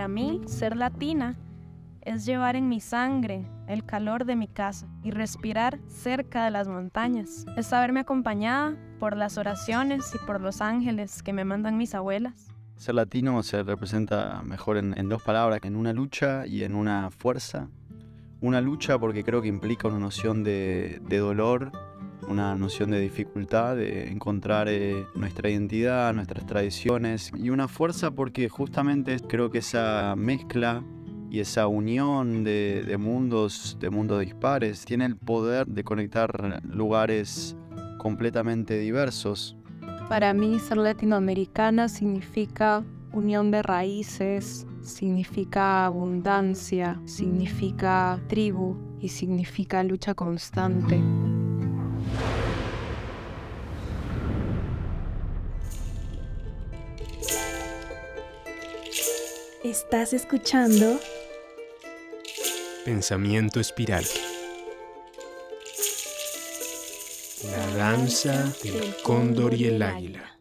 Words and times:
Para 0.00 0.08
mí, 0.08 0.40
ser 0.46 0.76
latina 0.78 1.36
es 2.00 2.24
llevar 2.24 2.56
en 2.56 2.70
mi 2.70 2.80
sangre 2.80 3.44
el 3.68 3.84
calor 3.84 4.24
de 4.24 4.34
mi 4.34 4.48
casa 4.48 4.88
y 5.02 5.10
respirar 5.10 5.78
cerca 5.88 6.42
de 6.42 6.50
las 6.50 6.68
montañas. 6.68 7.44
Es 7.58 7.66
saberme 7.66 8.00
acompañada 8.00 8.78
por 8.98 9.14
las 9.14 9.36
oraciones 9.36 10.10
y 10.14 10.26
por 10.26 10.40
los 10.40 10.62
ángeles 10.62 11.22
que 11.22 11.34
me 11.34 11.44
mandan 11.44 11.76
mis 11.76 11.94
abuelas. 11.94 12.48
Ser 12.76 12.94
latino 12.94 13.42
se 13.42 13.62
representa 13.62 14.40
mejor 14.42 14.78
en, 14.78 15.08
dos 15.10 15.22
palabras, 15.22 15.60
en 15.64 15.76
una 15.76 15.92
lucha 15.92 16.46
y 16.46 16.64
en 16.64 16.76
una 16.76 17.10
fuerza. 17.10 17.68
Una 18.40 18.62
lucha 18.62 18.98
porque 18.98 19.22
creo 19.22 19.42
que 19.42 19.48
implica 19.48 19.88
una 19.88 19.98
noción 19.98 20.42
de, 20.42 20.98
dolor, 21.10 21.72
una 22.28 22.54
noción 22.54 22.90
de 22.90 23.00
dificultad, 23.00 23.76
de 23.76 24.08
encontrar 24.10 24.68
eh, 24.68 25.06
nuestra 25.14 25.50
identidad, 25.50 26.12
nuestras 26.14 26.46
tradiciones. 26.46 27.32
Y 27.36 27.50
una 27.50 27.68
fuerza 27.68 28.10
porque 28.10 28.48
justamente 28.48 29.18
creo 29.28 29.50
que 29.50 29.58
esa 29.58 30.14
mezcla 30.16 30.82
y 31.30 31.40
esa 31.40 31.68
unión 31.68 32.42
de, 32.42 32.96
mundos, 32.98 33.76
de 33.80 33.90
mundos 33.90 34.20
dispares, 34.20 34.84
tiene 34.84 35.04
el 35.04 35.16
poder 35.16 35.66
de 35.66 35.84
conectar 35.84 36.60
lugares 36.64 37.56
completamente 37.98 38.78
diversos. 38.78 39.56
Para 40.08 40.34
mí 40.34 40.58
ser 40.58 40.78
latinoamericana 40.78 41.88
significa 41.88 42.82
unión 43.12 43.52
de 43.52 43.62
raíces, 43.62 44.66
significa 44.82 45.86
abundancia, 45.86 47.00
significa 47.04 48.20
tribu 48.26 48.76
y 49.00 49.08
significa 49.08 49.84
lucha 49.84 50.14
constante. 50.14 51.00
Estás 59.70 60.12
escuchando 60.14 60.98
Pensamiento 62.84 63.60
espiral. 63.60 64.02
La 67.52 67.76
danza 67.76 68.52
del 68.64 68.96
cóndor 69.04 69.54
y 69.54 69.66
el 69.66 69.80
águila. 69.80 70.40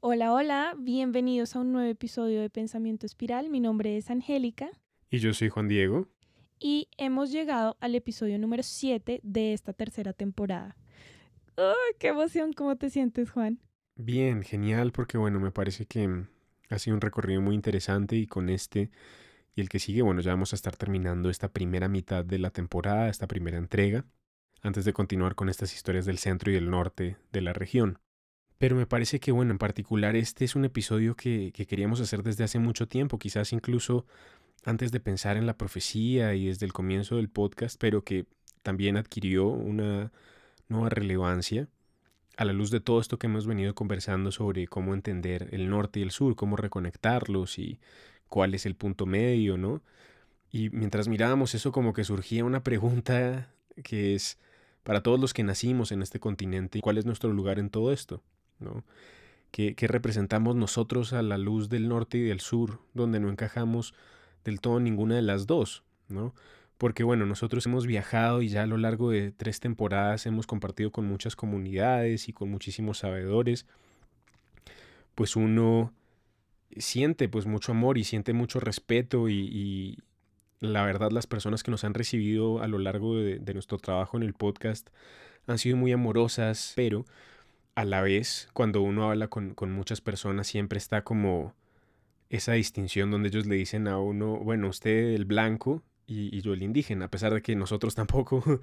Hola, 0.00 0.32
hola, 0.32 0.74
bienvenidos 0.78 1.54
a 1.54 1.60
un 1.60 1.72
nuevo 1.72 1.90
episodio 1.90 2.40
de 2.40 2.48
Pensamiento 2.48 3.04
Espiral. 3.04 3.50
Mi 3.50 3.60
nombre 3.60 3.98
es 3.98 4.08
Angélica. 4.08 4.70
Y 5.10 5.18
yo 5.18 5.34
soy 5.34 5.50
Juan 5.50 5.68
Diego. 5.68 6.08
Y 6.58 6.88
hemos 6.96 7.30
llegado 7.30 7.76
al 7.80 7.94
episodio 7.94 8.38
número 8.38 8.62
7 8.62 9.20
de 9.22 9.52
esta 9.52 9.74
tercera 9.74 10.14
temporada. 10.14 10.78
¡Ay, 11.58 11.94
qué 11.98 12.08
emoción! 12.08 12.54
¿Cómo 12.54 12.74
te 12.76 12.88
sientes, 12.88 13.30
Juan? 13.30 13.60
Bien, 13.96 14.42
genial, 14.42 14.90
porque 14.92 15.18
bueno, 15.18 15.38
me 15.38 15.52
parece 15.52 15.86
que 15.86 16.24
ha 16.68 16.78
sido 16.78 16.96
un 16.96 17.00
recorrido 17.00 17.40
muy 17.40 17.54
interesante 17.54 18.16
y 18.16 18.26
con 18.26 18.48
este 18.48 18.90
y 19.54 19.60
el 19.60 19.68
que 19.68 19.78
sigue, 19.78 20.02
bueno, 20.02 20.20
ya 20.20 20.32
vamos 20.32 20.52
a 20.52 20.56
estar 20.56 20.76
terminando 20.76 21.30
esta 21.30 21.52
primera 21.52 21.88
mitad 21.88 22.24
de 22.24 22.38
la 22.40 22.50
temporada, 22.50 23.08
esta 23.08 23.28
primera 23.28 23.56
entrega, 23.56 24.04
antes 24.62 24.84
de 24.84 24.92
continuar 24.92 25.36
con 25.36 25.48
estas 25.48 25.74
historias 25.74 26.06
del 26.06 26.18
centro 26.18 26.50
y 26.50 26.54
del 26.54 26.70
norte 26.70 27.18
de 27.32 27.40
la 27.40 27.52
región. 27.52 28.00
Pero 28.58 28.76
me 28.76 28.86
parece 28.86 29.20
que, 29.20 29.32
bueno, 29.32 29.52
en 29.52 29.58
particular 29.58 30.16
este 30.16 30.44
es 30.44 30.56
un 30.56 30.64
episodio 30.64 31.16
que, 31.16 31.52
que 31.54 31.66
queríamos 31.66 32.00
hacer 32.00 32.22
desde 32.24 32.44
hace 32.44 32.58
mucho 32.58 32.88
tiempo, 32.88 33.18
quizás 33.18 33.52
incluso 33.52 34.06
antes 34.64 34.90
de 34.92 35.00
pensar 35.00 35.36
en 35.36 35.46
la 35.46 35.56
profecía 35.56 36.34
y 36.34 36.46
desde 36.46 36.66
el 36.66 36.72
comienzo 36.72 37.16
del 37.16 37.28
podcast, 37.28 37.76
pero 37.80 38.02
que 38.02 38.26
también 38.62 38.96
adquirió 38.96 39.46
una 39.48 40.12
nueva 40.68 40.88
relevancia 40.88 41.68
a 42.36 42.44
la 42.44 42.52
luz 42.52 42.70
de 42.70 42.80
todo 42.80 43.00
esto 43.00 43.18
que 43.18 43.26
hemos 43.26 43.46
venido 43.46 43.74
conversando 43.74 44.32
sobre 44.32 44.66
cómo 44.66 44.94
entender 44.94 45.48
el 45.52 45.68
norte 45.68 46.00
y 46.00 46.02
el 46.02 46.10
sur, 46.10 46.36
cómo 46.36 46.56
reconectarlos 46.56 47.58
y 47.58 47.78
cuál 48.28 48.54
es 48.54 48.66
el 48.66 48.74
punto 48.74 49.06
medio, 49.06 49.56
¿no? 49.56 49.82
Y 50.50 50.70
mientras 50.70 51.08
mirábamos 51.08 51.54
eso 51.54 51.72
como 51.72 51.92
que 51.92 52.04
surgía 52.04 52.44
una 52.44 52.62
pregunta 52.62 53.50
que 53.82 54.14
es 54.14 54.38
para 54.82 55.02
todos 55.02 55.18
los 55.18 55.34
que 55.34 55.42
nacimos 55.42 55.92
en 55.92 56.02
este 56.02 56.20
continente, 56.20 56.80
¿cuál 56.80 56.98
es 56.98 57.06
nuestro 57.06 57.32
lugar 57.32 57.58
en 57.58 57.70
todo 57.70 57.92
esto? 57.92 58.22
¿No? 58.58 58.84
¿Qué, 59.50 59.74
¿Qué, 59.74 59.86
representamos 59.88 60.56
nosotros 60.56 61.12
a 61.12 61.22
la 61.22 61.38
luz 61.38 61.68
del 61.68 61.88
norte 61.88 62.18
y 62.18 62.22
del 62.22 62.40
sur, 62.40 62.80
donde 62.92 63.20
no 63.20 63.30
encajamos 63.30 63.94
del 64.44 64.60
todo 64.60 64.80
ninguna 64.80 65.16
de 65.16 65.22
las 65.22 65.46
dos? 65.46 65.84
¿no? 66.08 66.34
Porque 66.78 67.04
bueno, 67.04 67.26
nosotros 67.26 67.66
hemos 67.66 67.86
viajado 67.86 68.42
y 68.42 68.48
ya 68.48 68.62
a 68.62 68.66
lo 68.66 68.76
largo 68.76 69.10
de 69.10 69.30
tres 69.32 69.60
temporadas 69.60 70.26
hemos 70.26 70.46
compartido 70.46 70.90
con 70.90 71.06
muchas 71.06 71.36
comunidades 71.36 72.28
y 72.28 72.32
con 72.32 72.50
muchísimos 72.50 72.98
sabedores, 72.98 73.66
pues 75.14 75.36
uno 75.36 75.92
siente 76.76 77.28
pues 77.28 77.46
mucho 77.46 77.72
amor 77.72 77.98
y 77.98 78.04
siente 78.04 78.32
mucho 78.32 78.60
respeto 78.60 79.28
y, 79.28 79.98
la 80.60 80.82
verdad 80.84 81.10
las 81.10 81.26
personas 81.26 81.62
que 81.62 81.70
nos 81.70 81.84
han 81.84 81.92
recibido 81.92 82.62
a 82.62 82.68
lo 82.68 82.78
largo 82.78 83.16
de, 83.16 83.38
nuestro 83.52 83.76
trabajo 83.78 84.16
en 84.16 84.22
el 84.22 84.32
podcast 84.32 84.88
han 85.46 85.58
sido 85.58 85.76
muy 85.76 85.92
amorosas, 85.92 86.72
pero 86.74 87.04
a 87.74 87.84
la 87.84 88.00
vez 88.00 88.48
cuando 88.54 88.80
uno 88.80 89.10
habla 89.10 89.28
con, 89.28 89.52
con 89.54 89.72
muchas 89.72 90.00
personas 90.00 90.46
siempre 90.46 90.78
está 90.78 91.04
como 91.04 91.54
esa 92.30 92.52
distinción 92.52 93.10
donde 93.10 93.28
ellos 93.28 93.46
le 93.46 93.56
dicen 93.56 93.88
a 93.88 93.98
uno, 93.98 94.38
bueno, 94.38 94.68
usted 94.68 95.12
el 95.12 95.26
blanco 95.26 95.82
y, 96.06 96.40
yo 96.40 96.52
el 96.52 96.62
indígena, 96.62 97.06
a 97.06 97.10
pesar 97.10 97.32
de 97.34 97.42
que 97.42 97.56
nosotros 97.56 97.94
tampoco 97.96 98.60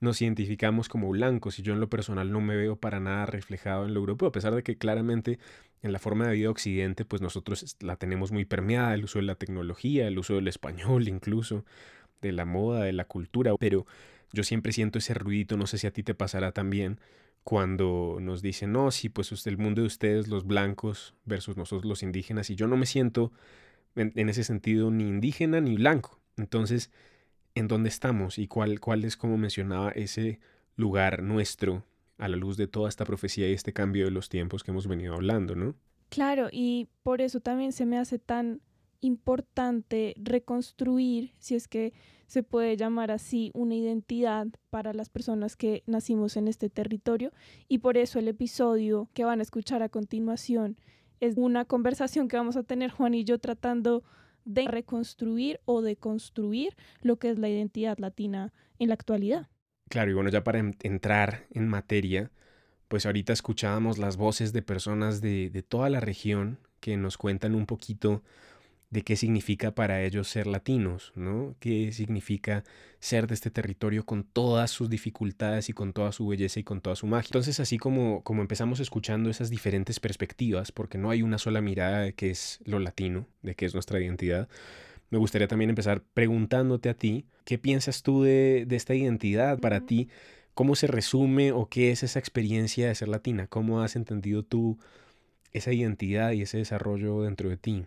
nos 0.00 0.20
identificamos 0.20 0.88
como 0.88 1.08
blancos 1.10 1.58
y 1.58 1.62
yo 1.62 1.72
en 1.72 1.80
lo 1.80 1.88
personal 1.88 2.30
no 2.30 2.40
me 2.40 2.56
veo 2.56 2.76
para 2.76 3.00
nada 3.00 3.26
reflejado 3.26 3.86
en 3.86 3.94
lo 3.94 4.00
europeo, 4.00 4.28
a 4.28 4.32
pesar 4.32 4.54
de 4.54 4.62
que 4.62 4.76
claramente 4.76 5.38
en 5.82 5.92
la 5.92 5.98
forma 5.98 6.26
de 6.26 6.34
vida 6.34 6.50
occidente 6.50 7.04
pues 7.04 7.22
nosotros 7.22 7.76
la 7.80 7.96
tenemos 7.96 8.32
muy 8.32 8.44
permeada, 8.44 8.94
el 8.94 9.04
uso 9.04 9.18
de 9.18 9.24
la 9.24 9.36
tecnología, 9.36 10.06
el 10.06 10.18
uso 10.18 10.34
del 10.34 10.48
español 10.48 11.08
incluso, 11.08 11.64
de 12.20 12.32
la 12.32 12.44
moda, 12.44 12.84
de 12.84 12.92
la 12.92 13.04
cultura, 13.04 13.54
pero 13.58 13.86
yo 14.32 14.42
siempre 14.42 14.72
siento 14.72 14.98
ese 14.98 15.14
ruidito, 15.14 15.56
no 15.56 15.66
sé 15.66 15.78
si 15.78 15.86
a 15.86 15.92
ti 15.92 16.02
te 16.02 16.14
pasará 16.14 16.52
también, 16.52 16.98
cuando 17.44 18.18
nos 18.20 18.40
dicen, 18.40 18.72
no, 18.72 18.90
sí, 18.90 19.10
pues 19.10 19.46
el 19.46 19.58
mundo 19.58 19.82
de 19.82 19.86
ustedes, 19.86 20.28
los 20.28 20.46
blancos 20.46 21.14
versus 21.26 21.58
nosotros 21.58 21.84
los 21.84 22.02
indígenas, 22.02 22.48
y 22.48 22.56
yo 22.56 22.66
no 22.66 22.78
me 22.78 22.86
siento 22.86 23.32
en 23.96 24.28
ese 24.28 24.42
sentido 24.42 24.90
ni 24.90 25.06
indígena 25.06 25.60
ni 25.60 25.76
blanco, 25.76 26.18
entonces, 26.36 26.90
¿en 27.54 27.68
dónde 27.68 27.88
estamos 27.88 28.38
y 28.38 28.46
cuál, 28.46 28.80
cuál 28.80 29.04
es, 29.04 29.16
como 29.16 29.36
mencionaba, 29.36 29.90
ese 29.90 30.40
lugar 30.76 31.22
nuestro 31.22 31.84
a 32.18 32.28
la 32.28 32.36
luz 32.36 32.56
de 32.56 32.66
toda 32.66 32.88
esta 32.88 33.04
profecía 33.04 33.48
y 33.48 33.52
este 33.52 33.72
cambio 33.72 34.04
de 34.04 34.10
los 34.10 34.28
tiempos 34.28 34.62
que 34.62 34.70
hemos 34.70 34.86
venido 34.86 35.14
hablando, 35.14 35.54
¿no? 35.54 35.74
Claro, 36.08 36.48
y 36.52 36.88
por 37.02 37.20
eso 37.20 37.40
también 37.40 37.72
se 37.72 37.86
me 37.86 37.98
hace 37.98 38.18
tan 38.18 38.60
importante 39.00 40.14
reconstruir, 40.16 41.32
si 41.38 41.54
es 41.54 41.68
que 41.68 41.92
se 42.26 42.42
puede 42.42 42.76
llamar 42.76 43.10
así, 43.10 43.50
una 43.54 43.74
identidad 43.74 44.46
para 44.70 44.94
las 44.94 45.08
personas 45.08 45.56
que 45.56 45.82
nacimos 45.86 46.36
en 46.36 46.48
este 46.48 46.70
territorio. 46.70 47.32
Y 47.68 47.78
por 47.78 47.98
eso 47.98 48.18
el 48.18 48.28
episodio 48.28 49.08
que 49.12 49.24
van 49.24 49.40
a 49.40 49.42
escuchar 49.42 49.82
a 49.82 49.88
continuación 49.88 50.78
es 51.20 51.36
una 51.36 51.64
conversación 51.64 52.28
que 52.28 52.36
vamos 52.36 52.56
a 52.56 52.62
tener 52.62 52.90
Juan 52.90 53.14
y 53.14 53.24
yo 53.24 53.38
tratando 53.38 54.02
de 54.44 54.66
reconstruir 54.66 55.60
o 55.64 55.82
de 55.82 55.96
construir 55.96 56.76
lo 57.00 57.16
que 57.16 57.30
es 57.30 57.38
la 57.38 57.48
identidad 57.48 57.98
latina 57.98 58.52
en 58.78 58.88
la 58.88 58.94
actualidad. 58.94 59.48
Claro, 59.88 60.10
y 60.10 60.14
bueno, 60.14 60.30
ya 60.30 60.44
para 60.44 60.58
entrar 60.58 61.46
en 61.50 61.68
materia, 61.68 62.30
pues 62.88 63.06
ahorita 63.06 63.32
escuchábamos 63.32 63.98
las 63.98 64.16
voces 64.16 64.52
de 64.52 64.62
personas 64.62 65.20
de, 65.20 65.50
de 65.50 65.62
toda 65.62 65.90
la 65.90 66.00
región 66.00 66.58
que 66.80 66.96
nos 66.96 67.16
cuentan 67.16 67.54
un 67.54 67.66
poquito 67.66 68.22
de 68.94 69.02
qué 69.02 69.16
significa 69.16 69.74
para 69.74 70.04
ellos 70.04 70.28
ser 70.28 70.46
latinos, 70.46 71.12
¿no? 71.16 71.56
¿Qué 71.58 71.90
significa 71.90 72.62
ser 73.00 73.26
de 73.26 73.34
este 73.34 73.50
territorio 73.50 74.06
con 74.06 74.22
todas 74.22 74.70
sus 74.70 74.88
dificultades 74.88 75.68
y 75.68 75.72
con 75.72 75.92
toda 75.92 76.12
su 76.12 76.28
belleza 76.28 76.60
y 76.60 76.62
con 76.62 76.80
toda 76.80 76.94
su 76.94 77.08
magia? 77.08 77.26
Entonces, 77.26 77.58
así 77.58 77.76
como, 77.76 78.22
como 78.22 78.40
empezamos 78.40 78.78
escuchando 78.78 79.30
esas 79.30 79.50
diferentes 79.50 79.98
perspectivas, 79.98 80.70
porque 80.70 80.96
no 80.96 81.10
hay 81.10 81.22
una 81.22 81.38
sola 81.38 81.60
mirada 81.60 82.02
de 82.02 82.14
qué 82.14 82.30
es 82.30 82.60
lo 82.66 82.78
latino, 82.78 83.26
de 83.42 83.56
qué 83.56 83.66
es 83.66 83.74
nuestra 83.74 84.00
identidad, 84.00 84.48
me 85.10 85.18
gustaría 85.18 85.48
también 85.48 85.70
empezar 85.70 86.04
preguntándote 86.14 86.88
a 86.88 86.94
ti, 86.94 87.26
¿qué 87.44 87.58
piensas 87.58 88.04
tú 88.04 88.22
de, 88.22 88.64
de 88.64 88.76
esta 88.76 88.94
identidad 88.94 89.58
para 89.58 89.80
ti? 89.80 90.08
¿Cómo 90.54 90.76
se 90.76 90.86
resume 90.86 91.50
o 91.50 91.68
qué 91.68 91.90
es 91.90 92.04
esa 92.04 92.20
experiencia 92.20 92.86
de 92.86 92.94
ser 92.94 93.08
latina? 93.08 93.48
¿Cómo 93.48 93.82
has 93.82 93.96
entendido 93.96 94.44
tú 94.44 94.78
esa 95.50 95.72
identidad 95.72 96.30
y 96.30 96.42
ese 96.42 96.58
desarrollo 96.58 97.22
dentro 97.22 97.48
de 97.48 97.56
ti? 97.56 97.86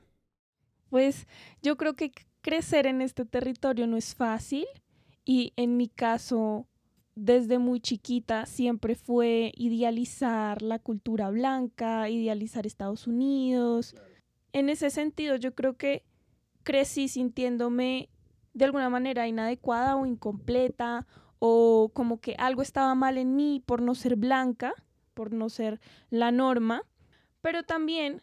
Pues 0.89 1.27
yo 1.61 1.77
creo 1.77 1.95
que 1.95 2.11
crecer 2.41 2.87
en 2.87 3.01
este 3.01 3.25
territorio 3.25 3.87
no 3.87 3.97
es 3.97 4.15
fácil 4.15 4.65
y 5.25 5.53
en 5.57 5.75
mi 5.75 5.89
caso, 5.89 6.67
desde 7.15 7.59
muy 7.59 7.79
chiquita 7.79 8.45
siempre 8.45 8.95
fue 8.95 9.51
idealizar 9.55 10.61
la 10.61 10.79
cultura 10.79 11.29
blanca, 11.29 12.09
idealizar 12.09 12.65
Estados 12.65 13.07
Unidos. 13.07 13.95
En 14.53 14.69
ese 14.69 14.89
sentido, 14.89 15.35
yo 15.35 15.53
creo 15.55 15.75
que 15.75 16.03
crecí 16.63 17.07
sintiéndome 17.07 18.09
de 18.53 18.65
alguna 18.65 18.89
manera 18.89 19.27
inadecuada 19.27 19.95
o 19.95 20.05
incompleta 20.05 21.05
o 21.39 21.91
como 21.93 22.19
que 22.19 22.35
algo 22.37 22.61
estaba 22.61 22.95
mal 22.95 23.17
en 23.17 23.35
mí 23.35 23.61
por 23.65 23.81
no 23.81 23.93
ser 23.93 24.15
blanca, 24.15 24.73
por 25.13 25.33
no 25.33 25.49
ser 25.49 25.79
la 26.09 26.31
norma, 26.31 26.83
pero 27.41 27.63
también 27.63 28.21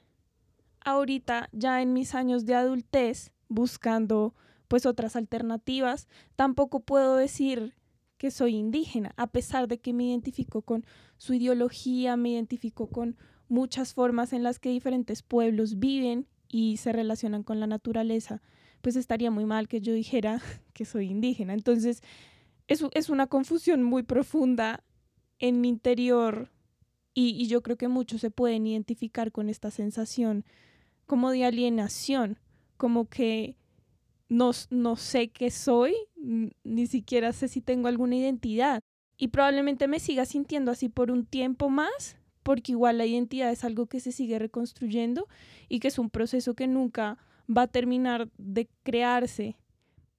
ahorita 0.84 1.48
ya 1.52 1.82
en 1.82 1.92
mis 1.92 2.14
años 2.14 2.44
de 2.44 2.54
adultez, 2.54 3.32
buscando 3.48 4.34
pues 4.68 4.86
otras 4.86 5.16
alternativas, 5.16 6.08
tampoco 6.36 6.80
puedo 6.80 7.16
decir 7.16 7.74
que 8.18 8.30
soy 8.30 8.56
indígena, 8.56 9.12
a 9.16 9.26
pesar 9.26 9.68
de 9.68 9.78
que 9.78 9.92
me 9.92 10.04
identifico 10.04 10.62
con 10.62 10.84
su 11.18 11.34
ideología, 11.34 12.16
me 12.16 12.30
identifico 12.30 12.88
con 12.88 13.16
muchas 13.48 13.92
formas 13.92 14.32
en 14.32 14.42
las 14.42 14.58
que 14.58 14.70
diferentes 14.70 15.22
pueblos 15.22 15.78
viven 15.78 16.26
y 16.48 16.76
se 16.78 16.92
relacionan 16.92 17.42
con 17.42 17.60
la 17.60 17.66
naturaleza, 17.66 18.40
pues 18.80 18.96
estaría 18.96 19.30
muy 19.30 19.44
mal 19.44 19.68
que 19.68 19.80
yo 19.80 19.92
dijera 19.92 20.40
que 20.72 20.84
soy 20.84 21.10
indígena. 21.10 21.52
Entonces, 21.54 22.02
es, 22.68 22.84
es 22.92 23.10
una 23.10 23.26
confusión 23.26 23.82
muy 23.82 24.02
profunda 24.02 24.84
en 25.38 25.60
mi 25.60 25.68
interior 25.68 26.50
y, 27.14 27.46
yo 27.46 27.62
creo 27.62 27.76
que 27.76 27.88
muchos 27.88 28.20
se 28.20 28.30
pueden 28.30 28.66
identificar 28.66 29.30
con 29.30 29.48
esta 29.48 29.70
sensación 29.70 30.44
como 31.06 31.30
de 31.30 31.44
alienación, 31.44 32.38
como 32.76 33.08
que 33.08 33.56
no, 34.28 34.50
no 34.70 34.96
sé 34.96 35.28
qué 35.28 35.50
soy, 35.50 35.94
ni 36.16 36.86
siquiera 36.86 37.32
sé 37.32 37.48
si 37.48 37.60
tengo 37.60 37.88
alguna 37.88 38.16
identidad. 38.16 38.80
Y 39.16 39.28
probablemente 39.28 39.86
me 39.86 40.00
siga 40.00 40.24
sintiendo 40.24 40.70
así 40.70 40.88
por 40.88 41.10
un 41.10 41.24
tiempo 41.24 41.70
más, 41.70 42.16
porque 42.42 42.72
igual 42.72 42.98
la 42.98 43.06
identidad 43.06 43.50
es 43.50 43.64
algo 43.64 43.86
que 43.86 44.00
se 44.00 44.12
sigue 44.12 44.38
reconstruyendo 44.38 45.28
y 45.68 45.80
que 45.80 45.88
es 45.88 45.98
un 45.98 46.10
proceso 46.10 46.54
que 46.54 46.66
nunca 46.66 47.18
va 47.48 47.62
a 47.62 47.68
terminar 47.68 48.28
de 48.38 48.68
crearse. 48.82 49.56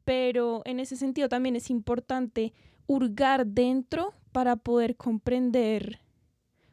Pero 0.06 0.62
en 0.66 0.80
ese 0.80 0.96
sentido 0.96 1.30
también 1.30 1.56
es 1.56 1.70
importante 1.70 2.54
hurgar 2.88 3.48
dentro 3.48 4.14
para 4.31 4.56
poder 4.56 4.96
comprender 4.96 6.00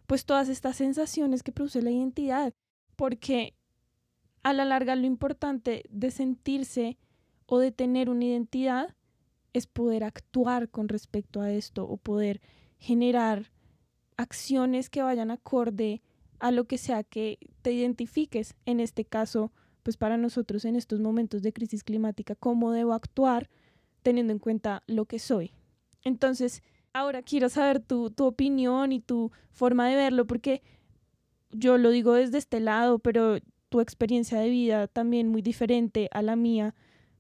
pues 0.06 0.26
todas 0.26 0.49
estas 0.49 0.76
sensaciones 0.76 1.43
que 1.43 1.53
produce 1.53 1.81
la 1.81 1.91
identidad, 1.91 2.53
porque 2.97 3.55
a 4.43 4.53
la 4.53 4.65
larga 4.65 4.97
lo 4.97 5.06
importante 5.06 5.85
de 5.89 6.11
sentirse 6.11 6.99
o 7.47 7.59
de 7.59 7.73
tener 7.73 8.11
una 8.11 8.25
identidad 8.25 8.94
es 9.53 9.67
poder 9.67 10.05
actuar 10.05 10.69
con 10.69 10.89
respecto 10.89 11.41
a 11.41 11.50
esto 11.50 11.85
o 11.85 11.97
poder 11.97 12.41
generar 12.79 13.53
acciones 14.17 14.91
que 14.91 15.03
vayan 15.03 15.31
acorde 15.31 16.03
a 16.39 16.50
lo 16.50 16.65
que 16.65 16.79
sea 16.79 17.05
que 17.05 17.39
te 17.62 17.73
identifiques. 17.73 18.55
En 18.67 18.81
este 18.81 19.05
caso, 19.05 19.53
pues 19.83 19.97
para 19.97 20.17
nosotros 20.17 20.65
en 20.65 20.77
estos 20.77 21.00
momentos 21.00 21.43
de 21.43 21.53
crisis 21.53 21.85
climática, 21.85 22.35
cómo 22.35 22.73
debo 22.73 22.94
actuar 22.94 23.49
teniendo 24.03 24.33
en 24.33 24.39
cuenta 24.39 24.83
lo 24.87 25.05
que 25.05 25.19
soy. 25.19 25.53
Entonces, 26.05 26.62
ahora 26.93 27.23
quiero 27.23 27.49
saber 27.49 27.81
tu, 27.81 28.11
tu 28.11 28.25
opinión 28.25 28.93
y 28.93 29.00
tu 29.00 29.31
forma 29.53 29.89
de 29.89 29.97
verlo, 29.97 30.27
porque 30.27 30.62
yo 31.53 31.79
lo 31.79 31.91
digo 31.91 32.15
desde 32.15 32.39
este 32.39 32.61
lado, 32.61 32.99
pero 32.99 33.39
tu 33.72 33.80
experiencia 33.80 34.38
de 34.38 34.50
vida 34.50 34.86
también 34.86 35.28
muy 35.28 35.40
diferente 35.40 36.10
a 36.12 36.20
la 36.20 36.36
mía, 36.36 36.74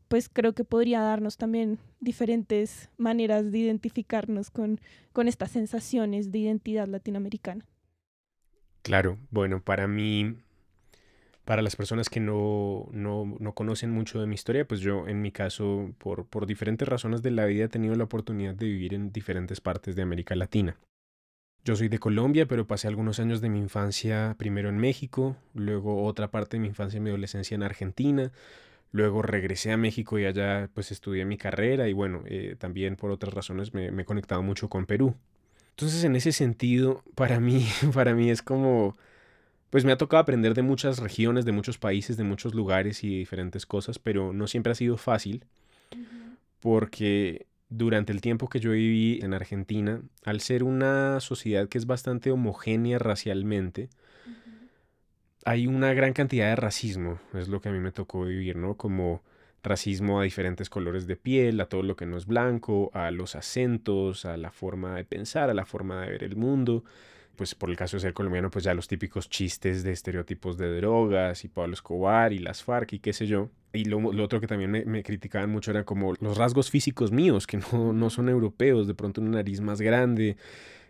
pues 0.08 0.28
creo 0.28 0.52
que 0.52 0.64
podría 0.64 1.00
darnos 1.00 1.38
también 1.38 1.78
diferentes 1.98 2.90
maneras 2.98 3.50
de 3.50 3.56
identificarnos 3.56 4.50
con, 4.50 4.78
con 5.14 5.28
estas 5.28 5.50
sensaciones 5.50 6.30
de 6.30 6.40
identidad 6.40 6.86
latinoamericana. 6.88 7.64
Claro, 8.82 9.16
bueno, 9.30 9.62
para 9.62 9.88
mí, 9.88 10.34
para 11.46 11.62
las 11.62 11.74
personas 11.74 12.10
que 12.10 12.20
no, 12.20 12.86
no, 12.92 13.34
no, 13.40 13.54
conocen 13.54 13.90
mucho 13.90 14.20
de 14.20 14.26
mi 14.26 14.34
historia, 14.34 14.68
pues 14.68 14.82
yo 14.82 15.08
en 15.08 15.22
mi 15.22 15.32
caso, 15.32 15.94
por, 15.96 16.26
por 16.26 16.44
diferentes 16.44 16.86
razones 16.86 17.22
de 17.22 17.30
la 17.30 17.46
vida, 17.46 17.64
he 17.64 17.68
tenido 17.68 17.94
la 17.94 18.04
oportunidad 18.04 18.54
de 18.54 18.66
vivir 18.66 18.92
en 18.92 19.10
diferentes 19.10 19.62
partes 19.62 19.96
de 19.96 20.02
América 20.02 20.34
Latina. 20.34 20.76
Yo 21.64 21.76
soy 21.76 21.88
de 21.88 21.98
Colombia, 21.98 22.46
pero 22.46 22.66
pasé 22.66 22.88
algunos 22.88 23.20
años 23.20 23.40
de 23.40 23.48
mi 23.48 23.58
infancia 23.58 24.34
primero 24.38 24.68
en 24.68 24.78
México, 24.78 25.36
luego 25.54 26.04
otra 26.04 26.30
parte 26.30 26.56
de 26.56 26.60
mi 26.60 26.68
infancia 26.68 26.98
y 26.98 27.00
mi 27.00 27.10
adolescencia 27.10 27.54
en 27.54 27.62
Argentina, 27.62 28.32
Luego 28.92 29.22
regresé 29.22 29.72
a 29.72 29.78
México 29.78 30.18
y 30.18 30.26
allá 30.26 30.68
pues 30.74 30.92
estudié 30.92 31.24
mi 31.24 31.38
carrera 31.38 31.88
y 31.88 31.94
bueno, 31.94 32.22
eh, 32.26 32.56
también 32.58 32.96
por 32.96 33.10
otras 33.10 33.32
razones 33.32 33.72
me, 33.72 33.90
me, 33.90 34.02
he 34.02 34.04
conectado 34.04 34.42
mucho 34.42 34.68
con 34.68 34.84
Perú. 34.84 35.14
Entonces 35.70 36.04
en 36.04 36.14
ese 36.14 36.30
sentido, 36.32 37.02
para 37.14 37.40
mí, 37.40 37.66
para 37.94 38.14
mí 38.14 38.30
es 38.30 38.42
como, 38.42 38.94
pues 39.70 39.86
me 39.86 39.92
ha 39.92 39.96
tocado 39.96 40.20
aprender 40.20 40.52
de 40.52 40.60
muchas 40.60 40.98
regiones, 40.98 41.46
de 41.46 41.52
muchos 41.52 41.78
países, 41.78 42.18
de 42.18 42.24
muchos 42.24 42.54
lugares 42.54 43.02
y 43.02 43.18
diferentes 43.18 43.64
cosas, 43.64 43.98
pero 43.98 44.34
no 44.34 44.46
siempre 44.46 44.72
ha 44.72 44.76
sido 44.76 44.98
fácil 44.98 45.46
porque 46.60 47.46
durante 47.72 48.12
el 48.12 48.20
tiempo 48.20 48.48
que 48.48 48.60
yo 48.60 48.72
viví 48.72 49.20
en 49.22 49.34
Argentina, 49.34 50.02
al 50.24 50.40
ser 50.40 50.62
una 50.62 51.20
sociedad 51.20 51.68
que 51.68 51.78
es 51.78 51.86
bastante 51.86 52.30
homogénea 52.30 52.98
racialmente, 52.98 53.88
hay 55.44 55.66
una 55.66 55.92
gran 55.94 56.12
cantidad 56.12 56.48
de 56.48 56.56
racismo, 56.56 57.18
es 57.34 57.48
lo 57.48 57.60
que 57.60 57.70
a 57.70 57.72
mí 57.72 57.80
me 57.80 57.90
tocó 57.90 58.24
vivir, 58.24 58.56
¿no? 58.56 58.76
Como 58.76 59.22
racismo 59.62 60.20
a 60.20 60.24
diferentes 60.24 60.68
colores 60.68 61.06
de 61.06 61.16
piel, 61.16 61.60
a 61.60 61.66
todo 61.66 61.82
lo 61.82 61.96
que 61.96 62.06
no 62.06 62.16
es 62.16 62.26
blanco, 62.26 62.90
a 62.94 63.10
los 63.10 63.36
acentos, 63.36 64.24
a 64.24 64.36
la 64.36 64.50
forma 64.50 64.96
de 64.96 65.04
pensar, 65.04 65.50
a 65.50 65.54
la 65.54 65.64
forma 65.64 66.02
de 66.02 66.10
ver 66.10 66.24
el 66.24 66.36
mundo. 66.36 66.84
Pues 67.36 67.54
por 67.54 67.70
el 67.70 67.76
caso 67.76 67.96
de 67.96 68.02
ser 68.02 68.12
colombiano, 68.12 68.50
pues 68.50 68.64
ya 68.64 68.74
los 68.74 68.88
típicos 68.88 69.28
chistes 69.28 69.82
de 69.82 69.92
estereotipos 69.92 70.58
de 70.58 70.76
drogas 70.76 71.44
y 71.44 71.48
Pablo 71.48 71.74
Escobar 71.74 72.32
y 72.32 72.38
las 72.38 72.62
FARC 72.62 72.92
y 72.94 72.98
qué 72.98 73.12
sé 73.12 73.26
yo. 73.26 73.48
Y 73.72 73.86
lo, 73.86 74.06
otro 74.22 74.40
que 74.40 74.46
también 74.46 74.70
me, 74.70 75.02
criticaban 75.02 75.50
mucho 75.50 75.70
era 75.70 75.84
como 75.84 76.12
los 76.20 76.36
rasgos 76.36 76.70
físicos 76.70 77.10
míos, 77.10 77.46
que 77.46 77.56
no, 77.56 77.92
no 77.94 78.10
son 78.10 78.28
europeos, 78.28 78.86
de 78.86 78.94
pronto 78.94 79.22
una 79.22 79.30
nariz 79.30 79.60
más 79.62 79.80
grande, 79.80 80.36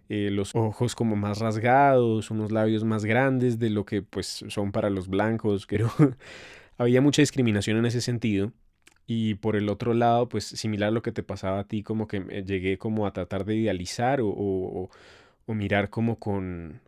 eh, 0.08 0.30
los 0.30 0.54
ojos 0.54 0.94
como 0.94 1.16
más 1.16 1.38
rasgados, 1.38 2.30
unos 2.30 2.52
labios 2.52 2.84
más 2.84 3.04
grandes 3.04 3.58
de 3.58 3.70
lo 3.70 3.86
que 3.86 4.02
pues 4.02 4.44
son 4.48 4.72
para 4.72 4.90
los 4.90 5.08
blancos, 5.08 5.66
pero 5.68 5.90
había 6.76 7.00
mucha 7.00 7.22
discriminación 7.22 7.78
en 7.78 7.86
ese 7.86 8.00
sentido. 8.00 8.52
Y 9.06 9.34
por 9.36 9.56
el 9.56 9.68
otro 9.68 9.94
lado, 9.94 10.28
pues 10.28 10.44
similar 10.44 10.88
a 10.88 10.92
lo 10.92 11.02
que 11.02 11.12
te 11.12 11.22
pasaba 11.22 11.60
a 11.60 11.64
ti, 11.64 11.82
como 11.82 12.06
que 12.08 12.20
llegué 12.46 12.78
como 12.78 13.06
a 13.06 13.12
tratar 13.12 13.44
de 13.44 13.56
idealizar 13.56 14.20
o, 14.22 14.90
mirar 15.46 15.90
como 15.90 16.18
con, 16.18 16.80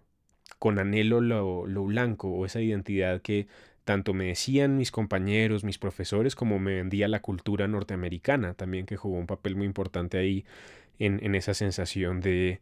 con 0.59 0.79
anhelo 0.79 1.21
lo, 1.21 1.67
lo, 1.67 1.85
blanco 1.85 2.29
o 2.31 2.47
esa 2.47 2.61
identidad 2.61 3.21
que 3.21 3.47
tanto 3.85 4.15
me 4.15 4.27
decían 4.27 4.77
mis 4.77 4.91
compañeros, 4.91 5.65
mis 5.65 5.79
profesores, 5.79 6.35
como 6.35 6.59
me 6.59 6.77
vendía 6.77 7.09
la 7.09 7.21
cultura 7.21 7.69
norteamericana 7.69 8.55
también, 8.55 8.87
que 8.87 8.97
jugó 8.97 9.19
un 9.19 9.27
papel 9.27 9.57
muy 9.57 9.67
importante 9.67 10.19
ahí 10.19 10.45
en, 10.99 11.25
en 11.25 11.35
esa 11.35 11.55
sensación 11.55 12.21
de, 12.21 12.61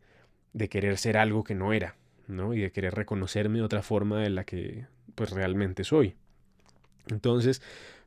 de 0.53 0.69
querer 0.69 0.99
ser 0.99 1.17
algo 1.17 1.45
que 1.45 1.55
no 1.55 1.73
era, 1.73 1.97
¿no? 2.27 2.55
Y 2.55 2.61
de 2.61 2.73
querer 2.73 2.95
reconocerme 2.95 3.59
de 3.59 3.65
otra 3.65 3.83
forma 3.83 4.21
de 4.21 4.31
la 4.31 4.45
que 4.45 4.87
pues 5.15 5.31
realmente 5.31 5.85
soy. 5.85 6.17
Entonces, 7.09 7.63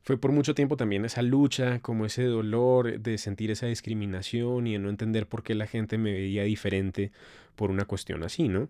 fue 0.06 0.16
por 0.16 0.30
mucho 0.30 0.54
tiempo 0.54 0.76
también 0.76 1.04
esa 1.04 1.20
lucha, 1.20 1.80
como 1.80 2.06
ese 2.06 2.22
dolor 2.22 3.00
de 3.00 3.18
sentir 3.18 3.50
esa 3.50 3.66
discriminación 3.66 4.68
y 4.68 4.74
de 4.74 4.78
no 4.78 4.88
entender 4.88 5.26
por 5.26 5.42
qué 5.42 5.56
la 5.56 5.66
gente 5.66 5.98
me 5.98 6.12
veía 6.12 6.44
diferente 6.44 7.10
por 7.56 7.72
una 7.72 7.86
cuestión 7.86 8.22
así, 8.22 8.46
¿no? 8.48 8.68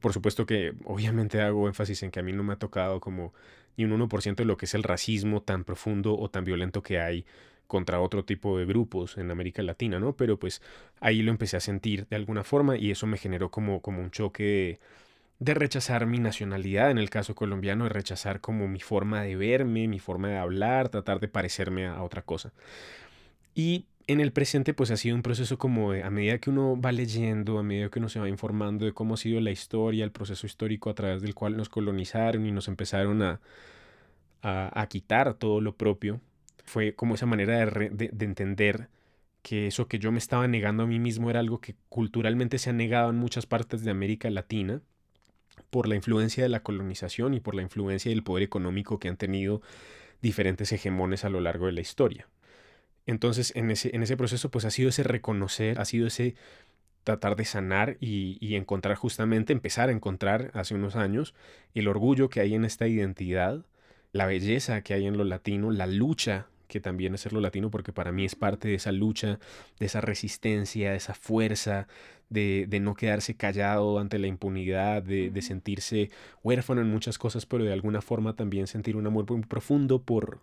Por 0.00 0.14
supuesto 0.14 0.46
que 0.46 0.72
obviamente 0.86 1.42
hago 1.42 1.68
énfasis 1.68 2.02
en 2.04 2.10
que 2.10 2.20
a 2.20 2.22
mí 2.22 2.32
no 2.32 2.42
me 2.42 2.54
ha 2.54 2.56
tocado 2.56 3.00
como 3.00 3.34
ni 3.76 3.84
un 3.84 4.00
1% 4.00 4.36
de 4.36 4.46
lo 4.46 4.56
que 4.56 4.64
es 4.64 4.72
el 4.72 4.82
racismo 4.82 5.42
tan 5.42 5.64
profundo 5.64 6.18
o 6.18 6.30
tan 6.30 6.44
violento 6.44 6.82
que 6.82 6.98
hay 6.98 7.26
contra 7.66 8.00
otro 8.00 8.24
tipo 8.24 8.56
de 8.56 8.64
grupos 8.64 9.18
en 9.18 9.30
América 9.30 9.62
Latina, 9.62 10.00
¿no? 10.00 10.16
Pero 10.16 10.38
pues 10.38 10.62
ahí 11.00 11.20
lo 11.20 11.30
empecé 11.30 11.58
a 11.58 11.60
sentir 11.60 12.06
de 12.08 12.16
alguna 12.16 12.44
forma 12.44 12.78
y 12.78 12.90
eso 12.90 13.06
me 13.06 13.18
generó 13.18 13.50
como, 13.50 13.82
como 13.82 14.00
un 14.00 14.10
choque 14.10 14.42
de, 14.42 14.80
rechazar 15.40 16.06
mi 16.06 16.18
nacionalidad, 16.18 16.90
en 16.90 16.98
el 16.98 17.10
caso 17.10 17.34
colombiano, 17.34 17.84
de 17.84 17.90
rechazar 17.90 18.40
como 18.40 18.68
mi 18.68 18.80
forma 18.80 19.22
de 19.22 19.36
verme, 19.36 19.88
mi 19.88 19.98
forma 19.98 20.28
de 20.28 20.38
hablar, 20.38 20.88
tratar 20.88 21.20
de 21.20 21.28
parecerme 21.28 21.86
a, 21.86 22.02
otra 22.02 22.22
cosa. 22.22 22.52
Y 23.54 23.86
en 24.06 24.20
el 24.20 24.32
presente 24.32 24.74
pues 24.74 24.90
ha 24.90 24.96
sido 24.96 25.14
un 25.16 25.22
proceso 25.22 25.58
como 25.58 25.92
a 25.92 26.10
medida 26.10 26.38
que 26.38 26.50
uno 26.50 26.80
va 26.80 26.92
leyendo, 26.92 27.58
a 27.58 27.62
medida 27.62 27.90
que 27.90 27.98
uno 27.98 28.08
se 28.08 28.20
va 28.20 28.28
informando 28.28 28.84
de 28.86 28.92
cómo 28.92 29.14
ha 29.14 29.16
sido 29.18 29.40
la 29.40 29.50
historia, 29.50 30.04
el 30.04 30.12
proceso 30.12 30.46
histórico 30.46 30.90
a 30.90 30.94
través 30.94 31.22
del 31.22 31.34
cual 31.34 31.56
nos 31.56 31.68
colonizaron 31.68 32.46
y 32.46 32.52
nos 32.52 32.68
empezaron 32.68 33.22
a, 33.22 33.40
a, 34.42 34.80
a 34.80 34.86
quitar 34.88 35.34
todo 35.34 35.60
lo 35.60 35.76
propio, 35.76 36.20
fue 36.68 36.94
como 36.94 37.14
esa 37.14 37.26
manera 37.26 37.66
de, 37.66 38.10
entender 38.20 38.88
que 39.42 39.66
eso 39.66 39.88
que 39.88 39.98
yo 39.98 40.12
me 40.12 40.18
estaba 40.18 40.46
negando 40.48 40.84
a 40.84 40.86
mí 40.86 40.98
mismo 40.98 41.30
era 41.30 41.40
algo 41.40 41.60
que 41.60 41.74
culturalmente 41.88 42.58
se 42.58 42.70
ha 42.70 42.72
negado 42.72 43.10
en 43.10 43.16
muchas 43.16 43.46
partes 43.46 43.84
de 43.84 43.90
América 43.90 44.30
Latina 44.30 44.82
por 45.70 45.88
la 45.88 45.94
influencia 45.94 46.42
de 46.42 46.48
la 46.48 46.62
colonización 46.62 47.34
y 47.34 47.40
por 47.40 47.54
la 47.54 47.62
influencia 47.62 48.10
del 48.10 48.22
poder 48.22 48.42
económico 48.42 48.98
que 48.98 49.08
han 49.08 49.16
tenido 49.16 49.62
diferentes 50.22 50.72
hegemones 50.72 51.24
a 51.24 51.28
lo 51.28 51.40
largo 51.40 51.66
de 51.66 51.72
la 51.72 51.80
historia. 51.80 52.28
Entonces, 53.06 53.54
en 53.56 53.70
ese, 53.70 53.94
en 53.94 54.02
ese 54.02 54.16
proceso, 54.16 54.50
pues 54.50 54.64
ha 54.64 54.70
sido 54.70 54.90
ese 54.90 55.02
reconocer, 55.02 55.80
ha 55.80 55.84
sido 55.84 56.06
ese 56.06 56.34
tratar 57.04 57.36
de 57.36 57.46
sanar 57.46 57.96
y, 58.00 58.36
y, 58.40 58.56
encontrar 58.56 58.96
justamente, 58.96 59.52
empezar 59.52 59.88
a 59.88 59.92
encontrar 59.92 60.50
hace 60.52 60.74
unos 60.74 60.94
años 60.94 61.34
el 61.74 61.88
orgullo 61.88 62.28
que 62.28 62.40
hay 62.40 62.54
en 62.54 62.66
esta 62.66 62.86
identidad, 62.86 63.64
la 64.12 64.26
belleza 64.26 64.82
que 64.82 64.92
hay 64.92 65.06
en 65.06 65.16
lo 65.16 65.24
latino, 65.24 65.70
la 65.70 65.86
lucha 65.86 66.48
que 66.68 66.80
también 66.80 67.14
es 67.14 67.22
ser 67.22 67.32
lo 67.32 67.40
latino, 67.40 67.70
porque 67.70 67.92
para 67.92 68.12
mí 68.12 68.24
es 68.24 68.34
parte 68.34 68.68
de 68.68 68.74
esa 68.74 68.92
lucha, 68.92 69.38
de 69.80 69.86
esa 69.86 70.00
resistencia, 70.00 70.90
de 70.92 70.96
esa 70.96 71.14
fuerza, 71.14 71.88
de, 72.30 72.66
de 72.68 72.80
no 72.80 72.94
quedarse 72.94 73.36
callado 73.36 73.98
ante 73.98 74.18
la 74.18 74.26
impunidad, 74.26 75.02
de, 75.02 75.30
de, 75.30 75.42
sentirse 75.42 76.10
huérfano 76.42 76.80
en 76.80 76.90
muchas 76.90 77.18
cosas, 77.18 77.46
pero 77.46 77.64
de 77.64 77.72
alguna 77.72 78.02
forma 78.02 78.34
también 78.36 78.66
sentir 78.66 78.96
un 78.96 79.06
amor 79.06 79.30
muy 79.30 79.40
profundo 79.42 80.02
por, 80.02 80.40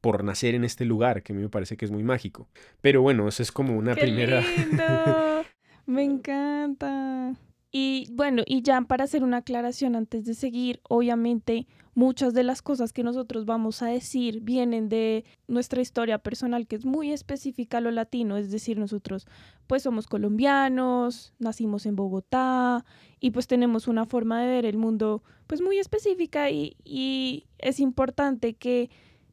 por 0.00 0.22
nacer 0.24 0.54
en 0.54 0.64
este 0.64 0.84
lugar, 0.84 1.22
que 1.22 1.32
a 1.32 1.36
mí 1.36 1.42
me 1.42 1.48
parece 1.48 1.76
que 1.76 1.84
es 1.84 1.90
muy 1.90 2.04
mágico. 2.04 2.48
Pero 2.80 3.02
bueno, 3.02 3.26
eso 3.28 3.42
es 3.42 3.50
como 3.50 3.76
una 3.76 3.94
¡Qué 3.94 4.02
primera... 4.02 4.40
lindo! 4.40 5.44
me 5.86 6.04
encanta. 6.04 7.34
Y 7.78 8.08
bueno, 8.10 8.42
y 8.46 8.62
ya 8.62 8.80
para 8.80 9.04
hacer 9.04 9.22
una 9.22 9.36
aclaración 9.36 9.96
antes 9.96 10.24
de 10.24 10.32
seguir, 10.32 10.80
obviamente 10.88 11.66
muchas 11.94 12.32
de 12.32 12.42
las 12.42 12.62
cosas 12.62 12.94
que 12.94 13.02
nosotros 13.02 13.44
vamos 13.44 13.82
a 13.82 13.88
decir 13.88 14.40
vienen 14.40 14.88
de 14.88 15.26
nuestra 15.46 15.82
historia 15.82 16.16
personal, 16.16 16.66
que 16.66 16.76
es 16.76 16.86
muy 16.86 17.12
específica 17.12 17.76
a 17.76 17.80
lo 17.82 17.90
latino, 17.90 18.38
es 18.38 18.50
decir, 18.50 18.78
nosotros 18.78 19.26
pues 19.66 19.82
somos 19.82 20.06
colombianos, 20.06 21.34
nacimos 21.38 21.84
en 21.84 21.96
Bogotá 21.96 22.86
y 23.20 23.32
pues 23.32 23.46
tenemos 23.46 23.88
una 23.88 24.06
forma 24.06 24.40
de 24.40 24.48
ver 24.48 24.64
el 24.64 24.78
mundo 24.78 25.22
pues 25.46 25.60
muy 25.60 25.78
específica 25.78 26.48
y, 26.48 26.78
y 26.82 27.44
es 27.58 27.78
importante 27.78 28.54
que, 28.54 28.88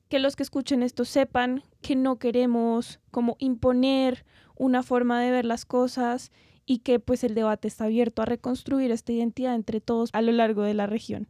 que 0.09 0.19
los 0.19 0.35
que 0.35 0.43
escuchen 0.43 0.83
esto 0.83 1.05
sepan 1.05 1.63
que 1.81 1.95
no 1.95 2.19
queremos 2.19 2.99
como 3.09 3.37
imponer 3.39 4.25
una 4.57 4.83
forma 4.83 5.21
de 5.21 5.31
ver 5.31 5.45
las 5.45 5.63
cosas 5.63 6.29
y 6.65 6.79
que 6.79 6.99
pues 6.99 7.23
el 7.23 7.35
debate 7.35 7.67
está 7.67 7.85
abierto 7.85 8.21
a 8.21 8.25
reconstruir 8.25 8.91
esta 8.91 9.11
identidad 9.11 9.55
entre 9.55 9.81
todos 9.81 10.09
a 10.13 10.21
lo 10.21 10.31
largo 10.31 10.63
de 10.63 10.73
la 10.73 10.87
región. 10.87 11.27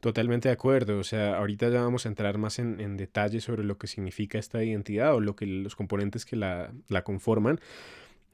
Totalmente 0.00 0.48
de 0.48 0.52
acuerdo, 0.52 0.98
o 0.98 1.04
sea, 1.04 1.36
ahorita 1.38 1.68
ya 1.70 1.82
vamos 1.82 2.06
a 2.06 2.08
entrar 2.08 2.38
más 2.38 2.60
en, 2.60 2.80
en 2.80 2.96
detalle 2.96 3.40
sobre 3.40 3.64
lo 3.64 3.78
que 3.78 3.88
significa 3.88 4.38
esta 4.38 4.62
identidad 4.62 5.14
o 5.14 5.20
lo 5.20 5.34
que 5.34 5.46
los 5.46 5.74
componentes 5.74 6.24
que 6.24 6.36
la, 6.36 6.72
la 6.86 7.02
conforman, 7.02 7.58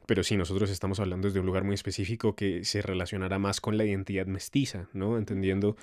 pero 0.07 0.23
sí, 0.23 0.37
nosotros 0.37 0.71
estamos 0.71 1.01
hablando 1.01 1.29
desde 1.29 1.41
un 1.41 1.47
lugar 1.47 1.65
muy 1.65 1.75
específico 1.75 2.35
que 2.35 2.65
se 2.65 2.83
relacionará 2.83 3.39
más 3.39 3.61
con 3.61 3.79
la 3.79 3.85
identidad 3.85 4.27
mestiza, 4.27 4.89
¿no? 4.93 5.17
Entendiendo 5.17 5.77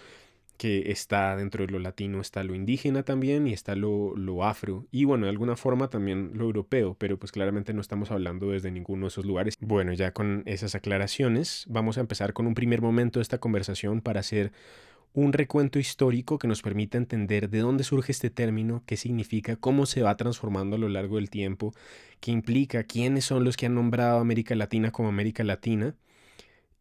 que 0.62 0.92
está 0.92 1.36
dentro 1.36 1.66
de 1.66 1.72
lo 1.72 1.80
latino, 1.80 2.22
está 2.22 2.44
lo 2.44 2.54
indígena 2.54 3.02
también 3.02 3.48
y 3.48 3.52
está 3.52 3.76
lo, 3.76 4.16
lo, 4.16 4.44
afro 4.44 4.86
y 4.92 5.06
bueno, 5.06 5.26
de 5.26 5.32
alguna 5.32 5.56
forma 5.56 5.90
también 5.90 6.34
lo 6.36 6.44
europeo, 6.44 6.96
pero 7.00 7.18
pues 7.18 7.32
claramente 7.32 7.74
no 7.74 7.82
estamos 7.82 8.12
hablando 8.12 8.52
desde 8.52 8.70
ninguno 8.70 9.06
de 9.06 9.08
esos 9.08 9.26
lugares. 9.26 9.58
Bueno, 9.60 9.92
ya 9.94 10.14
con 10.14 10.44
esas 10.46 10.76
aclaraciones, 10.76 11.66
vamos 11.68 11.98
a 11.98 12.02
empezar 12.02 12.34
con 12.34 12.46
un 12.46 12.54
primer 12.54 12.80
momento 12.80 13.18
de 13.18 13.24
esta 13.24 13.40
conversación 13.40 14.02
para 14.02 14.20
hacer 14.20 14.52
un 15.14 15.34
recuento 15.34 15.80
histórico 15.80 16.38
que 16.38 16.48
nos 16.48 16.62
permita 16.62 17.00
entender 17.00 17.50
de 17.50 17.58
dónde 17.58 17.84
surge 17.84 18.12
este 18.12 18.30
término, 18.30 18.84
qué 18.86 18.98
significa, 18.98 19.56
cómo 19.56 19.88
se 19.88 20.04
va 20.04 20.16
transformando 20.16 20.76
a 20.76 20.80
lo 20.80 20.90
largo 20.90 21.16
del 21.16 21.32
tiempo, 21.32 21.74
qué 22.20 22.30
implica, 22.30 22.84
quiénes 22.84 23.26
son 23.26 23.46
los 23.46 23.58
que 23.58 23.66
han 23.66 23.74
nombrado 23.74 24.20
América 24.20 24.54
Latina 24.54 24.92
como 24.92 25.10
América 25.10 25.44
Latina 25.44 25.96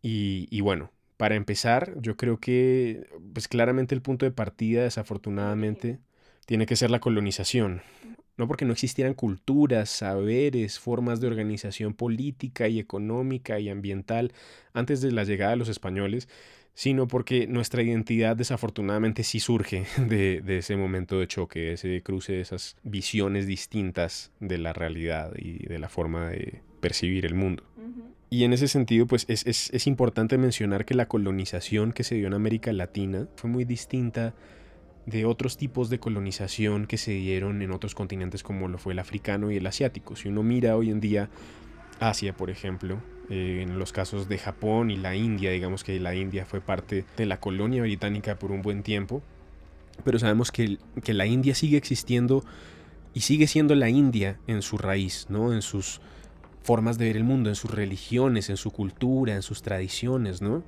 y, 0.03 0.49
y 0.51 0.61
bueno, 0.61 0.93
para 1.21 1.35
empezar, 1.35 1.93
yo 2.01 2.17
creo 2.17 2.39
que, 2.39 3.07
pues 3.35 3.47
claramente 3.47 3.95
el 3.95 4.01
punto 4.01 4.25
de 4.25 4.31
partida, 4.31 4.85
desafortunadamente, 4.85 5.99
tiene 6.47 6.65
que 6.65 6.77
ser 6.77 6.91
la 6.91 6.99
colonización. 6.99 7.83
No 8.39 8.49
porque 8.49 8.65
no 8.65 8.73
existieran 8.73 9.13
culturas, 9.13 9.91
saberes, 9.91 10.79
formas 10.79 11.21
de 11.21 11.27
organización 11.27 11.93
política 11.93 12.69
y 12.69 12.79
económica 12.79 13.61
y 13.61 13.69
ambiental 13.69 14.33
antes 14.73 15.03
de 15.03 15.13
la 15.13 15.25
llegada 15.25 15.51
de 15.51 15.59
los 15.59 15.69
españoles, 15.69 16.27
sino 16.73 17.07
porque 17.07 17.47
nuestra 17.47 17.83
identidad 17.83 18.35
desafortunadamente 18.35 19.23
sí 19.23 19.41
surge 19.41 19.85
de, 19.99 20.41
de, 20.41 20.57
ese 20.57 20.75
momento 20.77 21.21
de 21.21 21.29
choque, 21.29 21.61
de 21.61 21.73
ese 21.75 22.03
cruce 22.03 22.33
de 22.33 22.41
esas 22.41 22.79
visiones 22.83 23.47
distintas 23.47 24.33
de 24.41 24.57
la 24.57 24.73
realidad 24.73 25.35
y 25.37 25.67
de 25.67 25.79
la 25.79 25.91
forma 25.91 26.31
de 26.31 26.63
percibir 26.81 27.27
el 27.27 27.35
mundo. 27.35 27.63
Y 28.31 28.45
en 28.45 28.53
ese 28.53 28.69
sentido, 28.69 29.07
pues 29.07 29.27
es, 29.29 29.45
es, 29.47 29.71
es, 29.71 29.89
importante 29.89 30.39
mencionar 30.39 30.85
que 30.85 30.95
la 30.95 31.09
colonización 31.09 31.93
que 31.93 32.05
se 32.05 32.15
dio 32.15 32.29
en 32.29 32.35
América 32.35 32.73
Latina 32.73 33.27
fue 33.35 33.51
muy 33.51 33.65
distinta 33.65 34.35
de 35.05 35.25
otros 35.25 35.57
tipos 35.57 35.91
de 35.91 35.99
colonización 35.99 36.87
que 36.87 36.97
se 36.97 37.11
dieron 37.11 37.61
en 37.61 37.73
otros 37.73 37.97
continentes 37.97 38.45
como 38.45 38.69
lo 38.69 38.79
fue 38.79 38.93
el 38.93 39.01
africano 39.01 39.51
y 39.51 39.57
el 39.57 39.67
asiático. 39.67 40.15
Si 40.15 40.29
uno 40.29 40.45
mira 40.45 40.77
hoy 40.77 40.91
en 40.91 41.01
día 41.01 41.29
Asia, 41.99 42.37
por 42.37 42.51
ejemplo, 42.51 43.01
eh, 43.29 43.61
en 43.63 43.79
los 43.81 43.93
casos 43.93 44.29
de 44.29 44.39
Japón 44.39 44.93
y 44.93 44.97
la 44.97 45.17
India, 45.17 45.51
digamos 45.51 45.83
que 45.83 45.99
la 45.99 46.15
India 46.15 46.47
fue 46.47 46.61
parte 46.61 47.05
de 47.17 47.27
la 47.27 47.41
colonia 47.41 47.83
británica 47.83 48.39
por 48.39 48.53
un 48.53 48.63
buen 48.63 48.85
tiempo, 48.85 49.23
pero 50.05 50.21
sabemos 50.21 50.53
que, 50.53 50.79
que 51.03 51.15
la 51.15 51.27
India 51.27 51.55
sigue 51.57 51.77
existiendo 51.77 52.45
y 53.13 53.23
sigue 53.23 53.49
siendo 53.49 53.75
la 53.75 53.89
India 53.89 54.39
en 54.47 54.63
su 54.63 54.79
raíz, 54.79 55.27
¿no? 55.29 55.53
En 55.53 55.63
sus 55.63 56.01
formas 56.63 56.99
de 56.99 57.07
ver 57.07 57.17
el 57.17 57.25
mundo, 57.25 57.49
en 57.49 57.57
sus 57.57 57.71
religiones, 57.71 58.51
en 58.51 58.57
su 58.57 58.71
cultura, 58.71 59.35
en 59.35 59.43
sus 59.43 59.63
tradiciones, 59.63 60.43
¿no? 60.43 60.63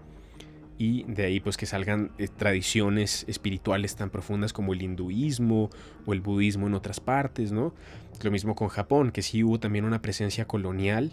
Y 0.78 1.04
de 1.04 1.24
ahí 1.24 1.40
pues 1.40 1.56
que 1.56 1.66
salgan 1.66 2.10
eh, 2.18 2.28
tradiciones 2.28 3.24
espirituales 3.28 3.94
tan 3.94 4.10
profundas 4.10 4.52
como 4.52 4.72
el 4.72 4.82
hinduismo 4.82 5.70
o 6.06 6.12
el 6.12 6.20
budismo 6.20 6.66
en 6.66 6.74
otras 6.74 6.98
partes, 6.98 7.52
¿no? 7.52 7.74
Lo 8.22 8.30
mismo 8.30 8.54
con 8.54 8.68
Japón, 8.68 9.10
que 9.10 9.22
sí 9.22 9.44
hubo 9.44 9.60
también 9.60 9.84
una 9.84 10.02
presencia 10.02 10.46
colonial, 10.46 11.12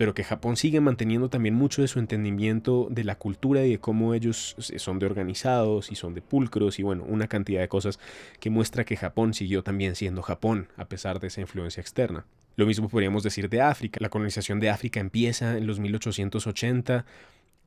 pero 0.00 0.14
que 0.14 0.24
Japón 0.24 0.56
sigue 0.56 0.80
manteniendo 0.80 1.28
también 1.28 1.54
mucho 1.54 1.82
de 1.82 1.88
su 1.88 1.98
entendimiento 1.98 2.88
de 2.90 3.04
la 3.04 3.16
cultura 3.16 3.66
y 3.66 3.72
de 3.72 3.80
cómo 3.80 4.14
ellos 4.14 4.56
son 4.58 4.98
de 4.98 5.04
organizados 5.04 5.92
y 5.92 5.94
son 5.94 6.14
de 6.14 6.22
pulcros 6.22 6.78
y 6.78 6.82
bueno, 6.82 7.04
una 7.06 7.28
cantidad 7.28 7.60
de 7.60 7.68
cosas 7.68 7.98
que 8.38 8.48
muestra 8.48 8.86
que 8.86 8.96
Japón 8.96 9.34
siguió 9.34 9.62
también 9.62 9.96
siendo 9.96 10.22
Japón 10.22 10.68
a 10.78 10.86
pesar 10.86 11.20
de 11.20 11.26
esa 11.26 11.42
influencia 11.42 11.82
externa. 11.82 12.24
Lo 12.60 12.66
mismo 12.66 12.90
podríamos 12.90 13.22
decir 13.22 13.48
de 13.48 13.62
África. 13.62 13.96
La 14.02 14.10
colonización 14.10 14.60
de 14.60 14.68
África 14.68 15.00
empieza 15.00 15.56
en 15.56 15.66
los 15.66 15.80
1880 15.80 17.06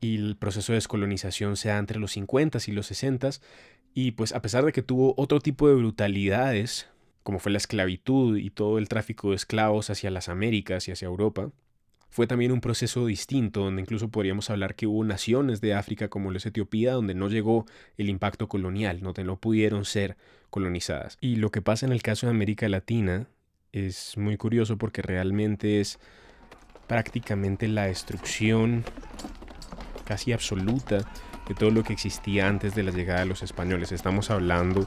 y 0.00 0.14
el 0.14 0.36
proceso 0.36 0.70
de 0.70 0.76
descolonización 0.76 1.56
se 1.56 1.70
da 1.70 1.78
entre 1.78 1.98
los 1.98 2.12
50 2.12 2.60
y 2.68 2.70
los 2.70 2.86
60 2.86 3.30
y 3.92 4.12
pues 4.12 4.32
a 4.32 4.40
pesar 4.40 4.64
de 4.64 4.70
que 4.70 4.82
tuvo 4.82 5.12
otro 5.16 5.40
tipo 5.40 5.66
de 5.66 5.74
brutalidades, 5.74 6.86
como 7.24 7.40
fue 7.40 7.50
la 7.50 7.58
esclavitud 7.58 8.36
y 8.36 8.50
todo 8.50 8.78
el 8.78 8.88
tráfico 8.88 9.30
de 9.30 9.34
esclavos 9.34 9.90
hacia 9.90 10.12
las 10.12 10.28
Américas 10.28 10.86
y 10.86 10.92
hacia 10.92 11.06
Europa, 11.06 11.50
fue 12.08 12.28
también 12.28 12.52
un 12.52 12.60
proceso 12.60 13.04
distinto, 13.06 13.64
donde 13.64 13.82
incluso 13.82 14.10
podríamos 14.10 14.48
hablar 14.48 14.76
que 14.76 14.86
hubo 14.86 15.02
naciones 15.02 15.60
de 15.60 15.74
África 15.74 16.06
como 16.06 16.30
la 16.30 16.38
Etiopía, 16.38 16.92
donde 16.92 17.16
no 17.16 17.28
llegó 17.28 17.66
el 17.98 18.08
impacto 18.08 18.46
colonial, 18.46 19.00
donde 19.00 19.24
no 19.24 19.40
pudieron 19.40 19.84
ser 19.86 20.16
colonizadas. 20.50 21.18
Y 21.20 21.34
lo 21.34 21.50
que 21.50 21.62
pasa 21.62 21.84
en 21.84 21.90
el 21.90 22.00
caso 22.00 22.28
de 22.28 22.30
América 22.30 22.68
Latina 22.68 23.26
es 23.74 24.16
muy 24.16 24.36
curioso 24.36 24.78
porque 24.78 25.02
realmente 25.02 25.80
es 25.80 25.98
prácticamente 26.86 27.66
la 27.66 27.86
destrucción 27.86 28.84
casi 30.04 30.32
absoluta 30.32 30.98
de 31.48 31.54
todo 31.54 31.70
lo 31.70 31.82
que 31.82 31.92
existía 31.92 32.48
antes 32.48 32.74
de 32.74 32.84
la 32.84 32.92
llegada 32.92 33.20
de 33.20 33.26
los 33.26 33.42
españoles. 33.42 33.90
Estamos 33.90 34.30
hablando 34.30 34.86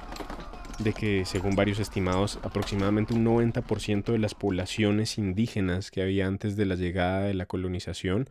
de 0.79 0.93
que, 0.93 1.25
según 1.25 1.55
varios 1.55 1.79
estimados, 1.79 2.39
aproximadamente 2.43 3.13
un 3.13 3.25
90% 3.25 4.11
de 4.11 4.19
las 4.19 4.35
poblaciones 4.35 5.17
indígenas 5.17 5.91
que 5.91 6.01
había 6.01 6.27
antes 6.27 6.55
de 6.55 6.65
la 6.65 6.75
llegada 6.75 7.21
de 7.21 7.33
la 7.33 7.45
colonización 7.45 8.29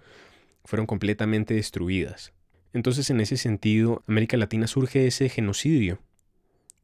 fueron 0.64 0.86
completamente 0.86 1.54
destruidas. 1.54 2.32
Entonces, 2.72 3.10
en 3.10 3.20
ese 3.20 3.36
sentido, 3.36 4.02
América 4.06 4.36
Latina 4.36 4.66
surge 4.66 5.06
ese 5.06 5.28
genocidio. 5.28 5.98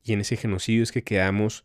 Y 0.05 0.13
en 0.13 0.21
ese 0.21 0.37
genocidio 0.37 0.83
es 0.83 0.93
que 0.93 1.03
quedamos 1.03 1.65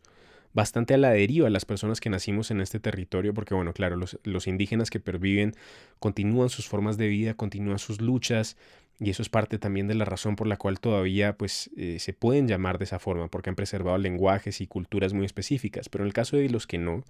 bastante 0.52 0.94
a 0.94 0.98
la 0.98 1.10
deriva 1.10 1.50
las 1.50 1.64
personas 1.64 2.00
que 2.00 2.10
nacimos 2.10 2.50
en 2.50 2.60
este 2.60 2.80
territorio, 2.80 3.34
porque 3.34 3.54
bueno, 3.54 3.72
claro, 3.72 3.96
los, 3.96 4.18
los, 4.24 4.46
indígenas 4.46 4.90
que 4.90 5.00
perviven 5.00 5.54
continúan 5.98 6.48
sus 6.48 6.68
formas 6.68 6.96
de 6.96 7.08
vida, 7.08 7.34
continúan 7.34 7.78
sus 7.78 8.00
luchas, 8.00 8.56
y 9.00 9.10
eso 9.10 9.22
es 9.22 9.28
parte 9.28 9.58
también 9.58 9.86
de 9.86 9.94
la 9.94 10.04
razón 10.04 10.34
por 10.34 10.46
la 10.46 10.56
cual 10.56 10.80
todavía 10.80 11.36
pues 11.36 11.70
eh, 11.76 11.98
se 12.00 12.12
pueden 12.12 12.48
llamar 12.48 12.78
de 12.78 12.84
esa 12.84 12.98
forma, 12.98 13.28
porque 13.28 13.50
han 13.50 13.56
preservado 13.56 13.96
lenguajes 13.98 14.60
y 14.60 14.66
culturas 14.66 15.12
muy 15.12 15.24
específicas, 15.24 15.88
pero 15.88 16.04
en 16.04 16.08
el 16.08 16.14
caso 16.14 16.36
de 16.36 16.48
los 16.48 16.66
que 16.66 16.78
no, 16.78 17.04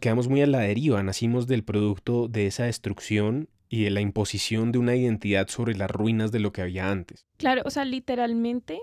quedamos 0.00 0.28
muy 0.28 0.40
a 0.40 0.46
la 0.46 0.60
deriva, 0.60 1.02
nacimos 1.02 1.46
del 1.46 1.62
producto 1.62 2.28
de 2.28 2.46
esa 2.46 2.64
destrucción 2.64 3.48
y 3.68 3.84
de 3.84 3.90
la 3.90 4.00
imposición 4.00 4.72
de 4.72 4.78
una 4.78 4.96
identidad 4.96 5.48
sobre 5.48 5.76
las 5.76 5.90
ruinas 5.90 6.32
de 6.32 6.40
lo 6.40 6.52
que 6.52 6.62
había 6.62 6.90
antes. 6.90 7.26
Claro, 7.36 7.62
o 7.64 7.70
sea, 7.70 7.84
literalmente, 7.84 8.80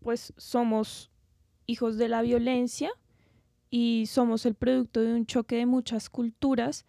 pues 0.00 0.34
somos 0.36 1.10
hijos 1.66 1.96
de 1.96 2.08
la 2.08 2.22
violencia, 2.22 2.90
y 3.70 4.06
somos 4.06 4.46
el 4.46 4.54
producto 4.54 5.00
de 5.00 5.14
un 5.14 5.26
choque 5.26 5.56
de 5.56 5.66
muchas 5.66 6.08
culturas 6.10 6.86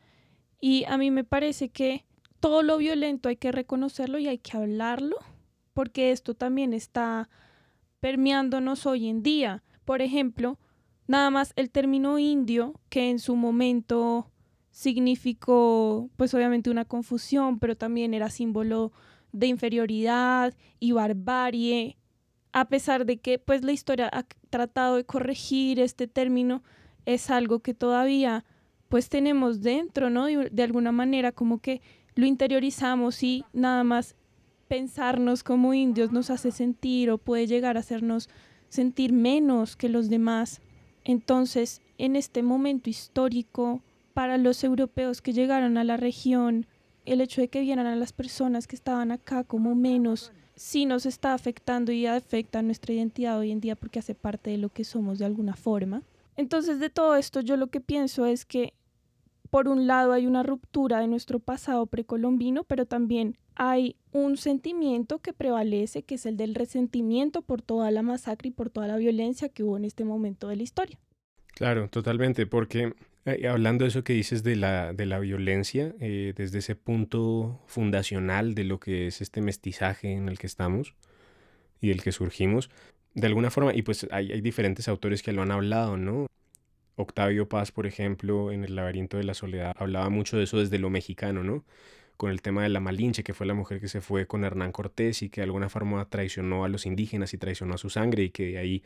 y 0.60 0.84
a 0.86 0.98
mí 0.98 1.12
me 1.12 1.24
parece 1.24 1.70
que 1.70 2.06
todo 2.40 2.64
lo 2.64 2.78
violento 2.78 3.30
hay 3.30 3.36
que 3.36 3.52
reconocerlo 3.52 4.20
y 4.20 4.28
hay 4.28 4.38
que 4.38 4.58
hablarlo 4.58 5.18
porque 5.74 6.12
esto 6.12 6.34
también 6.34 6.74
está 6.74 7.30
permeándonos 8.00 8.86
hoy 8.86 9.08
en 9.08 9.22
día. 9.22 9.64
Por 9.86 10.02
ejemplo, 10.02 10.60
nada 11.08 11.30
más 11.30 11.54
el 11.56 11.70
término 11.70 12.20
indio 12.20 12.80
que 12.90 13.10
en 13.10 13.20
su 13.20 13.36
momento 13.36 14.32
significó 14.72 16.10
pues 16.18 16.34
obviamente 16.34 16.70
una 16.70 16.86
confusión, 16.86 17.60
pero 17.60 17.76
también 17.76 18.14
era 18.14 18.30
símbolo 18.30 18.92
de 19.32 19.48
inferioridad 19.48 20.56
y 20.80 20.92
barbarie 20.92 21.97
a 22.60 22.66
pesar 22.66 23.06
de 23.06 23.18
que 23.18 23.38
pues 23.38 23.64
la 23.64 23.72
historia 23.72 24.10
ha 24.12 24.26
tratado 24.50 24.96
de 24.96 25.06
corregir 25.06 25.80
este 25.80 26.08
término, 26.08 26.64
es 27.06 27.30
algo 27.30 27.60
que 27.60 27.76
todavía 27.76 28.46
pues 28.90 29.10
tenemos 29.10 29.62
dentro, 29.62 30.10
¿no? 30.10 30.26
De 30.26 30.64
alguna 30.64 30.92
manera 30.92 31.32
como 31.32 31.60
que 31.60 31.82
lo 32.16 32.26
interiorizamos 32.26 33.22
y 33.22 33.46
nada 33.54 33.84
más 33.84 34.16
pensarnos 34.68 35.44
como 35.44 35.76
indios 35.76 36.12
nos 36.12 36.32
hace 36.32 36.50
sentir 36.50 37.12
o 37.12 37.20
puede 37.20 37.46
llegar 37.46 37.78
a 37.78 37.82
hacernos 37.82 38.28
sentir 38.70 39.14
menos 39.14 39.76
que 39.76 39.88
los 39.88 40.10
demás. 40.10 40.60
Entonces, 41.04 41.84
en 42.00 42.16
este 42.16 42.42
momento 42.42 42.90
histórico, 42.90 43.84
para 44.16 44.40
los 44.40 44.64
europeos 44.64 45.22
que 45.22 45.32
llegaron 45.32 45.78
a 45.78 45.84
la 45.84 45.96
región, 45.96 46.66
el 47.06 47.22
hecho 47.22 47.40
de 47.40 47.50
que 47.50 47.62
vieran 47.62 47.86
a 47.86 47.96
las 47.96 48.14
personas 48.14 48.66
que 48.66 48.76
estaban 48.76 49.12
acá 49.12 49.44
como 49.44 49.76
menos, 49.76 50.32
sí 50.58 50.86
nos 50.86 51.06
está 51.06 51.34
afectando 51.34 51.92
y 51.92 52.08
afecta 52.08 52.62
nuestra 52.62 52.94
identidad 52.94 53.38
hoy 53.40 53.52
en 53.52 53.62
día 53.62 53.76
porque 53.76 54.00
hace 54.00 54.16
parte 54.16 54.50
de 54.50 54.58
lo 54.58 54.70
que 54.70 54.84
somos 54.84 55.20
de 55.20 55.26
alguna 55.26 55.56
forma. 55.56 56.02
Entonces, 56.36 56.80
de 56.80 56.90
todo 56.90 57.16
esto, 57.16 57.42
yo 57.42 57.58
lo 57.58 57.68
que 57.68 57.80
pienso 57.80 58.26
es 58.26 58.46
que, 58.46 58.74
por 59.50 59.68
un 59.68 59.88
lado, 59.88 60.12
hay 60.12 60.28
una 60.28 60.44
ruptura 60.44 61.00
de 61.00 61.08
nuestro 61.08 61.40
pasado 61.40 61.86
precolombino, 61.86 62.64
pero 62.64 62.86
también 62.86 63.38
hay 63.56 63.96
un 64.12 64.38
sentimiento 64.38 65.20
que 65.20 65.34
prevalece, 65.34 66.04
que 66.04 66.16
es 66.16 66.26
el 66.26 66.38
del 66.38 66.54
resentimiento 66.54 67.42
por 67.42 67.62
toda 67.62 67.90
la 67.92 68.02
masacre 68.02 68.50
y 68.50 68.52
por 68.52 68.70
toda 68.70 68.88
la 68.88 68.98
violencia 68.98 69.50
que 69.50 69.64
hubo 69.64 69.78
en 69.78 69.86
este 69.86 70.04
momento 70.04 70.48
de 70.48 70.58
la 70.58 70.64
historia. 70.64 71.00
Claro, 71.54 71.88
totalmente, 71.90 72.46
porque 72.46 72.94
eh, 73.28 73.48
hablando 73.48 73.84
de 73.84 73.90
eso 73.90 74.04
que 74.04 74.14
dices 74.14 74.44
de 74.44 74.56
la, 74.56 74.94
de 74.94 75.06
la 75.06 75.20
violencia, 75.20 75.94
eh, 76.00 76.34
desde 76.36 76.60
ese 76.60 76.76
punto 76.76 77.62
fundacional 77.68 78.56
de 78.56 78.64
lo 78.64 78.80
que 78.80 79.08
es 79.08 79.22
este 79.22 79.42
mestizaje 79.42 80.14
en 80.14 80.30
el 80.30 80.40
que 80.40 80.48
estamos 80.48 80.96
y 81.82 81.90
del 81.90 82.02
que 82.02 82.12
surgimos, 82.12 82.70
de 83.14 83.28
alguna 83.28 83.52
forma, 83.52 83.74
y 83.76 83.82
pues 83.82 84.08
hay, 84.12 84.32
hay 84.32 84.42
diferentes 84.42 84.88
autores 84.88 85.24
que 85.24 85.34
lo 85.34 85.42
han 85.42 85.52
hablado, 85.52 85.98
¿no? 85.98 86.28
Octavio 86.96 87.48
Paz, 87.48 87.72
por 87.72 87.86
ejemplo, 87.86 88.52
en 88.52 88.64
El 88.64 88.76
laberinto 88.76 89.18
de 89.18 89.24
la 89.24 89.34
soledad, 89.34 89.76
hablaba 89.78 90.10
mucho 90.10 90.38
de 90.38 90.44
eso 90.46 90.58
desde 90.58 90.80
lo 90.80 90.90
mexicano, 90.90 91.44
¿no? 91.44 91.64
Con 92.18 92.32
el 92.32 92.42
tema 92.42 92.64
de 92.64 92.70
la 92.70 92.80
Malinche, 92.80 93.24
que 93.24 93.34
fue 93.34 93.46
la 93.46 93.54
mujer 93.54 93.80
que 93.80 93.88
se 93.88 94.02
fue 94.02 94.26
con 94.28 94.44
Hernán 94.44 94.72
Cortés 94.72 95.22
y 95.22 95.30
que 95.30 95.42
de 95.42 95.46
alguna 95.46 95.70
forma 95.70 96.04
traicionó 96.10 96.66
a 96.66 96.70
los 96.70 96.86
indígenas 96.86 97.34
y 97.34 97.38
traicionó 97.38 97.76
a 97.76 97.78
su 97.78 97.90
sangre 97.90 98.24
y 98.24 98.30
que 98.32 98.48
de 98.48 98.58
ahí 98.58 98.84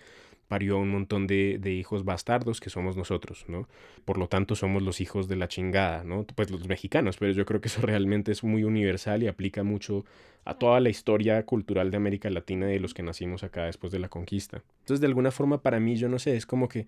parió 0.51 0.79
un 0.79 0.89
montón 0.89 1.27
de, 1.27 1.59
hijos 1.65 2.03
bastardos 2.03 2.59
que 2.59 2.69
somos 2.69 2.97
nosotros, 2.97 3.45
¿no? 3.47 3.69
Por 4.03 4.17
lo 4.17 4.27
tanto, 4.27 4.53
somos 4.55 4.83
los 4.83 4.99
hijos 4.99 5.29
de 5.29 5.37
la 5.37 5.47
chingada, 5.47 6.03
¿no? 6.03 6.25
Pues 6.35 6.51
los 6.51 6.67
mexicanos, 6.67 7.15
pero 7.15 7.31
yo 7.31 7.45
creo 7.45 7.61
que 7.61 7.69
eso 7.69 7.81
realmente 7.81 8.33
es 8.33 8.43
muy 8.43 8.65
universal 8.65 9.23
y 9.23 9.27
aplica 9.27 9.63
mucho 9.63 10.03
a 10.43 10.55
toda 10.55 10.81
la 10.81 10.89
historia 10.89 11.45
cultural 11.45 11.89
de 11.89 11.95
América 11.95 12.29
Latina 12.29 12.69
y 12.69 12.73
de 12.73 12.79
los 12.81 12.93
que 12.93 13.01
nacimos 13.01 13.45
acá 13.45 13.63
después 13.63 13.93
de 13.93 13.99
la 13.99 14.09
conquista. 14.09 14.61
Entonces, 14.79 14.99
de 14.99 15.07
alguna 15.07 15.31
forma, 15.31 15.61
para 15.61 15.79
mí, 15.79 15.95
yo 15.95 16.09
no 16.09 16.19
sé, 16.19 16.35
es 16.35 16.45
como 16.45 16.67
que 16.67 16.85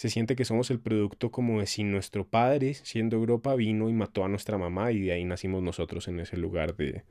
se 0.00 0.08
siente 0.08 0.34
que 0.34 0.46
somos 0.46 0.70
el 0.70 0.80
producto 0.80 1.30
como 1.30 1.60
de 1.60 1.66
si 1.66 1.84
nuestro 1.84 2.26
padre, 2.26 2.72
siendo 2.72 3.18
Europa, 3.18 3.54
vino 3.54 3.90
y 3.90 3.92
mató 3.92 4.24
a 4.24 4.28
nuestra 4.28 4.56
mamá 4.56 4.92
y 4.92 5.02
de 5.02 5.12
ahí 5.12 5.26
nacimos 5.26 5.62
nosotros 5.62 6.08
en 6.08 6.20
ese 6.20 6.38
lugar 6.38 6.74
de, 6.74 7.04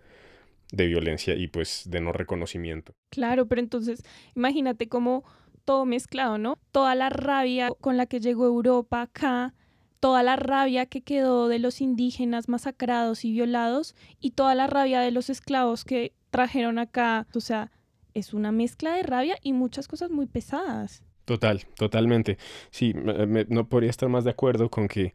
de 0.72 0.88
violencia 0.88 1.36
y 1.36 1.50
pues 1.50 1.84
de 1.86 2.02
no 2.02 2.14
reconocimiento. 2.14 2.94
Claro, 3.12 3.46
pero 3.46 3.62
entonces 3.62 4.02
imagínate 4.36 4.90
cómo 4.90 5.24
todo 5.66 5.86
mezclado, 5.86 6.40
¿no? 6.40 6.58
Toda 6.72 6.96
la 6.96 7.12
rabia 7.12 7.70
con 7.80 7.96
la 7.96 8.08
que 8.08 8.22
llegó 8.22 8.48
Europa 8.48 9.04
acá, 9.04 9.54
toda 10.00 10.24
la 10.24 10.36
rabia 10.36 10.88
que 10.88 11.02
quedó 11.02 11.48
de 11.48 11.60
los 11.60 11.82
indígenas 11.82 12.50
masacrados 12.50 13.24
y 13.24 13.32
violados 13.32 13.96
y 14.20 14.32
toda 14.32 14.56
la 14.56 14.66
rabia 14.66 15.00
de 15.00 15.12
los 15.12 15.30
esclavos 15.30 15.86
que 15.86 16.14
trajeron 16.32 16.80
acá, 16.80 17.28
o 17.36 17.40
sea, 17.40 17.72
es 18.16 18.34
una 18.34 18.52
mezcla 18.52 18.96
de 18.96 19.04
rabia 19.04 19.38
y 19.44 19.54
muchas 19.54 19.88
cosas 19.88 20.10
muy 20.10 20.26
pesadas. 20.26 21.04
Total, 21.30 21.64
totalmente. 21.78 22.40
Sí, 22.72 22.96
no 22.96 23.70
podría 23.70 23.92
estar 23.92 24.10
más 24.10 24.24
de 24.24 24.32
acuerdo 24.32 24.72
con 24.72 24.88
que 24.88 25.14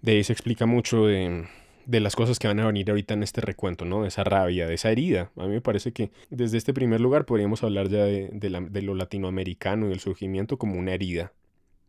de 0.00 0.12
ahí 0.12 0.22
se 0.22 0.32
explica 0.32 0.64
mucho 0.64 1.06
de, 1.06 1.48
las 1.86 2.14
cosas 2.14 2.38
que 2.38 2.46
van 2.46 2.60
a 2.60 2.66
venir 2.68 2.88
ahorita 2.88 3.14
en 3.14 3.24
este 3.24 3.40
recuento, 3.40 3.84
¿no? 3.84 4.02
De 4.02 4.08
esa 4.08 4.22
rabia, 4.22 4.68
de 4.68 4.74
esa 4.74 4.92
herida. 4.92 5.32
A 5.34 5.46
mí 5.46 5.54
me 5.54 5.60
parece 5.60 5.90
que 5.90 6.12
desde 6.30 6.56
este 6.56 6.72
primer 6.72 7.00
lugar 7.00 7.26
podríamos 7.26 7.64
hablar 7.64 7.88
ya 7.88 8.04
de, 8.04 8.30
de 8.30 8.82
lo 8.82 8.94
latinoamericano 8.94 9.86
y 9.86 9.88
del 9.88 9.98
surgimiento 9.98 10.56
como 10.56 10.78
una 10.78 10.92
herida. 10.92 11.32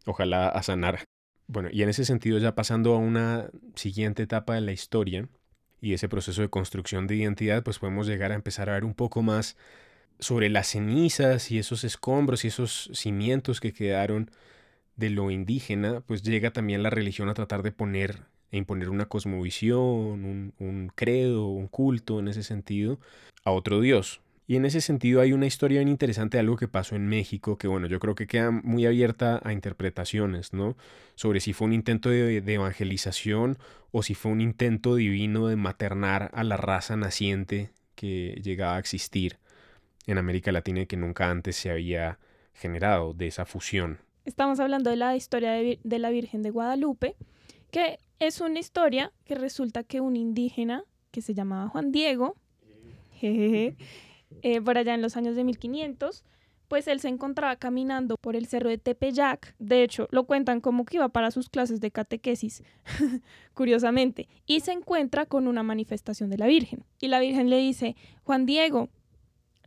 Ojalá 0.07 0.49
a 0.49 0.63
sanar. 0.63 1.03
Bueno, 1.45 1.69
y 1.71 1.83
en 1.83 1.89
ese 1.89 2.03
sentido 2.03 2.39
ya 2.39 2.55
pasando 2.55 2.95
a 2.95 2.97
una 2.97 3.51
siguiente 3.75 4.23
etapa 4.23 4.55
de 4.55 4.61
la 4.61 4.71
historia 4.71 5.29
y 5.81 5.93
ese 5.93 6.09
proceso 6.09 6.41
de 6.41 6.49
construcción 6.49 7.05
de 7.05 7.17
identidad, 7.17 7.61
pues 7.61 7.77
podemos 7.77 8.07
llegar 8.07 8.31
a 8.31 8.35
empezar 8.35 8.71
a 8.71 8.73
ver 8.73 8.85
un 8.85 8.95
poco 8.95 9.21
más 9.21 9.55
sobre 10.19 10.49
las 10.49 10.67
cenizas 10.67 11.51
y 11.51 11.59
esos 11.59 11.83
escombros 11.83 12.43
y 12.43 12.47
esos 12.47 12.89
cimientos 12.93 13.59
que 13.59 13.73
quedaron 13.73 14.31
de 14.95 15.09
lo 15.09 15.31
indígena, 15.31 16.01
pues 16.01 16.23
llega 16.23 16.51
también 16.51 16.83
la 16.83 16.89
religión 16.89 17.29
a 17.29 17.33
tratar 17.33 17.63
de 17.63 17.71
poner 17.71 18.23
e 18.51 18.57
imponer 18.57 18.89
una 18.89 19.07
cosmovisión, 19.07 19.77
un, 19.79 20.53
un 20.59 20.91
credo, 20.95 21.47
un 21.47 21.67
culto 21.67 22.19
en 22.19 22.29
ese 22.29 22.43
sentido, 22.43 22.99
a 23.43 23.51
otro 23.51 23.81
dios. 23.81 24.21
Y 24.49 24.55
en 24.55 24.65
ese 24.65 24.79
sentido 24.79 25.19
hay 25.19 25.33
una 25.33 25.45
historia 25.45 25.79
bien 25.79 25.89
interesante 25.89 26.37
de 26.37 26.41
algo 26.41 26.55
que 26.55 26.69
pasó 26.69 26.95
en 26.95 27.07
México, 27.07 27.57
que 27.57 27.67
bueno, 27.67 27.87
yo 27.87 27.99
creo 27.99 28.15
que 28.15 28.27
queda 28.27 28.49
muy 28.49 28.85
abierta 28.85 29.41
a 29.43 29.51
interpretaciones, 29.51 30.53
¿no? 30.53 30.77
Sobre 31.15 31.41
si 31.41 31.51
fue 31.51 31.67
un 31.67 31.73
intento 31.73 32.09
de, 32.09 32.39
de, 32.39 32.53
evangelización 32.53 33.57
o 33.91 34.03
si 34.03 34.15
fue 34.15 34.31
un 34.31 34.39
intento 34.39 34.95
divino 34.95 35.47
de 35.47 35.57
maternar 35.57 36.31
a 36.33 36.45
la 36.45 36.55
raza 36.55 36.95
naciente 36.95 37.71
que 37.95 38.39
llegaba 38.41 38.77
a 38.77 38.79
existir 38.79 39.37
en 40.07 40.17
América 40.17 40.51
Latina 40.51 40.85
que 40.85 40.97
nunca 40.97 41.29
antes 41.29 41.55
se 41.55 41.69
había 41.69 42.17
generado 42.53 43.13
de 43.13 43.27
esa 43.27 43.45
fusión. 43.45 43.99
Estamos 44.25 44.59
hablando 44.59 44.89
de 44.89 44.95
la 44.95 45.15
historia 45.15 45.51
de, 45.51 45.79
la 45.83 46.09
Virgen 46.09 46.41
de 46.41 46.49
Guadalupe, 46.49 47.15
que 47.71 47.99
es 48.19 48.41
una 48.41 48.59
historia 48.59 49.13
que 49.25 49.35
resulta 49.35 49.83
que 49.83 50.01
un 50.01 50.15
indígena 50.15 50.83
que 51.11 51.21
se 51.21 51.33
llamaba 51.33 51.69
Juan 51.69 51.91
Diego, 51.91 52.35
eh, 53.21 53.75
por 54.63 54.77
allá 54.77 54.93
en 54.93 55.01
los 55.01 55.15
años 55.17 55.35
de 55.35 55.43
1500, 55.43 56.23
pues 56.67 56.87
él 56.87 56.99
se 56.99 57.07
encontraba 57.07 57.55
caminando 57.55 58.17
por 58.17 58.35
el 58.35 58.47
cerro 58.47 58.69
de 58.69 58.77
Tepeyac. 58.77 59.55
De 59.59 59.83
hecho, 59.83 60.07
lo 60.11 60.25
cuentan 60.25 60.59
como 60.59 60.85
que 60.85 60.97
iba 60.97 61.07
para 61.09 61.31
sus 61.31 61.49
clases 61.49 61.79
de 61.79 61.91
catequesis, 61.91 62.63
curiosamente, 63.53 64.27
y 64.45 64.59
se 64.59 64.73
encuentra 64.73 65.25
con 65.25 65.47
una 65.47 65.63
manifestación 65.63 66.29
de 66.29 66.37
la 66.37 66.47
Virgen. 66.47 66.83
Y 66.99 67.07
la 67.07 67.19
Virgen 67.19 67.49
le 67.49 67.57
dice, 67.57 67.95
Juan 68.23 68.45
Diego, 68.45 68.89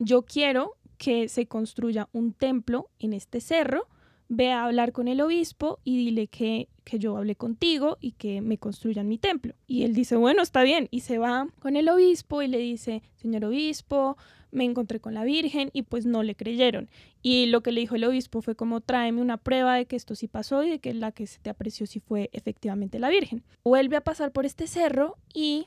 yo 0.01 0.23
quiero 0.23 0.77
que 0.99 1.29
se 1.29 1.47
construya 1.47 2.09
un 2.13 2.33
templo 2.33 2.91
en 2.99 3.13
este 3.13 3.41
cerro, 3.41 3.87
ve 4.29 4.51
a 4.51 4.65
hablar 4.65 4.93
con 4.93 5.09
el 5.09 5.21
obispo 5.21 5.79
y 5.85 5.97
dile 5.97 6.27
que, 6.27 6.69
que 6.85 6.99
yo 6.99 7.17
hablé 7.17 7.37
contigo 7.37 7.99
y 8.01 8.13
que 8.13 8.41
me 8.41 8.59
construyan 8.59 9.09
mi 9.09 9.19
templo. 9.19 9.55
Y 9.67 9.83
él 9.83 9.95
dice, 9.95 10.17
bueno, 10.17 10.43
está 10.43 10.63
bien. 10.63 10.89
Y 10.91 11.01
se 11.01 11.19
va 11.19 11.49
con 11.61 11.77
el 11.77 11.89
obispo 11.89 12.43
y 12.43 12.49
le 12.49 12.59
dice, 12.59 13.03
señor 13.17 13.45
obispo, 13.45 14.17
me 14.53 14.65
encontré 14.65 15.01
con 15.01 15.15
la 15.15 15.25
Virgen 15.25 15.71
y 15.73 15.83
pues 15.83 16.07
no 16.07 16.23
le 16.23 16.35
creyeron. 16.35 16.89
Y 17.23 17.47
lo 17.47 17.63
que 17.63 17.73
le 17.73 17.81
dijo 17.81 17.97
el 17.97 18.05
obispo 18.05 18.41
fue 18.43 18.55
como 18.55 18.81
tráeme 18.81 19.21
una 19.21 19.37
prueba 19.37 19.75
de 19.77 19.87
que 19.87 19.97
esto 19.97 20.15
sí 20.15 20.29
pasó 20.29 20.63
y 20.65 20.71
de 20.71 20.79
que 20.79 20.95
la 20.95 21.13
que 21.13 21.27
se 21.27 21.41
te 21.41 21.51
apreció 21.51 21.87
sí 21.87 22.01
fue 22.01 22.31
efectivamente 22.33 22.99
la 22.99 23.11
Virgen. 23.11 23.43
Vuelve 23.65 23.97
a 23.97 24.01
pasar 24.03 24.33
por 24.33 24.47
este 24.47 24.67
cerro 24.67 25.17
y 25.35 25.67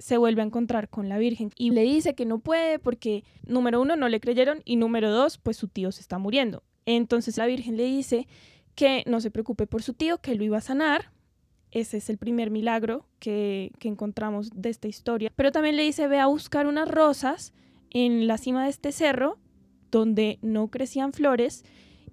se 0.00 0.16
vuelve 0.16 0.40
a 0.40 0.46
encontrar 0.46 0.88
con 0.88 1.08
la 1.08 1.18
Virgen 1.18 1.50
y 1.56 1.70
le 1.70 1.82
dice 1.82 2.14
que 2.14 2.24
no 2.24 2.38
puede 2.38 2.78
porque, 2.78 3.22
número 3.46 3.80
uno, 3.80 3.96
no 3.96 4.08
le 4.08 4.18
creyeron 4.18 4.62
y 4.64 4.76
número 4.76 5.10
dos, 5.10 5.36
pues 5.36 5.58
su 5.58 5.68
tío 5.68 5.92
se 5.92 6.00
está 6.00 6.18
muriendo. 6.18 6.64
Entonces 6.86 7.36
la 7.36 7.46
Virgen 7.46 7.76
le 7.76 7.84
dice 7.84 8.26
que 8.74 9.04
no 9.06 9.20
se 9.20 9.30
preocupe 9.30 9.66
por 9.66 9.82
su 9.82 9.92
tío, 9.92 10.18
que 10.18 10.34
lo 10.34 10.42
iba 10.42 10.56
a 10.56 10.62
sanar. 10.62 11.12
Ese 11.70 11.98
es 11.98 12.08
el 12.08 12.16
primer 12.16 12.50
milagro 12.50 13.06
que, 13.18 13.72
que 13.78 13.88
encontramos 13.88 14.50
de 14.54 14.70
esta 14.70 14.88
historia. 14.88 15.30
Pero 15.36 15.52
también 15.52 15.76
le 15.76 15.82
dice, 15.82 16.08
ve 16.08 16.18
a 16.18 16.26
buscar 16.26 16.66
unas 16.66 16.88
rosas 16.88 17.52
en 17.90 18.26
la 18.26 18.38
cima 18.38 18.64
de 18.64 18.70
este 18.70 18.92
cerro 18.92 19.38
donde 19.90 20.38
no 20.40 20.68
crecían 20.68 21.12
flores 21.12 21.64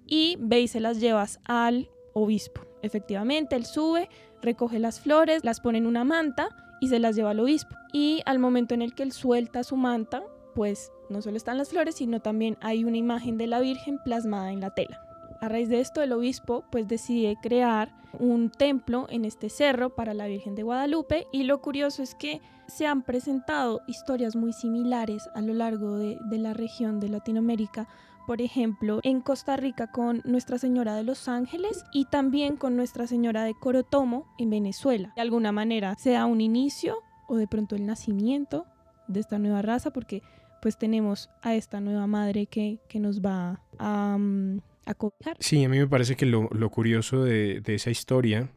y 0.06 0.36
ve 0.40 0.60
y 0.60 0.68
se 0.68 0.80
las 0.80 1.00
llevas 1.00 1.40
al 1.44 1.88
obispo. 2.12 2.60
Efectivamente, 2.82 3.56
él 3.56 3.64
sube, 3.64 4.10
recoge 4.42 4.78
las 4.78 5.00
flores, 5.00 5.42
las 5.42 5.60
pone 5.60 5.78
en 5.78 5.86
una 5.86 6.04
manta 6.04 6.48
y 6.80 6.88
se 6.88 6.98
las 6.98 7.16
lleva 7.16 7.30
al 7.30 7.40
obispo. 7.40 7.76
Y 7.92 8.22
al 8.26 8.38
momento 8.38 8.74
en 8.74 8.82
el 8.82 8.94
que 8.94 9.02
él 9.02 9.12
suelta 9.12 9.64
su 9.64 9.76
manta, 9.76 10.22
pues 10.54 10.92
no 11.08 11.22
solo 11.22 11.36
están 11.36 11.58
las 11.58 11.70
flores, 11.70 11.96
sino 11.96 12.20
también 12.20 12.56
hay 12.60 12.84
una 12.84 12.96
imagen 12.96 13.38
de 13.38 13.46
la 13.46 13.60
Virgen 13.60 13.98
plasmada 14.04 14.52
en 14.52 14.60
la 14.60 14.70
tela. 14.70 15.00
A 15.40 15.48
raíz 15.48 15.68
de 15.68 15.80
esto, 15.80 16.02
el 16.02 16.12
obispo 16.12 16.64
pues 16.70 16.88
decide 16.88 17.36
crear 17.40 17.92
un 18.18 18.50
templo 18.50 19.06
en 19.08 19.24
este 19.24 19.50
cerro 19.50 19.94
para 19.94 20.14
la 20.14 20.26
Virgen 20.26 20.54
de 20.54 20.64
Guadalupe 20.64 21.26
y 21.30 21.44
lo 21.44 21.60
curioso 21.60 22.02
es 22.02 22.14
que 22.14 22.40
se 22.66 22.86
han 22.86 23.02
presentado 23.02 23.82
historias 23.86 24.34
muy 24.34 24.52
similares 24.52 25.28
a 25.34 25.40
lo 25.40 25.54
largo 25.54 25.96
de, 25.96 26.18
de 26.28 26.38
la 26.38 26.54
región 26.54 27.00
de 27.00 27.08
Latinoamérica 27.08 27.88
por 28.28 28.42
ejemplo, 28.42 29.00
en 29.04 29.22
Costa 29.22 29.56
Rica 29.56 29.90
con 29.90 30.20
Nuestra 30.26 30.58
Señora 30.58 30.94
de 30.94 31.02
los 31.02 31.28
Ángeles 31.28 31.82
y 31.94 32.04
también 32.04 32.56
con 32.56 32.76
Nuestra 32.76 33.06
Señora 33.06 33.42
de 33.42 33.54
Corotomo 33.54 34.26
en 34.38 34.50
Venezuela. 34.50 35.14
De 35.16 35.22
alguna 35.22 35.50
manera 35.50 35.94
se 35.98 36.10
da 36.10 36.26
un 36.26 36.42
inicio 36.42 36.98
o 37.26 37.36
de 37.36 37.46
pronto 37.46 37.74
el 37.74 37.86
nacimiento 37.86 38.66
de 39.06 39.20
esta 39.20 39.38
nueva 39.38 39.62
raza 39.62 39.94
porque 39.94 40.22
pues 40.60 40.76
tenemos 40.76 41.30
a 41.40 41.54
esta 41.54 41.80
nueva 41.80 42.06
madre 42.06 42.44
que, 42.44 42.80
que 42.86 43.00
nos 43.00 43.22
va 43.22 43.62
a, 43.78 44.18
mm, 44.18 44.60
acoger. 44.84 45.38
Sí, 45.40 45.64
a 45.64 45.70
mí 45.70 45.78
me 45.78 45.88
parece 45.88 46.14
que 46.14 46.26
lo, 46.26 46.50
curioso 46.68 47.24
de, 47.24 47.62
de 47.62 47.76
esa 47.76 47.88
historia, 47.88 48.50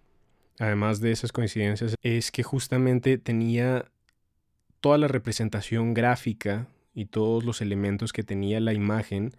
además 0.60 1.00
de 1.00 1.14
esas 1.14 1.32
coincidencias, 1.32 1.96
es 2.02 2.30
que 2.32 2.44
justamente 2.44 3.18
tenía 3.18 3.86
toda 4.82 4.98
la 4.98 5.08
representación 5.08 5.94
gráfica 5.94 6.68
y 6.94 7.06
todos 7.06 7.46
los 7.46 7.62
elementos 7.62 8.12
que 8.12 8.24
tenía 8.24 8.60
la 8.60 8.74
imagen 8.74 9.32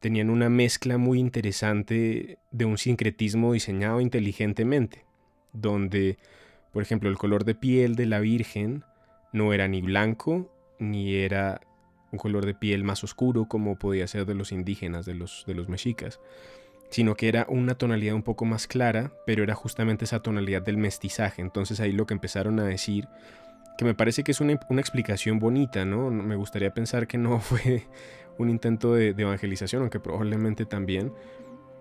tenían 0.00 0.30
una 0.30 0.48
mezcla 0.48 0.98
muy 0.98 1.18
interesante 1.18 2.38
de 2.50 2.64
un 2.64 2.78
sincretismo 2.78 3.52
diseñado 3.52 4.00
inteligentemente, 4.00 5.04
donde, 5.52 6.18
por 6.72 6.82
ejemplo, 6.82 7.08
el 7.08 7.18
color 7.18 7.44
de 7.44 7.54
piel 7.54 7.96
de 7.96 8.06
la 8.06 8.20
Virgen 8.20 8.84
no 9.32 9.52
era 9.52 9.68
ni 9.68 9.82
blanco 9.82 10.50
ni 10.78 11.14
era 11.14 11.60
un 12.12 12.18
color 12.18 12.46
de 12.46 12.54
piel 12.54 12.84
más 12.84 13.04
oscuro 13.04 13.46
como 13.46 13.76
podía 13.76 14.06
ser 14.06 14.24
de 14.26 14.34
los 14.34 14.52
indígenas, 14.52 15.04
de 15.04 15.14
los, 15.14 15.44
de 15.46 15.54
los 15.54 15.68
mexicas, 15.68 16.20
sino 16.90 17.14
que 17.14 17.28
era 17.28 17.46
una 17.48 17.74
tonalidad 17.74 18.14
un 18.14 18.22
poco 18.22 18.44
más 18.44 18.66
clara, 18.66 19.12
pero 19.26 19.42
era 19.42 19.54
justamente 19.54 20.04
esa 20.04 20.20
tonalidad 20.20 20.62
del 20.62 20.78
mestizaje. 20.78 21.42
Entonces 21.42 21.80
ahí 21.80 21.92
lo 21.92 22.06
que 22.06 22.14
empezaron 22.14 22.60
a 22.60 22.64
decir, 22.64 23.08
que 23.76 23.84
me 23.84 23.94
parece 23.94 24.24
que 24.24 24.32
es 24.32 24.40
una, 24.40 24.54
explicación 24.54 25.38
bonita, 25.38 25.84
¿no? 25.84 26.10
Me 26.10 26.36
gustaría 26.36 26.72
pensar 26.72 27.06
que 27.06 27.18
no 27.18 27.40
fue 27.40 27.86
un 28.38 28.50
intento 28.50 28.94
de, 28.94 29.14
de 29.14 29.22
evangelización, 29.22 29.82
aunque 29.82 30.00
probablemente 30.00 30.64
también, 30.64 31.12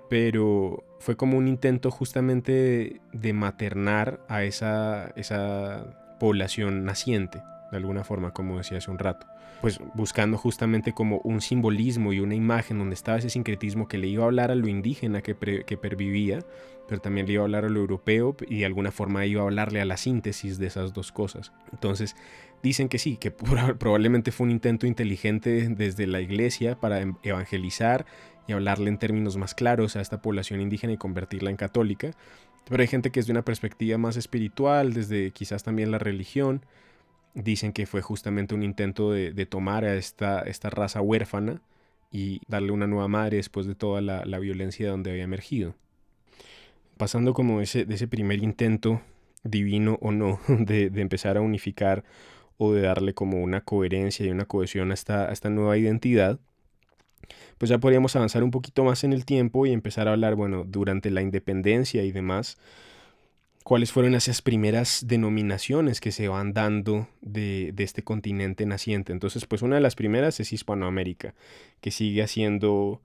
pero 0.09 0.83
fue 0.99 1.15
como 1.15 1.37
un 1.37 1.47
intento 1.47 1.91
justamente 1.91 3.01
de 3.13 3.33
maternar 3.33 4.21
a 4.27 4.43
esa, 4.43 5.11
esa 5.15 6.17
población 6.19 6.85
naciente, 6.85 7.41
de 7.71 7.77
alguna 7.77 8.03
forma, 8.03 8.33
como 8.33 8.57
decía 8.57 8.77
hace 8.77 8.91
un 8.91 8.99
rato 8.99 9.27
pues 9.61 9.79
buscando 9.95 10.37
justamente 10.37 10.93
como 10.93 11.19
un 11.23 11.41
simbolismo 11.41 12.13
y 12.13 12.19
una 12.19 12.35
imagen 12.35 12.77
donde 12.77 12.93
estaba 12.93 13.17
ese 13.17 13.29
sincretismo 13.29 13.87
que 13.87 13.97
le 13.97 14.07
iba 14.07 14.23
a 14.23 14.27
hablar 14.27 14.51
a 14.51 14.55
lo 14.55 14.67
indígena 14.67 15.21
que, 15.21 15.35
que 15.35 15.77
pervivía, 15.77 16.39
pero 16.87 17.01
también 17.01 17.27
le 17.27 17.33
iba 17.33 17.41
a 17.41 17.45
hablar 17.45 17.65
a 17.65 17.69
lo 17.69 17.79
europeo 17.79 18.35
y 18.47 18.59
de 18.59 18.65
alguna 18.65 18.91
forma 18.91 19.25
iba 19.25 19.41
a 19.41 19.45
hablarle 19.45 19.81
a 19.81 19.85
la 19.85 19.97
síntesis 19.97 20.59
de 20.59 20.67
esas 20.67 20.93
dos 20.93 21.11
cosas. 21.11 21.51
Entonces 21.71 22.15
dicen 22.67 22.89
que 22.89 22.99
sí, 22.99 23.17
que 23.17 23.31
probablemente 23.79 24.31
fue 24.31 24.45
un 24.45 24.51
intento 24.51 24.87
inteligente 24.87 25.69
desde 25.69 26.07
la 26.07 26.21
iglesia 26.21 26.79
para 26.79 27.01
em, 27.01 27.15
evangelizar 27.23 28.05
y 28.47 28.53
hablarle 28.53 28.89
en 28.89 28.97
términos 28.97 29.37
más 29.37 29.53
claros 29.53 29.95
a 29.95 30.01
esta 30.01 30.21
población 30.21 30.61
indígena 30.61 30.93
y 30.93 30.97
convertirla 30.97 31.49
en 31.49 31.57
católica. 31.57 32.11
Pero 32.69 32.81
hay 32.81 32.87
gente 32.87 33.11
que 33.11 33.19
es 33.19 33.27
de 33.27 33.31
una 33.31 33.43
perspectiva 33.43 33.97
más 33.97 34.17
espiritual, 34.17 34.93
desde 34.93 35.31
quizás 35.31 35.63
también 35.63 35.91
la 35.91 35.99
religión, 35.99 36.65
dicen 37.33 37.71
que 37.71 37.85
fue 37.85 38.01
justamente 38.01 38.55
un 38.55 38.63
intento 38.63 39.11
de, 39.11 39.45
tomar 39.45 39.85
a 39.85 39.95
esta, 39.95 40.41
esta, 40.41 40.69
raza 40.69 41.01
huérfana 41.01 41.61
y 42.11 42.41
darle 42.47 42.71
una 42.71 42.87
nueva 42.87 43.07
madre 43.07 43.37
después 43.37 43.67
de 43.67 43.75
toda 43.75 44.01
la, 44.01 44.39
violencia 44.39 44.89
donde 44.89 45.11
había 45.11 45.23
emergido. 45.23 45.75
Pasando 46.97 47.33
como 47.33 47.61
ese, 47.61 47.85
de 47.85 47.95
ese 47.95 48.07
primer 48.07 48.43
intento, 48.43 49.01
divino 49.43 49.97
o 50.01 50.11
no, 50.11 50.39
de, 50.47 50.91
empezar 50.95 51.37
a 51.37 51.41
unificar 51.41 52.03
o 52.57 52.73
de 52.73 52.81
darle 52.81 53.13
como 53.13 53.41
una 53.41 53.61
coherencia 53.61 54.25
y 54.25 54.29
una 54.29 54.45
cohesión 54.45 54.91
a 54.91 54.93
esta, 54.93 55.29
a 55.29 55.33
esta 55.33 55.49
nueva 55.49 55.77
identidad, 55.77 56.39
pues 57.57 57.69
ya 57.69 57.77
podríamos 57.77 58.15
avanzar 58.15 58.43
un 58.43 58.51
poquito 58.51 58.83
más 58.83 59.03
en 59.03 59.13
el 59.13 59.25
tiempo 59.25 59.65
y 59.65 59.71
empezar 59.71 60.07
a 60.07 60.11
hablar, 60.11 60.35
bueno, 60.35 60.63
durante 60.65 61.09
la 61.09 61.21
independencia 61.21 62.03
y 62.03 62.11
demás, 62.11 62.57
cuáles 63.67 63.91
fueron 63.91 64.15
esas 64.15 64.41
primeras 64.41 65.07
denominaciones 65.07 65.99
que 65.99 66.13
se 66.13 66.29
van 66.29 66.53
dando 66.53 67.09
de, 67.21 67.73
este 67.77 68.01
continente 68.01 68.65
naciente. 68.65 69.11
Entonces, 69.11 69.45
pues 69.45 69.61
una 69.61 69.75
de 69.75 69.81
las 69.81 69.95
primeras 69.95 70.39
es 70.39 70.53
Hispanoamérica, 70.53 71.33
que 71.81 71.91
sigue 71.91 72.23
haciendo 72.23 73.01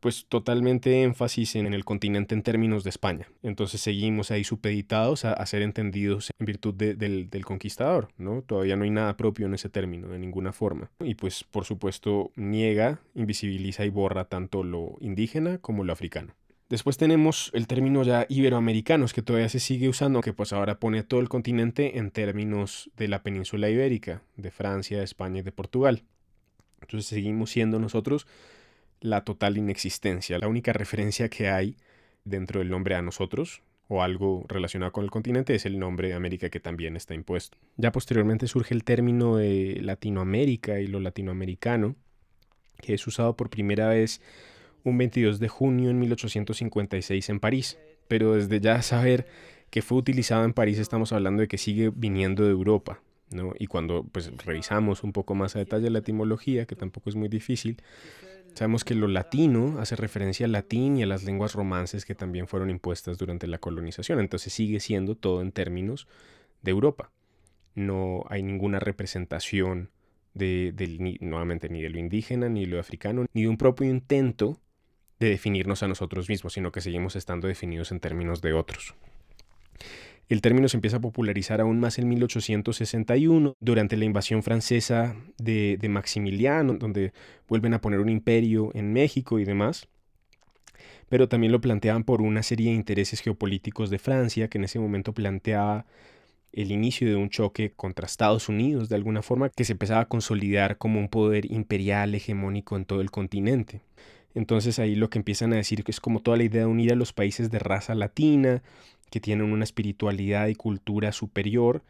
pues 0.00 0.26
totalmente 0.28 1.02
énfasis 1.02 1.56
en 1.56 1.72
el 1.72 1.84
continente 1.84 2.34
en 2.34 2.42
términos 2.42 2.84
de 2.84 2.90
España. 2.90 3.28
Entonces 3.42 3.80
seguimos 3.80 4.30
ahí 4.30 4.44
supeditados 4.44 5.24
a, 5.24 5.44
ser 5.46 5.62
entendidos 5.62 6.30
en 6.38 6.46
virtud 6.46 6.74
del, 6.74 7.30
del, 7.30 7.44
conquistador, 7.44 8.08
¿no? 8.18 8.42
Todavía 8.42 8.76
no 8.76 8.84
hay 8.84 8.90
nada 8.90 9.16
propio 9.16 9.46
en 9.46 9.54
ese 9.54 9.70
término, 9.70 10.08
de 10.08 10.18
ninguna 10.18 10.52
forma. 10.52 10.90
Y 11.00 11.14
pues 11.14 11.44
por 11.44 11.64
supuesto 11.64 12.32
niega, 12.36 13.00
invisibiliza 13.14 13.84
y 13.84 13.88
borra 13.88 14.26
tanto 14.26 14.62
lo 14.62 14.96
indígena 15.00 15.58
como 15.58 15.84
lo 15.84 15.92
africano. 15.92 16.34
Después 16.68 16.98
tenemos 16.98 17.50
el 17.54 17.66
término 17.66 18.02
ya 18.02 18.26
iberoamericanos 18.28 19.14
que 19.14 19.22
todavía 19.22 19.48
se 19.48 19.58
sigue 19.58 19.88
usando, 19.88 20.20
que 20.20 20.34
pues 20.34 20.52
ahora 20.52 20.78
pone 20.78 21.02
todo 21.02 21.20
el 21.20 21.30
continente 21.30 21.96
en 21.96 22.10
términos 22.10 22.90
de 22.94 23.08
la 23.08 23.22
península 23.22 23.70
ibérica, 23.70 24.22
de 24.36 24.50
Francia, 24.50 24.98
de 24.98 25.04
España 25.04 25.40
y 25.40 25.42
de 25.42 25.52
Portugal. 25.52 26.04
Entonces 26.82 27.08
seguimos 27.08 27.50
siendo 27.50 27.78
nosotros 27.78 28.26
la 29.00 29.24
total 29.24 29.58
inexistencia. 29.58 30.38
La 30.38 30.48
única 30.48 30.72
referencia 30.72 31.28
que 31.28 31.48
hay 31.48 31.76
dentro 32.24 32.60
del 32.60 32.70
nombre 32.70 32.94
a 32.94 33.02
nosotros 33.02 33.62
o 33.88 34.02
algo 34.02 34.44
relacionado 34.48 34.92
con 34.92 35.04
el 35.04 35.10
continente 35.10 35.54
es 35.54 35.64
el 35.64 35.78
nombre 35.78 36.12
América 36.12 36.50
que 36.50 36.60
también 36.60 36.96
está 36.96 37.14
impuesto. 37.14 37.56
Ya 37.76 37.90
posteriormente 37.90 38.46
surge 38.46 38.74
el 38.74 38.84
término 38.84 39.36
de 39.36 39.78
Latinoamérica 39.82 40.78
y 40.80 40.86
lo 40.86 41.00
latinoamericano, 41.00 41.96
que 42.80 42.94
es 42.94 43.06
usado 43.06 43.34
por 43.34 43.48
primera 43.48 43.88
vez 43.88 44.20
un 44.84 44.98
22 44.98 45.40
de 45.40 45.48
junio 45.48 45.90
en 45.90 45.98
1856 45.98 47.28
en 47.30 47.40
París. 47.40 47.78
Pero 48.08 48.34
desde 48.34 48.60
ya 48.60 48.80
saber 48.82 49.26
que 49.70 49.82
fue 49.82 49.98
utilizado 49.98 50.44
en 50.44 50.52
París 50.52 50.78
estamos 50.78 51.12
hablando 51.12 51.40
de 51.40 51.48
que 51.48 51.58
sigue 51.58 51.90
viniendo 51.94 52.44
de 52.44 52.50
Europa. 52.50 53.00
¿no? 53.30 53.52
Y 53.58 53.66
cuando 53.66 54.04
pues, 54.04 54.30
revisamos 54.44 55.02
un 55.02 55.12
poco 55.12 55.34
más 55.34 55.56
a 55.56 55.58
detalle 55.58 55.90
la 55.90 55.98
etimología, 55.98 56.66
que 56.66 56.76
tampoco 56.76 57.10
es 57.10 57.16
muy 57.16 57.28
difícil, 57.28 57.82
sabemos 58.54 58.84
que 58.84 58.94
lo 58.94 59.08
latino 59.08 59.76
hace 59.78 59.96
referencia 59.96 60.46
al 60.46 60.52
latín 60.52 60.96
y 60.96 61.02
a 61.02 61.06
las 61.06 61.24
lenguas 61.24 61.54
romances 61.54 62.04
que 62.04 62.14
también 62.14 62.48
fueron 62.48 62.70
impuestas 62.70 63.18
durante 63.18 63.46
la 63.46 63.58
colonización. 63.58 64.20
Entonces 64.20 64.52
sigue 64.52 64.80
siendo 64.80 65.14
todo 65.14 65.42
en 65.42 65.52
términos 65.52 66.08
de 66.62 66.70
Europa. 66.70 67.10
No 67.74 68.24
hay 68.28 68.42
ninguna 68.42 68.80
representación 68.80 69.90
de, 70.34 71.18
nuevamente 71.20 71.68
ni 71.68 71.82
de 71.82 71.90
lo 71.90 71.98
indígena, 71.98 72.48
ni 72.48 72.62
de 72.62 72.66
lo 72.66 72.80
africano, 72.80 73.26
ni 73.32 73.42
de 73.42 73.48
un 73.48 73.56
propio 73.56 73.88
intento 73.88 74.60
de 75.18 75.30
definirnos 75.30 75.82
a 75.82 75.88
nosotros 75.88 76.28
mismos, 76.28 76.52
sino 76.52 76.72
que 76.72 76.80
seguimos 76.80 77.16
estando 77.16 77.48
definidos 77.48 77.92
en 77.92 78.00
términos 78.00 78.40
de 78.40 78.52
otros. 78.52 78.94
El 80.28 80.42
término 80.42 80.68
se 80.68 80.76
empieza 80.76 80.98
a 80.98 81.00
popularizar 81.00 81.60
aún 81.60 81.80
más 81.80 81.98
en 81.98 82.08
1861, 82.08 83.56
durante 83.60 83.96
la 83.96 84.04
invasión 84.04 84.42
francesa 84.42 85.16
de, 85.38 85.78
Maximiliano, 85.88 86.74
donde 86.74 87.12
vuelven 87.48 87.72
a 87.72 87.80
poner 87.80 88.00
un 88.00 88.10
imperio 88.10 88.70
en 88.74 88.92
México 88.92 89.38
y 89.38 89.44
demás. 89.44 89.88
Pero 91.08 91.28
también 91.28 91.52
lo 91.52 91.62
planteaban 91.62 92.04
por 92.04 92.20
una 92.20 92.42
serie 92.42 92.70
de 92.70 92.76
intereses 92.76 93.20
geopolíticos 93.20 93.88
de 93.88 93.98
Francia, 93.98 94.48
que 94.48 94.58
en 94.58 94.64
ese 94.64 94.78
momento 94.78 95.14
planteaba 95.14 95.86
el 96.52 96.72
inicio 96.72 97.08
de 97.08 97.16
un 97.16 97.30
choque 97.30 97.72
contra 97.74 98.04
Estados 98.04 98.50
Unidos, 98.50 98.90
de 98.90 98.96
alguna 98.96 99.22
forma, 99.22 99.48
que 99.48 99.64
se 99.64 99.72
empezaba 99.72 100.02
a 100.02 100.08
consolidar 100.08 100.76
como 100.76 101.00
un 101.00 101.08
poder 101.08 101.50
imperial 101.50 102.14
hegemónico 102.14 102.76
en 102.76 102.84
todo 102.84 103.00
el 103.00 103.10
continente. 103.10 103.80
Entonces 104.34 104.78
ahí 104.78 104.94
lo 104.94 105.08
que 105.08 105.18
empiezan 105.18 105.52
a 105.52 105.56
decir 105.56 105.84
que 105.84 105.90
es 105.90 106.00
como 106.00 106.20
toda 106.20 106.36
la 106.36 106.44
idea 106.44 106.62
de 106.62 106.66
unir 106.66 106.92
a 106.92 106.96
los 106.96 107.12
países 107.12 107.50
de 107.50 107.58
raza 107.58 107.94
latina, 107.94 108.62
que 109.10 109.20
tienen 109.20 109.52
una 109.52 109.64
espiritualidad 109.64 110.48
y 110.48 110.54
cultura 110.54 111.12
superior, 111.12 111.82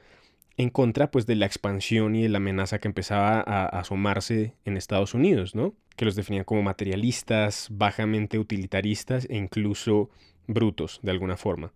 en 0.57 0.70
contra 0.70 1.11
pues 1.11 1.26
de 1.26 1.37
la 1.37 1.46
expansión 1.46 2.16
y 2.16 2.22
de 2.22 2.28
la 2.28 2.38
amenaza 2.38 2.78
que 2.81 2.88
empezaba 2.88 3.40
a 3.40 3.66
asomarse 3.66 4.54
en 4.64 4.76
Estados 4.76 5.14
Unidos, 5.14 5.54
¿no? 5.54 5.74
Que 5.96 6.04
los 6.04 6.16
definían 6.16 6.44
como 6.44 6.62
materialistas, 6.62 7.68
bajamente 7.70 8.38
utilitaristas 8.38 9.26
e 9.31 9.37
incluso 9.37 10.11
brutos 10.48 10.98
de 11.02 11.12
alguna 11.12 11.37
forma. 11.37 11.72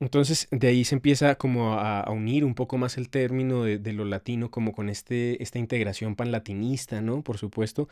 Entonces 0.00 0.48
de 0.50 0.68
ahí 0.68 0.84
se 0.84 0.94
empieza 0.94 1.36
como 1.36 1.74
a, 1.74 2.10
unir 2.10 2.44
un 2.44 2.54
poco 2.54 2.78
más 2.78 2.96
el 2.96 3.08
término 3.08 3.62
de, 3.62 3.78
de, 3.78 3.92
lo 3.92 4.04
latino 4.04 4.50
como 4.50 4.72
con 4.72 4.88
este, 4.88 5.40
esta 5.42 5.58
integración 5.58 6.16
panlatinista, 6.16 7.02
¿no? 7.02 7.22
Por 7.22 7.38
supuesto, 7.38 7.88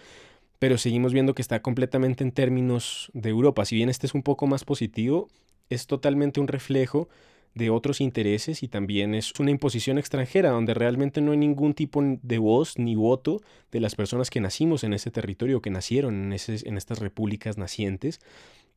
pero 0.59 0.77
seguimos 0.77 1.13
viendo 1.13 1.35
que 1.35 1.43
está 1.43 1.63
completamente 1.63 2.25
en 2.25 2.33
términos 2.33 3.11
de 3.15 3.31
Europa. 3.31 3.65
Si 3.65 3.77
bien 3.77 3.89
este 3.89 4.07
es 4.07 4.15
un 4.15 4.23
poco 4.23 4.47
más 4.47 4.65
positivo, 4.65 5.29
es 5.71 5.87
totalmente 5.87 6.41
un 6.41 6.49
reflejo 6.49 7.09
de 7.55 7.71
otros 7.71 8.01
intereses 8.01 8.63
y 8.63 8.69
también 8.69 9.15
es 9.15 9.33
una 9.41 9.51
imposición 9.51 9.99
extranjera 9.99 10.51
donde 10.51 10.75
realmente 10.75 11.21
no 11.21 11.33
hay 11.33 11.39
ningún 11.39 11.75
tipo 11.75 12.03
de 12.03 12.39
voz 12.39 12.79
ni 12.79 12.95
voto 12.95 13.41
de 13.73 13.81
las 13.81 13.95
personas 13.97 14.31
que 14.31 14.41
nacimos 14.41 14.85
en 14.85 14.93
ese 14.93 15.11
territorio, 15.11 15.61
que 15.61 15.71
nacieron 15.71 16.33
en, 16.33 16.33
en 16.33 16.77
estas 16.77 16.99
repúblicas 17.01 17.59
nacientes, 17.59 18.21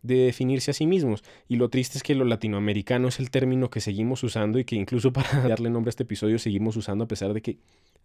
de 0.01 0.15
definirse 0.25 0.71
a 0.71 0.73
sí 0.73 0.85
mismos. 0.85 1.23
Y 1.47 1.55
lo 1.55 1.69
triste 1.69 1.97
es 1.97 2.03
que 2.03 2.15
lo 2.15 2.25
latinoamericano 2.25 3.07
es 3.07 3.19
el 3.19 3.31
término 3.31 3.69
que 3.69 3.79
seguimos 3.79 4.23
usando 4.23 4.59
y 4.59 4.65
que 4.65 4.75
incluso 4.75 5.13
para 5.13 5.47
darle 5.47 5.69
nombre 5.69 5.89
a 5.89 5.91
este 5.91 6.03
episodio 6.03 6.39
seguimos 6.39 6.75
usando 6.75 7.05
a 7.05 7.07
pesar 7.07 7.33
de 7.33 7.41
que 7.41 7.57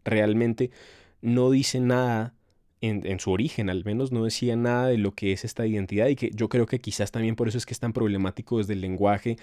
realmente 0.05 0.71
no 1.21 1.51
dice 1.51 1.81
nada 1.81 2.35
en, 2.81 3.21
su 3.21 3.31
origen 3.31 3.71
al 3.71 3.85
menos 3.85 4.13
no 4.13 4.25
decía 4.25 4.57
nada 4.57 4.89
de 4.89 4.99
lo 4.99 5.13
que 5.13 5.33
es 5.33 5.45
esta 5.45 5.67
identidad 5.67 6.09
y 6.09 6.17
que 6.17 6.31
yo 6.35 6.49
creo 6.49 6.67
que 6.67 6.81
quizás 6.81 7.11
también 7.11 7.37
por 7.37 7.49
eso 7.49 7.59
es 7.59 7.67
que 7.67 7.75
es 7.75 7.81
tan 7.81 7.93
problemático 7.93 8.59
desde 8.59 8.75
el 8.75 8.81
lenguaje 8.81 9.37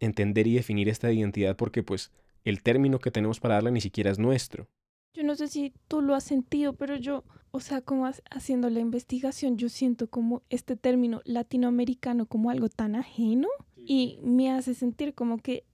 entender 0.00 0.46
y 0.46 0.54
definir 0.54 0.88
esta 0.88 1.12
identidad 1.12 1.56
porque 1.56 1.82
pues 1.82 2.10
el 2.44 2.62
término 2.62 2.98
que 2.98 3.10
tenemos 3.10 3.40
para 3.40 3.54
darla 3.56 3.70
ni 3.70 3.80
siquiera 3.80 4.10
es 4.10 4.18
nuestro. 4.18 4.68
Yo 5.12 5.24
no 5.24 5.34
sé 5.34 5.48
si 5.48 5.72
tú 5.88 6.02
lo 6.02 6.14
has 6.14 6.24
sentido, 6.24 6.72
pero 6.72 6.96
yo, 6.96 7.24
o 7.50 7.60
sea, 7.60 7.80
como 7.80 8.08
haciendo 8.30 8.70
la 8.70 8.78
investigación, 8.78 9.58
yo 9.58 9.68
siento 9.68 10.08
como 10.08 10.42
este 10.50 10.76
término 10.76 11.20
latinoamericano 11.24 12.26
como 12.26 12.50
algo 12.50 12.68
tan 12.68 12.94
ajeno 12.94 13.48
y 13.76 14.18
me 14.22 14.52
hace 14.52 14.74
sentir 14.74 15.14
como 15.14 15.38
que 15.38 15.64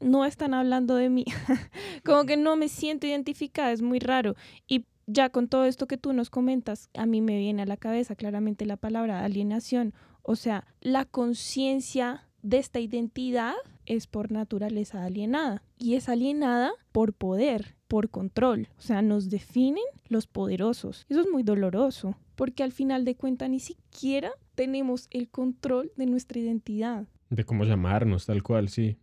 no 0.00 0.24
están 0.24 0.54
hablando 0.54 0.94
de 0.94 1.08
mí, 1.10 1.24
como 2.04 2.24
que 2.24 2.36
no 2.36 2.56
me 2.56 2.68
siento 2.68 3.06
identificada, 3.06 3.72
es 3.72 3.82
muy 3.82 3.98
raro. 3.98 4.36
Y 4.68 4.86
ya 5.06 5.30
con 5.30 5.48
todo 5.48 5.64
esto 5.64 5.86
que 5.86 5.96
tú 5.96 6.12
nos 6.12 6.30
comentas, 6.30 6.90
a 6.94 7.06
mí 7.06 7.20
me 7.20 7.38
viene 7.38 7.62
a 7.62 7.66
la 7.66 7.76
cabeza 7.76 8.16
claramente 8.16 8.66
la 8.66 8.76
palabra 8.76 9.24
alienación, 9.24 9.94
o 10.22 10.36
sea, 10.36 10.66
la 10.80 11.04
conciencia 11.04 12.26
de 12.42 12.58
esta 12.58 12.80
identidad 12.80 13.54
es 13.86 14.06
por 14.06 14.30
naturaleza 14.30 15.04
alienada 15.04 15.62
y 15.78 15.94
es 15.94 16.08
alienada 16.08 16.72
por 16.92 17.12
poder, 17.12 17.76
por 17.88 18.10
control, 18.10 18.68
o 18.78 18.80
sea, 18.80 19.02
nos 19.02 19.30
definen 19.30 19.84
los 20.08 20.26
poderosos. 20.26 21.06
Eso 21.08 21.20
es 21.20 21.28
muy 21.30 21.42
doloroso, 21.42 22.16
porque 22.34 22.62
al 22.62 22.72
final 22.72 23.04
de 23.04 23.16
cuentas 23.16 23.50
ni 23.50 23.60
siquiera 23.60 24.30
tenemos 24.54 25.08
el 25.10 25.28
control 25.28 25.92
de 25.96 26.06
nuestra 26.06 26.38
identidad. 26.38 27.06
De 27.30 27.44
cómo 27.44 27.64
llamarnos, 27.64 28.26
tal 28.26 28.42
cual, 28.42 28.68
sí. 28.68 28.96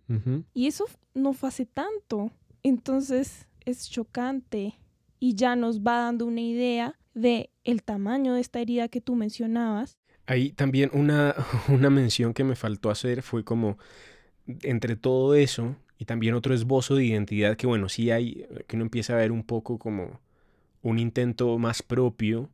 Y 0.53 0.67
eso 0.67 0.85
no 1.13 1.33
fue 1.33 1.49
hace 1.49 1.65
tanto. 1.65 2.31
Entonces 2.63 3.47
es 3.65 3.89
chocante 3.89 4.75
y 5.21 5.35
ya 5.35 5.55
nos 5.55 5.81
va 5.81 5.99
dando 5.99 6.25
una 6.25 6.41
idea 6.41 6.99
de 7.13 7.51
el 7.63 7.83
tamaño 7.83 8.33
de 8.33 8.41
esta 8.41 8.59
herida 8.59 8.87
que 8.87 9.01
tú 9.01 9.15
mencionabas. 9.15 9.99
Ahí 10.25 10.51
también 10.51 10.89
una, 10.93 11.35
una 11.69 11.89
mención 11.91 12.33
que 12.33 12.43
me 12.43 12.55
faltó 12.55 12.89
hacer 12.89 13.21
fue 13.21 13.45
como 13.45 13.77
entre 14.63 14.95
todo 14.95 15.35
eso 15.35 15.75
y 15.99 16.05
también 16.05 16.33
otro 16.33 16.55
esbozo 16.55 16.95
de 16.95 17.05
identidad 17.05 17.55
que 17.55 17.67
bueno, 17.67 17.87
sí 17.87 18.09
hay, 18.09 18.47
que 18.67 18.75
uno 18.75 18.83
empieza 18.83 19.13
a 19.13 19.17
ver 19.17 19.31
un 19.31 19.43
poco 19.43 19.77
como 19.77 20.19
un 20.81 20.97
intento 20.97 21.55
más 21.59 21.83
propio 21.83 22.49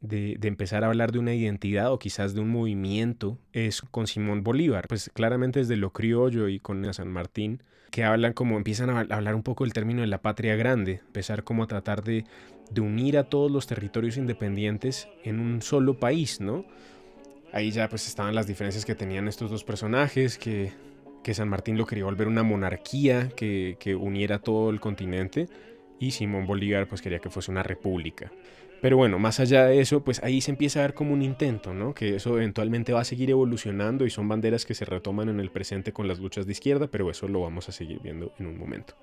de, 0.00 0.38
empezar 0.42 0.84
a 0.84 0.88
hablar 0.88 1.12
de 1.12 1.18
una 1.18 1.34
identidad 1.34 1.92
o 1.92 1.98
quizás 1.98 2.34
de 2.34 2.40
un 2.40 2.48
movimiento 2.48 3.38
es 3.52 3.82
con 3.82 4.06
Simón 4.06 4.42
Bolívar. 4.42 4.86
Pues 4.88 5.10
claramente 5.12 5.60
desde 5.60 5.76
lo 5.76 5.92
criollo 5.92 6.48
y 6.48 6.58
con 6.58 6.92
San 6.94 7.08
Martín, 7.08 7.62
que 7.90 8.04
hablan 8.04 8.32
como, 8.32 8.56
empiezan 8.56 8.90
a 8.90 9.00
hablar 9.00 9.34
un 9.34 9.42
poco 9.42 9.64
del 9.64 9.72
término 9.72 10.00
de 10.00 10.06
la 10.06 10.22
patria 10.22 10.56
grande, 10.56 11.00
empezar 11.06 11.44
como 11.44 11.64
a 11.64 11.66
tratar 11.66 12.02
de, 12.02 12.24
de 12.70 12.80
unir 12.80 13.18
a 13.18 13.24
todos 13.24 13.50
los 13.50 13.66
territorios 13.66 14.16
independientes 14.16 15.08
en 15.24 15.40
un 15.40 15.60
solo 15.60 15.98
país, 15.98 16.40
¿no? 16.40 16.64
Ahí 17.52 17.72
ya 17.72 17.88
pues 17.88 18.06
estaban 18.06 18.34
las 18.34 18.46
diferencias 18.46 18.84
que 18.84 18.94
tenían 18.94 19.26
estos 19.26 19.50
dos 19.50 19.64
personajes, 19.64 20.38
que, 20.38 20.72
que 21.24 21.34
San 21.34 21.48
Martín 21.48 21.76
lo 21.76 21.84
quería 21.84 22.04
volver 22.04 22.28
una 22.28 22.44
monarquía 22.44 23.28
que, 23.34 23.76
que 23.80 23.96
uniera 23.96 24.38
todo 24.38 24.70
el 24.70 24.78
continente 24.78 25.48
y 25.98 26.12
Simón 26.12 26.46
Bolívar 26.46 26.86
pues 26.86 27.02
quería 27.02 27.18
que 27.18 27.28
fuese 27.28 27.50
una 27.50 27.64
república. 27.64 28.30
Pero 28.80 28.96
bueno, 28.96 29.18
más 29.18 29.40
allá 29.40 29.66
de 29.66 29.80
eso, 29.80 30.02
pues 30.02 30.22
ahí 30.22 30.40
se 30.40 30.50
empieza 30.50 30.80
a 30.80 30.82
ver 30.82 30.94
como 30.94 31.12
un 31.12 31.22
intento, 31.22 31.74
¿no? 31.74 31.94
Que 31.94 32.16
eso 32.16 32.36
eventualmente 32.36 32.92
va 32.92 33.00
a 33.00 33.04
seguir 33.04 33.30
evolucionando 33.30 34.06
y 34.06 34.10
son 34.10 34.26
banderas 34.26 34.64
que 34.64 34.74
se 34.74 34.86
retoman 34.86 35.28
en 35.28 35.38
el 35.38 35.50
presente 35.50 35.92
con 35.92 36.08
las 36.08 36.18
luchas 36.18 36.46
de 36.46 36.52
izquierda, 36.52 36.86
pero 36.86 37.10
eso 37.10 37.28
lo 37.28 37.42
vamos 37.42 37.68
a 37.68 37.72
seguir 37.72 38.00
viendo 38.00 38.32
en 38.38 38.46
un 38.46 38.58
momento. 38.58 38.94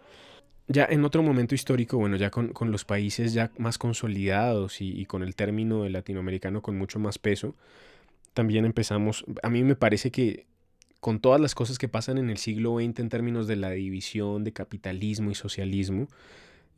Ya 0.67 0.85
en 0.89 1.05
otro 1.05 1.23
momento 1.23 1.55
histórico, 1.55 1.97
bueno, 1.97 2.17
ya 2.17 2.29
con, 2.29 2.51
los 2.71 2.83
países 2.83 3.33
ya 3.33 3.51
más 3.57 3.77
consolidados 3.77 4.81
y, 4.81 5.05
con 5.05 5.23
el 5.23 5.35
término 5.35 5.87
latinoamericano 5.87 6.61
con 6.61 6.77
mucho 6.77 6.99
más 6.99 7.19
peso, 7.19 7.55
también 8.33 8.65
empezamos, 8.65 9.25
a 9.43 9.49
mí 9.49 9.63
me 9.63 9.75
parece 9.75 10.11
que 10.11 10.45
con 10.99 11.19
todas 11.19 11.39
las 11.39 11.55
cosas 11.55 11.77
que 11.77 11.87
pasan 11.87 12.17
en 12.17 12.29
el 12.29 12.37
siglo 12.37 12.77
XX 12.79 12.99
en 12.99 13.09
términos 13.09 13.47
de 13.47 13.55
la 13.55 13.69
división 13.71 14.43
de 14.43 14.51
capitalismo 14.51 15.31
y 15.31 15.35
socialismo, 15.35 16.07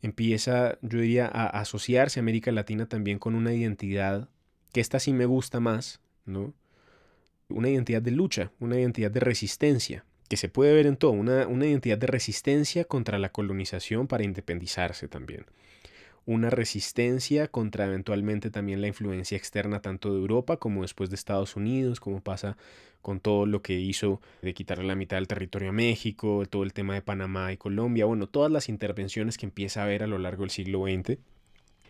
empieza, 0.02 0.78
yo 0.82 1.00
diría, 1.00 1.26
a 1.26 1.46
asociarse 1.46 2.20
América 2.20 2.52
Latina 2.52 2.86
también 2.86 3.18
con 3.18 3.34
una 3.34 3.52
identidad 3.52 4.28
que 4.72 4.80
esta 4.80 5.00
sí 5.00 5.12
me 5.12 5.26
gusta 5.26 5.60
más, 5.60 6.00
¿no? 6.24 6.54
Una 7.48 7.68
identidad 7.68 8.02
de 8.02 8.12
lucha, 8.12 8.52
una 8.60 8.78
identidad 8.78 9.10
de 9.10 9.20
resistencia, 9.20 10.04
que 10.28 10.36
se 10.36 10.48
puede 10.48 10.72
ver 10.72 10.86
en 10.86 10.96
todo, 10.96 11.10
una, 11.10 11.46
una 11.48 11.66
identidad 11.66 11.98
de 11.98 12.06
resistencia 12.06 12.84
contra 12.84 13.18
la 13.18 13.30
colonización 13.30 14.06
para 14.06 14.24
independizarse 14.24 15.08
también 15.08 15.46
una 16.30 16.48
resistencia 16.48 17.48
contra 17.48 17.86
eventualmente 17.86 18.50
también 18.50 18.80
la 18.80 18.86
influencia 18.86 19.36
externa 19.36 19.82
tanto 19.82 20.12
de 20.12 20.20
Europa 20.20 20.58
como 20.58 20.82
después 20.82 21.10
de 21.10 21.16
Estados 21.16 21.56
Unidos, 21.56 21.98
como 21.98 22.20
pasa 22.20 22.56
con 23.02 23.18
todo 23.18 23.46
lo 23.46 23.62
que 23.62 23.80
hizo 23.80 24.20
de 24.40 24.54
quitarle 24.54 24.84
la 24.84 24.94
mitad 24.94 25.16
del 25.16 25.26
territorio 25.26 25.70
a 25.70 25.72
México, 25.72 26.44
todo 26.48 26.62
el 26.62 26.72
tema 26.72 26.94
de 26.94 27.02
Panamá 27.02 27.52
y 27.52 27.56
Colombia, 27.56 28.04
bueno, 28.04 28.28
todas 28.28 28.52
las 28.52 28.68
intervenciones 28.68 29.38
que 29.38 29.46
empieza 29.46 29.80
a 29.80 29.84
haber 29.84 30.04
a 30.04 30.06
lo 30.06 30.18
largo 30.18 30.44
del 30.44 30.50
siglo 30.50 30.84
XX, 30.84 31.18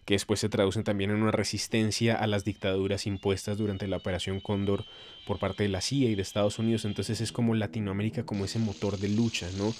que 0.06 0.14
después 0.14 0.40
se 0.40 0.48
traducen 0.48 0.84
también 0.84 1.10
en 1.10 1.20
una 1.20 1.32
resistencia 1.32 2.16
a 2.16 2.26
las 2.26 2.42
dictaduras 2.42 3.06
impuestas 3.06 3.58
durante 3.58 3.88
la 3.88 3.98
Operación 3.98 4.40
Cóndor 4.40 4.86
por 5.26 5.38
parte 5.38 5.64
de 5.64 5.68
la 5.68 5.82
CIA 5.82 6.08
y 6.08 6.14
de 6.14 6.22
Estados 6.22 6.58
Unidos, 6.58 6.86
entonces 6.86 7.20
es 7.20 7.30
como 7.30 7.54
Latinoamérica 7.54 8.24
como 8.24 8.46
ese 8.46 8.58
motor 8.58 8.96
de 8.96 9.10
lucha, 9.10 9.50
¿no? 9.58 9.74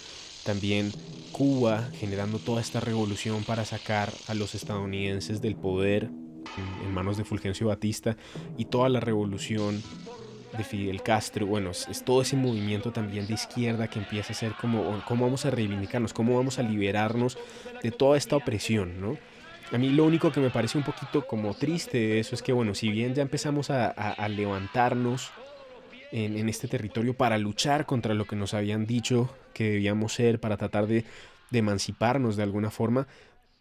También 0.44 0.92
Cuba 1.32 1.88
generando 1.98 2.38
toda 2.38 2.60
esta 2.60 2.80
revolución 2.80 3.44
para 3.44 3.64
sacar 3.64 4.12
a 4.28 4.34
los 4.34 4.54
estadounidenses 4.54 5.40
del 5.40 5.56
poder 5.56 6.10
en 6.84 6.92
manos 6.92 7.16
de 7.16 7.24
Fulgencio 7.24 7.68
Batista 7.68 8.16
y 8.56 8.66
toda 8.66 8.88
la 8.88 9.00
revolución 9.00 9.82
de 10.56 10.64
Fidel 10.64 11.02
Castro, 11.02 11.46
bueno, 11.46 11.70
es, 11.70 12.04
todo 12.04 12.22
ese 12.22 12.36
movimiento 12.36 12.92
también 12.92 13.26
de 13.26 13.34
izquierda 13.34 13.88
que 13.88 13.98
empieza 13.98 14.32
a 14.32 14.36
ser 14.36 14.52
como, 14.60 15.02
cómo 15.06 15.24
vamos 15.24 15.46
a 15.46 15.50
reivindicarnos, 15.50 16.12
cómo 16.12 16.36
vamos 16.36 16.58
a 16.58 16.62
liberarnos 16.62 17.38
de 17.82 17.90
toda 17.90 18.18
esta 18.18 18.36
opresión, 18.36 19.00
¿no? 19.00 19.16
A 19.72 19.78
mí 19.78 19.90
lo 19.90 20.04
único 20.04 20.32
que 20.32 20.40
me 20.40 20.50
parece 20.50 20.78
un 20.78 20.84
poquito 20.84 21.26
como 21.26 21.54
triste 21.54 21.98
de 21.98 22.18
eso 22.18 22.34
es 22.34 22.42
que, 22.42 22.52
bueno, 22.52 22.74
si 22.74 22.88
bien 22.90 23.14
ya 23.14 23.22
empezamos 23.22 23.70
a, 23.70 23.94
levantarnos 24.28 25.30
en, 26.10 26.36
en, 26.36 26.48
este 26.48 26.66
territorio 26.66 27.14
para 27.14 27.38
luchar 27.38 27.86
contra 27.86 28.14
lo 28.14 28.24
que 28.24 28.34
nos 28.34 28.52
habían 28.52 28.84
dicho 28.84 29.30
que 29.52 29.70
debíamos 29.70 30.14
ser, 30.14 30.40
para 30.40 30.56
tratar 30.56 30.86
de, 30.86 31.04
emanciparnos 31.52 32.36
de 32.36 32.42
alguna 32.42 32.70
forma, 32.70 33.06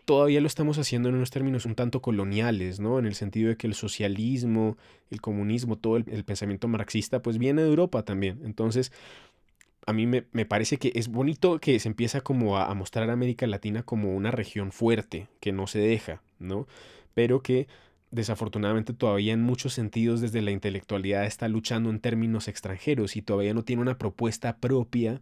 todavía 0.05 0.41
lo 0.41 0.47
estamos 0.47 0.77
haciendo 0.77 1.09
en 1.09 1.15
unos 1.15 1.31
términos 1.31 1.65
un 1.65 1.75
tanto 1.75 2.01
coloniales, 2.01 2.79
¿no? 2.79 2.99
En 2.99 3.05
el 3.05 3.15
sentido 3.15 3.49
de 3.49 3.57
que 3.57 3.67
el 3.67 3.73
socialismo, 3.73 4.77
el 5.09 5.21
comunismo, 5.21 5.77
todo 5.77 5.97
el, 5.97 6.23
pensamiento 6.23 6.67
marxista, 6.67 7.21
pues 7.21 7.37
viene 7.37 7.61
de 7.61 7.69
Europa 7.69 8.03
también. 8.03 8.41
Entonces, 8.43 8.91
a 9.85 9.93
mí 9.93 10.05
me, 10.05 10.21
parece 10.45 10.77
que 10.77 10.91
es 10.93 11.07
bonito 11.07 11.59
que 11.59 11.79
se 11.79 11.87
empieza 11.87 12.21
como 12.21 12.57
a, 12.57 12.73
mostrar 12.75 13.09
a 13.09 13.13
América 13.13 13.47
Latina 13.47 13.83
como 13.83 14.15
una 14.15 14.31
región 14.31 14.71
fuerte, 14.71 15.27
que 15.39 15.51
no 15.51 15.67
se 15.67 15.79
deja, 15.79 16.21
¿no? 16.37 16.67
Pero 17.15 17.41
que 17.41 17.67
desafortunadamente 18.11 18.93
todavía 18.93 19.33
en 19.33 19.41
muchos 19.41 19.73
sentidos 19.73 20.21
desde 20.21 20.41
la 20.41 20.51
intelectualidad 20.51 21.25
está 21.25 21.47
luchando 21.47 21.89
en 21.89 21.99
términos 21.99 22.47
extranjeros 22.47 23.15
y 23.15 23.21
todavía 23.21 23.53
no 23.53 23.63
tiene 23.63 23.81
una 23.81 23.97
propuesta 23.97 24.57
propia 24.57 25.21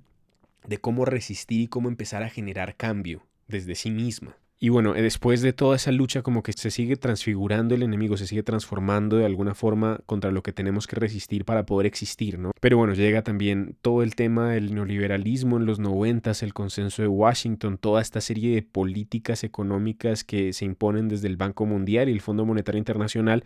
de 0.68 0.80
cómo 0.80 1.06
resistir 1.06 1.62
y 1.62 1.68
cómo 1.68 1.90
empezar 1.90 2.24
a 2.24 2.30
generar 2.30 2.76
cambio 2.76 3.24
desde 3.48 3.76
sí 3.76 3.92
misma. 3.92 4.38
Y 4.60 4.70
bueno, 4.70 4.96
eh, 4.96 5.04
después 5.04 5.44
de 5.44 5.54
toda 5.54 5.76
esa 5.76 5.92
lucha 5.92 6.24
como 6.24 6.42
que 6.42 6.52
se 6.52 6.72
sigue 6.72 6.96
transfigurando 6.96 7.76
el 7.76 7.84
enemigo, 7.84 8.18
se 8.18 8.26
sigue 8.26 8.42
transformando 8.42 9.18
de 9.18 9.26
alguna 9.26 9.54
forma 9.54 10.00
contra 10.08 10.32
lo 10.32 10.42
que 10.42 10.52
tenemos 10.52 10.88
que 10.88 10.96
resistir 10.96 11.46
para 11.46 11.68
poder 11.68 11.86
existir, 11.86 12.40
¿no? 12.40 12.52
Pero 12.60 12.78
bueno, 12.78 12.96
llega 12.96 13.22
también 13.22 13.76
todo 13.84 14.02
el 14.02 14.16
tema 14.16 14.50
del 14.50 14.74
neoliberalismo 14.74 15.58
en 15.58 15.68
los 15.68 15.78
noventas, 15.78 16.42
el 16.42 16.56
consenso 16.56 17.04
de 17.04 17.08
Washington, 17.08 17.78
toda 17.78 18.02
esta 18.02 18.20
serie 18.20 18.56
de 18.56 18.64
políticas 18.64 19.44
económicas 19.44 20.24
que 20.24 20.52
se 20.54 20.66
imponen 20.66 21.08
desde 21.08 21.28
el 21.28 21.38
Banco 21.38 21.68
Mundial 21.68 22.10
y 22.10 22.14
el 22.14 22.22
Fondo 22.22 22.44
Monetario 22.44 22.80
Internacional 22.80 23.44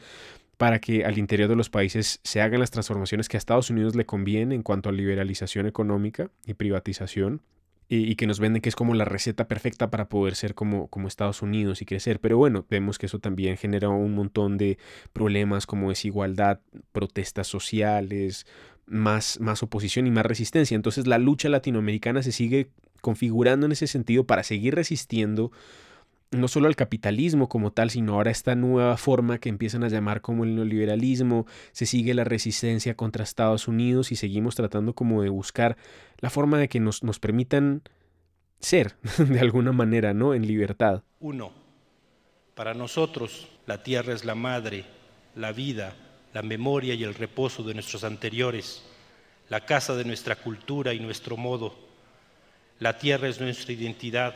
para 0.62 0.78
que 0.78 1.06
al 1.06 1.18
interior 1.18 1.50
de 1.50 1.56
los 1.56 1.72
países 1.72 2.20
se 2.24 2.40
hagan 2.40 2.60
las 2.60 2.70
transformaciones 2.70 3.28
que 3.28 3.36
a 3.36 3.40
Estados 3.40 3.72
Unidos 3.72 3.96
le 3.96 4.06
conviene 4.06 4.54
en 4.54 4.62
cuanto 4.62 4.90
a 4.90 4.92
liberalización 4.92 5.66
económica 5.66 6.30
y 6.46 6.54
privatización 6.54 7.42
y, 7.90 8.14
que 8.14 8.28
nos 8.28 8.40
venden 8.40 8.62
que 8.62 8.70
es 8.70 8.76
como 8.76 8.94
la 8.94 9.04
receta 9.04 9.48
perfecta 9.48 9.90
para 9.90 10.08
poder 10.08 10.36
ser 10.36 10.54
como, 10.54 10.88
como 10.90 11.08
Estados 11.08 11.42
Unidos 11.42 11.82
y 11.82 11.86
crecer. 11.86 12.20
Pero 12.20 12.38
bueno, 12.38 12.68
vemos 12.70 13.00
que 13.00 13.08
eso 13.08 13.18
también 13.18 13.58
genera 13.58 13.90
un 13.90 14.14
montón 14.14 14.60
de 14.60 14.78
problemas 15.14 15.66
como 15.66 15.90
desigualdad, 15.90 16.60
protestas 16.92 17.48
sociales, 17.48 18.46
más, 18.86 19.40
más 19.40 19.64
oposición 19.64 20.06
y 20.06 20.12
más 20.12 20.28
resistencia. 20.28 20.76
Entonces 20.76 21.08
la 21.08 21.18
lucha 21.18 21.50
latinoamericana 21.50 22.22
se 22.22 22.32
sigue 22.32 22.70
configurando 23.02 23.66
en 23.66 23.72
ese 23.72 23.88
sentido 23.88 24.28
para 24.28 24.44
seguir 24.44 24.76
resistiendo 24.76 25.52
no 26.32 26.48
solo 26.48 26.68
al 26.68 26.76
capitalismo 26.76 27.50
como 27.50 27.72
tal, 27.72 27.90
sino 27.90 28.14
ahora 28.14 28.32
esta 28.32 28.56
nueva 28.56 28.96
forma 28.98 29.40
que 29.40 29.50
empiezan 29.50 29.84
a 29.84 29.90
llamar 29.90 30.22
como 30.22 30.46
el 30.46 30.56
neoliberalismo, 30.56 31.46
se 31.74 31.86
sigue 31.86 32.14
la 32.14 32.24
resistencia 32.24 32.96
contra 32.96 33.24
Estados 33.24 33.68
Unidos 33.68 34.12
y 34.12 34.16
seguimos 34.16 34.56
tratando 34.56 34.94
como 34.94 35.22
de 35.22 35.30
buscar 35.30 35.78
la 36.20 36.30
forma 36.30 36.58
de 36.58 36.70
que 36.70 36.80
nos, 36.80 37.04
nos 37.04 37.20
permitan 37.20 37.84
ser 38.60 38.96
de 39.18 39.40
alguna 39.40 39.74
manera, 39.74 40.14
¿no? 40.14 40.34
En 40.34 40.48
libertad. 40.48 41.04
Uno, 41.20 41.52
para 42.56 42.74
nosotros 42.74 43.50
la 43.66 43.84
tierra 43.84 44.14
es 44.14 44.24
la 44.24 44.36
madre, 44.36 44.86
la 45.36 45.52
vida, 45.52 45.94
la 46.34 46.42
memoria 46.42 46.94
y 46.94 47.04
el 47.04 47.14
reposo 47.14 47.64
de 47.64 47.74
nuestros 47.74 48.06
anteriores, 48.06 48.84
la 49.50 49.66
casa 49.66 49.96
de 49.96 50.06
nuestra 50.06 50.38
cultura 50.38 50.94
y 50.94 51.00
nuestro 51.02 51.36
modo. 51.36 51.76
La 52.80 52.98
tierra 52.98 53.28
es 53.28 53.42
nuestra 53.42 53.74
identidad 53.74 54.36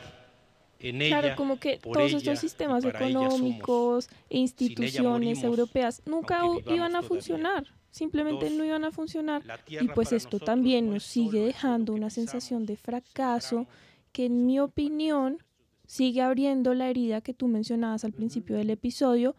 en 0.80 1.02
ella, 1.02 1.22
Claro, 1.22 1.36
como 1.36 1.60
que 1.60 1.78
todos 1.78 1.98
ella 1.98 2.18
estos 2.18 2.40
sistemas 2.40 2.84
económicos 2.86 4.10
e 4.30 4.38
instituciones 4.40 5.04
morimos, 5.04 5.44
europeas 5.44 6.02
nunca 6.06 6.42
iban 6.68 6.96
a 6.96 7.00
todavía. 7.00 7.02
funcionar, 7.08 7.66
simplemente 7.92 8.46
Dos, 8.46 8.54
no 8.58 8.66
iban 8.66 8.84
a 8.84 8.92
funcionar. 8.92 9.42
Y 9.68 9.88
pues 9.90 10.12
esto 10.12 10.40
también 10.40 10.88
no 10.88 10.94
nos 10.94 11.04
sigue 11.04 11.46
dejando 11.46 11.94
una 11.94 12.10
sensación 12.10 12.66
de 12.66 12.76
fracaso 12.78 13.68
que 14.12 14.26
en 14.26 14.46
mi 14.46 14.60
opinión 14.60 15.40
sigue 15.86 16.22
abriendo 16.22 16.74
la 16.74 16.90
herida 16.90 17.22
que 17.22 17.34
tú 17.34 17.48
mencionabas 17.48 18.04
al 18.06 18.14
principio 18.14 18.56
del 18.56 18.70
episodio 18.70 19.36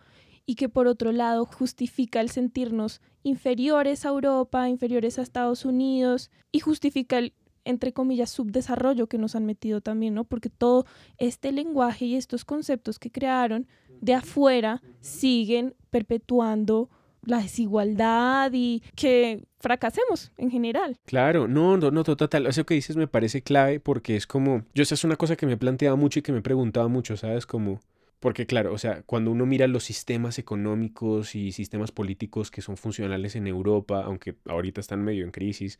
y 0.46 0.54
que 0.54 0.68
por 0.68 0.86
otro 0.86 1.10
lado 1.12 1.44
justifica 1.44 2.20
el 2.20 2.30
sentirnos 2.30 3.00
inferiores 3.24 4.06
a 4.06 4.10
Europa, 4.10 4.68
inferiores 4.68 5.18
a 5.18 5.22
Estados 5.22 5.64
Unidos 5.64 6.30
y 6.52 6.60
justifica 6.60 7.18
el 7.18 7.32
entre 7.66 7.92
comillas 7.92 8.30
subdesarrollo 8.30 9.08
que 9.08 9.18
nos 9.18 9.34
han 9.34 9.44
metido 9.44 9.80
también, 9.80 10.14
¿no? 10.14 10.24
Porque 10.24 10.48
todo 10.48 10.86
este 11.18 11.52
lenguaje 11.52 12.06
y 12.06 12.16
estos 12.16 12.44
conceptos 12.44 12.98
que 12.98 13.10
crearon 13.10 13.66
de 14.00 14.14
afuera 14.14 14.82
siguen 15.00 15.74
perpetuando 15.90 16.88
la 17.24 17.38
desigualdad 17.38 18.52
y 18.54 18.82
que 18.94 19.44
fracasemos 19.58 20.32
en 20.36 20.50
general. 20.50 20.96
Claro, 21.04 21.48
no, 21.48 21.76
no, 21.76 21.90
no, 21.90 22.04
total. 22.04 22.46
Eso 22.46 22.64
que 22.64 22.74
dices 22.74 22.96
me 22.96 23.08
parece 23.08 23.42
clave 23.42 23.80
porque 23.80 24.16
es 24.16 24.26
como, 24.26 24.62
yo 24.74 24.82
esa 24.82 24.94
es 24.94 25.04
una 25.04 25.16
cosa 25.16 25.36
que 25.36 25.46
me 25.46 25.54
he 25.54 25.56
planteado 25.56 25.96
mucho 25.96 26.20
y 26.20 26.22
que 26.22 26.32
me 26.32 26.38
he 26.38 26.42
preguntado 26.42 26.88
mucho, 26.88 27.16
¿sabes? 27.16 27.46
Como, 27.46 27.80
porque 28.26 28.44
claro, 28.44 28.72
o 28.72 28.78
sea, 28.78 29.02
cuando 29.02 29.30
uno 29.30 29.46
mira 29.46 29.68
los 29.68 29.84
sistemas 29.84 30.40
económicos 30.40 31.36
y 31.36 31.52
sistemas 31.52 31.92
políticos 31.92 32.50
que 32.50 32.60
son 32.60 32.76
funcionales 32.76 33.36
en 33.36 33.46
Europa, 33.46 34.02
aunque 34.04 34.34
ahorita 34.48 34.80
están 34.80 35.04
medio 35.04 35.24
en 35.24 35.30
crisis, 35.30 35.78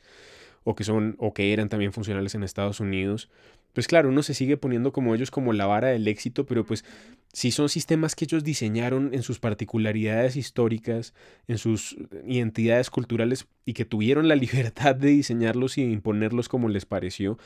o 0.63 0.77
que 0.77 0.85
son, 0.85 1.17
o 1.19 1.35
que 1.35 1.53
eran 1.53 1.69
también 1.69 1.93
funcionales 1.93 2.37
en 2.37 2.45
Estados 2.45 2.79
Unidos, 2.79 3.31
pues 3.73 3.89
claro, 3.89 4.11
uno 4.11 4.23
se 4.23 4.33
sigue 4.33 4.57
poniendo 4.57 4.93
como 4.93 5.13
ellos 5.13 5.33
como 5.33 5.53
la 5.55 5.67
vara 5.67 5.89
del 5.89 6.07
éxito, 6.07 6.47
pero 6.47 6.65
pues 6.65 6.85
si 7.33 7.51
son 7.51 7.69
sistemas 7.69 8.15
que 8.15 8.27
ellos 8.27 8.45
diseñaron 8.45 9.13
en 9.13 9.25
sus 9.25 9.41
particularidades 9.41 10.37
históricas, 10.37 11.15
en 11.49 11.59
sus 11.59 11.97
identidades 12.29 12.91
culturales 12.91 13.49
y 13.65 13.73
que 13.73 13.85
tuvieron 13.85 14.29
la 14.29 14.37
libertad 14.37 14.95
de 14.95 15.09
diseñarlos 15.09 15.79
y 15.79 15.83
imponerlos 15.83 16.49
como 16.49 16.69
les 16.69 16.87
pareció, 16.87 17.39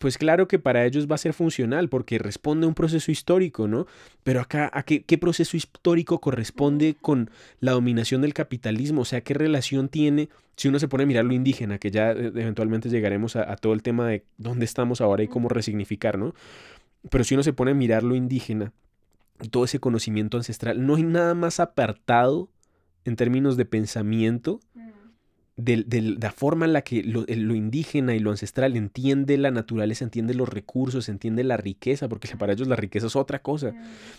pues 0.00 0.16
claro 0.16 0.48
que 0.48 0.58
para 0.58 0.86
ellos 0.86 1.06
va 1.06 1.16
a 1.16 1.18
ser 1.18 1.34
funcional 1.34 1.90
porque 1.90 2.18
responde 2.18 2.64
a 2.64 2.68
un 2.68 2.74
proceso 2.74 3.12
histórico, 3.12 3.68
¿no? 3.68 3.86
Pero 4.22 4.40
acá, 4.40 4.70
¿a 4.72 4.82
qué, 4.82 5.02
qué 5.04 5.18
proceso 5.18 5.58
histórico 5.58 6.22
corresponde 6.22 6.96
con 6.98 7.30
la 7.60 7.72
dominación 7.72 8.22
del 8.22 8.32
capitalismo? 8.32 9.02
O 9.02 9.04
sea, 9.04 9.20
¿qué 9.20 9.34
relación 9.34 9.90
tiene 9.90 10.30
si 10.56 10.68
uno 10.68 10.78
se 10.78 10.88
pone 10.88 11.02
a 11.02 11.06
mirar 11.06 11.26
lo 11.26 11.34
indígena, 11.34 11.78
que 11.78 11.90
ya 11.90 12.12
eh, 12.12 12.32
eventualmente 12.34 12.88
llegaremos 12.88 13.36
a, 13.36 13.52
a 13.52 13.56
todo 13.56 13.74
el 13.74 13.82
tema 13.82 14.08
de 14.08 14.24
dónde 14.38 14.64
estamos 14.64 15.02
ahora 15.02 15.22
y 15.22 15.28
cómo 15.28 15.50
resignificar, 15.50 16.16
¿no? 16.16 16.34
Pero 17.10 17.22
si 17.22 17.34
uno 17.34 17.42
se 17.42 17.52
pone 17.52 17.72
a 17.72 17.74
mirar 17.74 18.02
lo 18.02 18.14
indígena, 18.14 18.72
todo 19.50 19.64
ese 19.64 19.80
conocimiento 19.80 20.38
ancestral, 20.38 20.86
no 20.86 20.96
hay 20.96 21.02
nada 21.02 21.34
más 21.34 21.60
apartado 21.60 22.48
en 23.04 23.16
términos 23.16 23.58
de 23.58 23.66
pensamiento 23.66 24.60
de, 25.60 25.84
de 25.86 26.02
la 26.02 26.32
forma 26.32 26.64
en 26.64 26.72
la 26.72 26.82
que 26.82 27.02
lo, 27.02 27.24
lo 27.26 27.54
indígena 27.54 28.14
y 28.14 28.18
lo 28.18 28.30
ancestral 28.30 28.76
entiende 28.76 29.38
la 29.38 29.50
naturaleza, 29.50 30.04
entiende 30.04 30.34
los 30.34 30.48
recursos, 30.48 31.08
entiende 31.08 31.44
la 31.44 31.56
riqueza, 31.56 32.08
porque 32.08 32.28
para 32.38 32.52
ellos 32.52 32.68
la 32.68 32.76
riqueza 32.76 33.06
es 33.06 33.16
otra 33.16 33.40
cosa. 33.40 33.72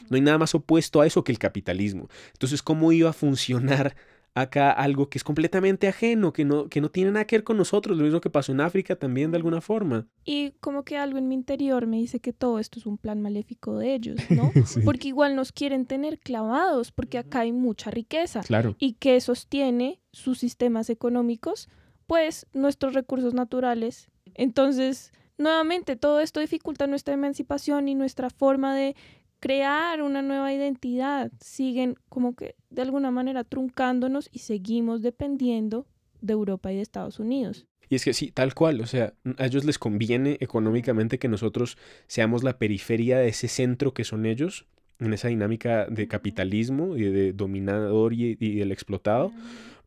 No 0.09 0.15
hay 0.15 0.21
nada 0.21 0.37
más 0.37 0.55
opuesto 0.55 1.01
a 1.01 1.07
eso 1.07 1.23
que 1.23 1.31
el 1.31 1.39
capitalismo. 1.39 2.09
Entonces, 2.33 2.61
¿cómo 2.61 2.91
iba 2.91 3.09
a 3.09 3.13
funcionar 3.13 3.95
acá 4.33 4.71
algo 4.71 5.09
que 5.09 5.17
es 5.17 5.23
completamente 5.23 5.87
ajeno, 5.87 6.31
que 6.33 6.45
no, 6.45 6.69
que 6.69 6.81
no 6.81 6.89
tiene 6.89 7.11
nada 7.11 7.25
que 7.25 7.37
ver 7.37 7.43
con 7.43 7.57
nosotros? 7.57 7.97
Lo 7.97 8.03
mismo 8.03 8.21
que 8.21 8.29
pasó 8.29 8.51
en 8.51 8.61
África 8.61 8.95
también 8.95 9.31
de 9.31 9.37
alguna 9.37 9.61
forma. 9.61 10.07
Y 10.23 10.51
como 10.59 10.83
que 10.83 10.97
algo 10.97 11.17
en 11.17 11.27
mi 11.27 11.35
interior 11.35 11.87
me 11.87 11.97
dice 11.97 12.19
que 12.19 12.33
todo 12.33 12.59
esto 12.59 12.79
es 12.79 12.85
un 12.85 12.97
plan 12.97 13.21
maléfico 13.21 13.77
de 13.77 13.93
ellos, 13.93 14.17
¿no? 14.29 14.51
Porque 14.85 15.09
igual 15.09 15.35
nos 15.35 15.51
quieren 15.51 15.85
tener 15.85 16.19
clavados, 16.19 16.91
porque 16.91 17.17
acá 17.17 17.41
hay 17.41 17.51
mucha 17.51 17.91
riqueza. 17.91 18.41
Claro. 18.41 18.75
y 18.79 18.93
que 18.93 19.19
sostiene 19.21 19.99
sus 20.11 20.39
sistemas 20.39 20.89
económicos, 20.89 21.69
pues 22.07 22.47
nuestros 22.53 22.93
recursos 22.93 23.33
naturales. 23.33 24.09
Entonces, 24.33 25.11
nuevamente, 25.37 25.95
todo 25.95 26.19
esto 26.19 26.39
dificulta 26.39 26.87
nuestra 26.87 27.13
emancipación 27.13 27.87
y 27.87 27.95
nuestra 27.95 28.29
forma 28.29 28.75
de 28.75 28.95
crear 29.41 30.01
una 30.01 30.21
nueva 30.21 30.53
identidad. 30.53 31.31
Siguen 31.41 31.97
como 32.07 32.35
que 32.35 32.55
de 32.69 32.81
alguna 32.83 33.11
manera 33.11 33.43
truncándonos 33.43 34.29
y 34.31 34.39
seguimos 34.39 35.01
dependiendo 35.01 35.85
de 36.21 36.33
Europa 36.33 36.71
y 36.71 36.77
de 36.77 36.81
Estados 36.81 37.19
Unidos. 37.19 37.67
Y 37.89 37.95
es 37.95 38.05
que 38.05 38.13
sí, 38.13 38.31
tal 38.31 38.53
cual, 38.53 38.79
o 38.79 38.85
sea, 38.85 39.13
a 39.37 39.45
ellos 39.45 39.65
les 39.65 39.77
conviene 39.77 40.37
económicamente 40.39 41.19
que 41.19 41.27
nosotros 41.27 41.77
seamos 42.07 42.41
la 42.41 42.57
periferia 42.57 43.17
de 43.17 43.27
ese 43.27 43.49
centro 43.49 43.93
que 43.93 44.05
son 44.05 44.25
ellos, 44.25 44.65
en 44.99 45.13
esa 45.13 45.27
dinámica 45.27 45.87
de 45.87 46.07
capitalismo 46.07 46.95
y 46.95 47.01
de 47.01 47.33
dominador 47.33 48.13
y, 48.13 48.37
y 48.39 48.55
del 48.59 48.71
explotado. 48.71 49.33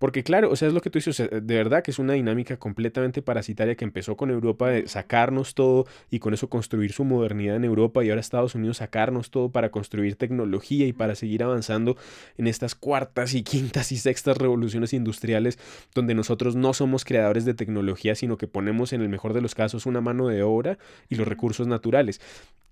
Porque 0.05 0.23
claro, 0.23 0.51
o 0.51 0.57
sea, 0.57 0.69
es 0.69 0.75
lo 0.75 0.83
que 0.83 0.91
tú 0.91 0.99
dices, 0.99 1.19
o 1.19 1.27
sea, 1.27 1.41
de 1.41 1.55
verdad 1.55 1.83
que 1.83 1.91
es 1.91 1.99
una 1.99 2.13
dinámica 2.13 2.59
completamente 2.59 3.23
parasitaria 3.23 3.75
que 3.75 3.87
empezó 3.87 4.19
con 4.19 4.31
Europa 4.31 4.69
de 4.69 4.87
sacarnos 4.87 5.55
todo 5.55 5.87
y 6.11 6.19
con 6.19 6.35
eso 6.35 6.51
construir 6.51 6.93
su 6.93 7.05
modernidad 7.05 7.57
en 7.57 7.65
Europa 7.65 8.05
y 8.05 8.11
ahora 8.11 8.21
Estados 8.21 8.55
Unidos 8.55 8.77
sacarnos 8.77 9.31
todo 9.31 9.49
para 9.49 9.71
construir 9.71 10.17
tecnología 10.17 10.87
y 10.87 10.93
para 10.93 11.15
seguir 11.15 11.43
avanzando 11.43 11.97
en 12.37 12.49
estas 12.49 12.75
cuartas 12.75 13.33
y 13.33 13.45
quintas 13.45 13.93
y 13.93 13.97
sextas 13.97 14.37
revoluciones 14.37 14.93
industriales 14.93 15.59
donde 15.95 16.15
nosotros 16.15 16.55
no 16.55 16.75
somos 16.75 17.07
creadores 17.07 17.47
de 17.47 17.55
tecnología, 17.55 18.15
sino 18.15 18.37
que 18.37 18.47
ponemos 18.47 18.93
en 18.93 19.01
el 19.01 19.09
mejor 19.09 19.33
de 19.33 19.41
los 19.41 19.55
casos 19.55 19.87
una 19.87 20.03
mano 20.03 20.29
de 20.29 20.43
obra 20.43 20.77
y 21.09 21.15
los 21.15 21.27
recursos 21.27 21.67
naturales. 21.67 22.21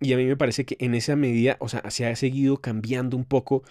Y 0.03 0.13
a 0.13 0.19
mí 0.19 0.27
me 0.27 0.37
parece 0.37 0.67
que 0.67 0.77
en 0.81 0.95
esa 0.95 1.17
medida, 1.17 1.57
o 1.61 1.71
sea, 1.71 1.83
se 1.89 2.05
ha 2.05 2.15
seguido 2.15 2.59
cambiando 2.59 3.17
un 3.17 3.25
poco, 3.25 3.63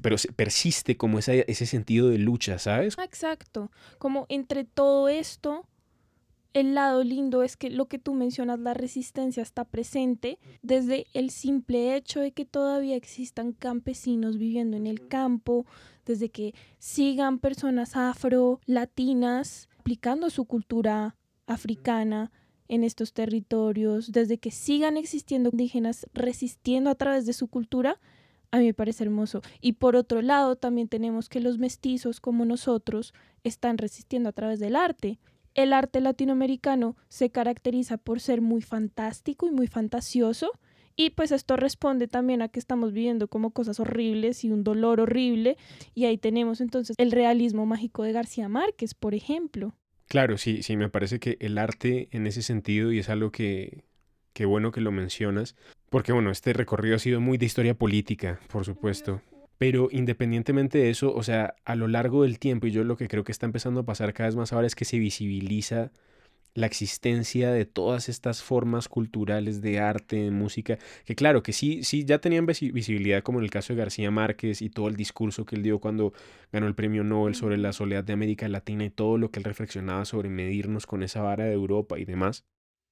pero 0.00 0.16
persiste 0.36 0.96
como 0.96 1.18
esa- 1.18 1.34
ese 1.34 1.66
sentido 1.66 2.08
de 2.08 2.18
lucha, 2.18 2.58
¿sabes? 2.58 2.96
Exacto. 2.98 3.70
Como 3.98 4.26
entre 4.28 4.64
todo 4.64 5.08
esto, 5.08 5.66
el 6.54 6.74
lado 6.74 7.02
lindo 7.02 7.42
es 7.42 7.56
que 7.56 7.70
lo 7.70 7.86
que 7.86 7.98
tú 7.98 8.12
mencionas, 8.14 8.58
la 8.58 8.74
resistencia 8.74 9.42
está 9.42 9.64
presente 9.64 10.38
desde 10.62 11.06
el 11.14 11.30
simple 11.30 11.96
hecho 11.96 12.20
de 12.20 12.32
que 12.32 12.44
todavía 12.44 12.94
existan 12.96 13.52
campesinos 13.52 14.36
viviendo 14.38 14.76
en 14.76 14.86
el 14.86 15.08
campo, 15.08 15.64
desde 16.04 16.28
que 16.30 16.54
sigan 16.78 17.38
personas 17.38 17.96
afro, 17.96 18.60
latinas, 18.66 19.68
aplicando 19.78 20.28
su 20.30 20.44
cultura 20.44 21.16
africana 21.46 22.30
en 22.68 22.84
estos 22.84 23.12
territorios, 23.12 24.12
desde 24.12 24.38
que 24.38 24.50
sigan 24.50 24.96
existiendo 24.96 25.50
indígenas 25.50 26.06
resistiendo 26.12 26.90
a 26.90 26.94
través 26.94 27.24
de 27.26 27.32
su 27.32 27.48
cultura, 27.48 27.98
a 28.52 28.58
mí 28.58 28.66
me 28.66 28.74
parece 28.74 29.02
hermoso. 29.02 29.40
Y 29.60 29.72
por 29.72 29.96
otro 29.96 30.22
lado, 30.22 30.56
también 30.56 30.86
tenemos 30.86 31.28
que 31.28 31.40
los 31.40 31.58
mestizos 31.58 32.20
como 32.20 32.44
nosotros 32.44 33.14
están 33.42 33.78
resistiendo 33.78 34.28
a 34.28 34.32
través 34.32 34.60
del 34.60 34.76
arte. 34.76 35.18
El 35.54 35.72
arte 35.72 36.00
latinoamericano 36.00 36.96
se 37.08 37.30
caracteriza 37.30 37.96
por 37.96 38.20
ser 38.20 38.42
muy 38.42 38.60
fantástico 38.60 39.46
y 39.46 39.50
muy 39.50 39.66
fantasioso. 39.66 40.52
Y 40.94 41.10
pues 41.10 41.32
esto 41.32 41.56
responde 41.56 42.06
también 42.08 42.42
a 42.42 42.48
que 42.48 42.58
estamos 42.58 42.92
viviendo 42.92 43.26
como 43.26 43.52
cosas 43.52 43.80
horribles 43.80 44.44
y 44.44 44.50
un 44.50 44.64
dolor 44.64 45.00
horrible. 45.00 45.56
Y 45.94 46.04
ahí 46.04 46.18
tenemos 46.18 46.60
entonces 46.60 46.94
el 46.98 47.10
realismo 47.10 47.64
mágico 47.64 48.02
de 48.02 48.12
García 48.12 48.50
Márquez, 48.50 48.92
por 48.92 49.14
ejemplo. 49.14 49.74
Claro, 50.08 50.36
sí, 50.36 50.62
sí, 50.62 50.76
me 50.76 50.90
parece 50.90 51.18
que 51.20 51.38
el 51.40 51.56
arte 51.56 52.08
en 52.10 52.26
ese 52.26 52.42
sentido, 52.42 52.92
y 52.92 52.98
es 52.98 53.08
algo 53.08 53.32
que, 53.32 53.84
que 54.32 54.44
bueno 54.44 54.72
que 54.72 54.80
lo 54.80 54.92
mencionas, 54.92 55.56
porque 55.90 56.12
bueno, 56.12 56.30
este 56.30 56.52
recorrido 56.52 56.96
ha 56.96 56.98
sido 56.98 57.20
muy 57.20 57.38
de 57.38 57.46
historia 57.46 57.74
política, 57.74 58.40
por 58.50 58.64
supuesto. 58.64 59.20
Pero 59.58 59.88
independientemente 59.92 60.78
de 60.78 60.90
eso, 60.90 61.14
o 61.14 61.22
sea, 61.22 61.54
a 61.64 61.76
lo 61.76 61.86
largo 61.86 62.22
del 62.24 62.38
tiempo, 62.38 62.66
y 62.66 62.72
yo 62.72 62.82
lo 62.82 62.96
que 62.96 63.08
creo 63.08 63.24
que 63.24 63.32
está 63.32 63.46
empezando 63.46 63.80
a 63.80 63.84
pasar 63.84 64.12
cada 64.12 64.28
vez 64.28 64.36
más 64.36 64.52
ahora 64.52 64.66
es 64.66 64.74
que 64.74 64.84
se 64.84 64.98
visibiliza 64.98 65.92
la 66.54 66.66
existencia 66.66 67.50
de 67.50 67.64
todas 67.64 68.10
estas 68.10 68.42
formas 68.42 68.88
culturales 68.88 69.62
de 69.62 69.80
arte, 69.80 70.16
de 70.16 70.30
música, 70.30 70.78
que 71.06 71.14
claro, 71.14 71.42
que 71.42 71.52
sí, 71.54 71.82
sí, 71.82 72.04
ya 72.04 72.18
tenían 72.18 72.46
visi- 72.46 72.72
visibilidad, 72.72 73.22
como 73.22 73.38
en 73.38 73.44
el 73.44 73.50
caso 73.50 73.72
de 73.72 73.78
García 73.78 74.10
Márquez 74.10 74.60
y 74.60 74.68
todo 74.68 74.88
el 74.88 74.96
discurso 74.96 75.46
que 75.46 75.56
él 75.56 75.62
dio 75.62 75.78
cuando 75.78 76.12
ganó 76.52 76.66
el 76.66 76.74
premio 76.74 77.04
Nobel 77.04 77.34
sobre 77.34 77.56
la 77.56 77.72
soledad 77.72 78.04
de 78.04 78.12
América 78.12 78.48
Latina 78.48 78.84
y 78.84 78.90
todo 78.90 79.16
lo 79.16 79.30
que 79.30 79.38
él 79.38 79.44
reflexionaba 79.44 80.04
sobre 80.04 80.28
medirnos 80.28 80.86
con 80.86 81.02
esa 81.02 81.22
vara 81.22 81.44
de 81.44 81.52
Europa 81.52 81.98
y 81.98 82.04
demás. 82.04 82.44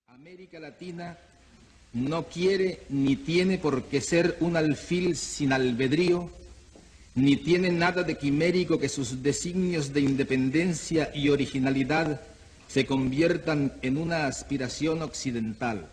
América 0.06 0.58
Latina 0.58 1.18
no 1.92 2.24
quiere 2.24 2.80
ni 2.88 3.16
tiene 3.16 3.58
por 3.58 3.84
qué 3.84 4.00
ser 4.00 4.36
un 4.40 4.56
alfil 4.56 5.16
sin 5.16 5.52
albedrío, 5.52 6.30
ni 7.14 7.36
tiene 7.36 7.70
nada 7.70 8.02
de 8.02 8.16
quimérico 8.16 8.78
que 8.78 8.88
sus 8.88 9.22
designios 9.22 9.92
de 9.92 10.00
independencia 10.00 11.10
y 11.14 11.28
originalidad 11.28 12.20
se 12.68 12.86
conviertan 12.86 13.72
en 13.82 13.96
una 13.96 14.26
aspiración 14.26 15.02
occidental. 15.02 15.88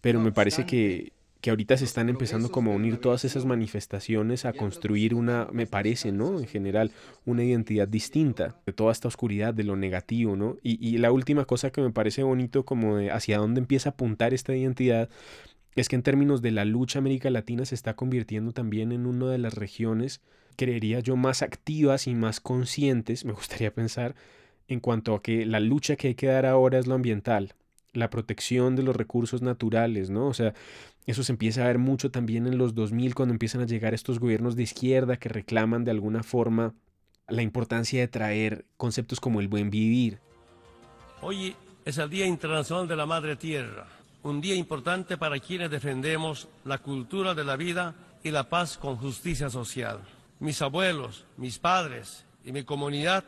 Pero 0.00 0.20
me 0.20 0.32
parece 0.32 0.66
que, 0.66 1.12
que 1.46 1.50
ahorita 1.50 1.76
se 1.76 1.84
están 1.84 2.08
empezando 2.08 2.50
como 2.50 2.72
a 2.72 2.74
unir 2.74 3.00
todas 3.00 3.24
esas 3.24 3.44
manifestaciones 3.44 4.44
a 4.44 4.52
construir 4.52 5.14
una, 5.14 5.46
me 5.52 5.68
parece, 5.68 6.10
¿no? 6.10 6.40
En 6.40 6.48
general, 6.48 6.90
una 7.24 7.44
identidad 7.44 7.86
distinta 7.86 8.60
de 8.66 8.72
toda 8.72 8.90
esta 8.90 9.06
oscuridad, 9.06 9.54
de 9.54 9.62
lo 9.62 9.76
negativo, 9.76 10.34
¿no? 10.34 10.56
Y, 10.64 10.84
y 10.84 10.98
la 10.98 11.12
última 11.12 11.44
cosa 11.44 11.70
que 11.70 11.80
me 11.80 11.92
parece 11.92 12.24
bonito 12.24 12.64
como 12.64 12.96
de 12.96 13.12
hacia 13.12 13.38
dónde 13.38 13.60
empieza 13.60 13.90
a 13.90 13.92
apuntar 13.92 14.34
esta 14.34 14.56
identidad 14.56 15.08
es 15.76 15.88
que 15.88 15.94
en 15.94 16.02
términos 16.02 16.42
de 16.42 16.50
la 16.50 16.64
lucha 16.64 16.98
América 16.98 17.30
Latina 17.30 17.64
se 17.64 17.76
está 17.76 17.94
convirtiendo 17.94 18.50
también 18.50 18.90
en 18.90 19.06
una 19.06 19.30
de 19.30 19.38
las 19.38 19.54
regiones, 19.54 20.22
creería 20.56 20.98
yo, 20.98 21.14
más 21.14 21.42
activas 21.42 22.08
y 22.08 22.16
más 22.16 22.40
conscientes, 22.40 23.24
me 23.24 23.34
gustaría 23.34 23.72
pensar, 23.72 24.16
en 24.66 24.80
cuanto 24.80 25.14
a 25.14 25.22
que 25.22 25.46
la 25.46 25.60
lucha 25.60 25.94
que 25.94 26.08
hay 26.08 26.14
que 26.16 26.26
dar 26.26 26.44
ahora 26.44 26.80
es 26.80 26.88
lo 26.88 26.96
ambiental, 26.96 27.54
la 27.92 28.10
protección 28.10 28.74
de 28.74 28.82
los 28.82 28.96
recursos 28.96 29.42
naturales, 29.42 30.10
¿no? 30.10 30.26
O 30.26 30.34
sea, 30.34 30.52
eso 31.06 31.22
se 31.22 31.32
empieza 31.32 31.62
a 31.62 31.66
ver 31.68 31.78
mucho 31.78 32.10
también 32.10 32.46
en 32.46 32.58
los 32.58 32.74
2000 32.74 33.14
cuando 33.14 33.32
empiezan 33.32 33.62
a 33.62 33.66
llegar 33.66 33.94
estos 33.94 34.18
gobiernos 34.18 34.56
de 34.56 34.64
izquierda 34.64 35.16
que 35.16 35.28
reclaman 35.28 35.84
de 35.84 35.92
alguna 35.92 36.22
forma 36.22 36.74
la 37.28 37.42
importancia 37.42 38.00
de 38.00 38.08
traer 38.08 38.66
conceptos 38.76 39.20
como 39.20 39.40
el 39.40 39.48
buen 39.48 39.70
vivir. 39.70 40.20
Hoy 41.22 41.56
es 41.84 41.98
el 41.98 42.10
Día 42.10 42.26
Internacional 42.26 42.86
de 42.86 42.96
la 42.96 43.06
Madre 43.06 43.36
Tierra 43.36 43.86
un 44.26 44.40
día 44.40 44.56
importante 44.56 45.16
para 45.16 45.38
quienes 45.38 45.70
defendemos 45.70 46.48
la 46.64 46.78
cultura 46.78 47.32
de 47.32 47.44
la 47.44 47.54
vida 47.54 47.94
y 48.24 48.32
la 48.32 48.48
paz 48.48 48.76
con 48.76 48.96
justicia 48.96 49.48
social. 49.50 50.00
Mis 50.40 50.60
abuelos, 50.62 51.24
mis 51.36 51.60
padres 51.60 52.24
y 52.44 52.50
mi 52.50 52.64
comunidad 52.64 53.22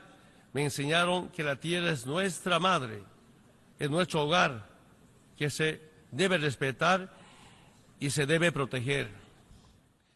me 0.53 0.65
enseñaron 0.65 1.29
que 1.29 1.45
la 1.45 1.55
tierra 1.55 1.93
es 1.93 2.05
nuestra 2.05 2.59
madre, 2.59 3.05
es 3.79 3.89
nuestro 3.89 4.25
hogar, 4.25 4.67
que 5.37 5.51
se 5.51 5.81
debe 6.11 6.37
respetar 6.37 7.15
y 8.01 8.11
se 8.11 8.27
debe 8.27 8.53
proteger. 8.53 9.09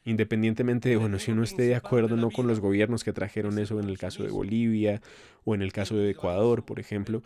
Independientemente 0.04 0.88
de, 0.88 0.96
bueno, 0.96 1.18
si 1.18 1.30
uno 1.30 1.44
esté 1.44 1.62
de 1.62 1.76
acuerdo 1.76 2.16
no 2.16 2.30
con 2.30 2.48
los 2.48 2.58
gobiernos 2.58 3.04
que 3.04 3.12
trajeron 3.12 3.58
eso 3.58 3.78
en 3.78 3.88
el 3.88 3.98
caso 3.98 4.24
de 4.24 4.30
Bolivia 4.30 5.00
o 5.44 5.54
en 5.54 5.62
el 5.62 5.72
caso 5.72 5.96
de 5.96 6.10
Ecuador, 6.10 6.64
por 6.64 6.80
ejemplo, 6.80 7.22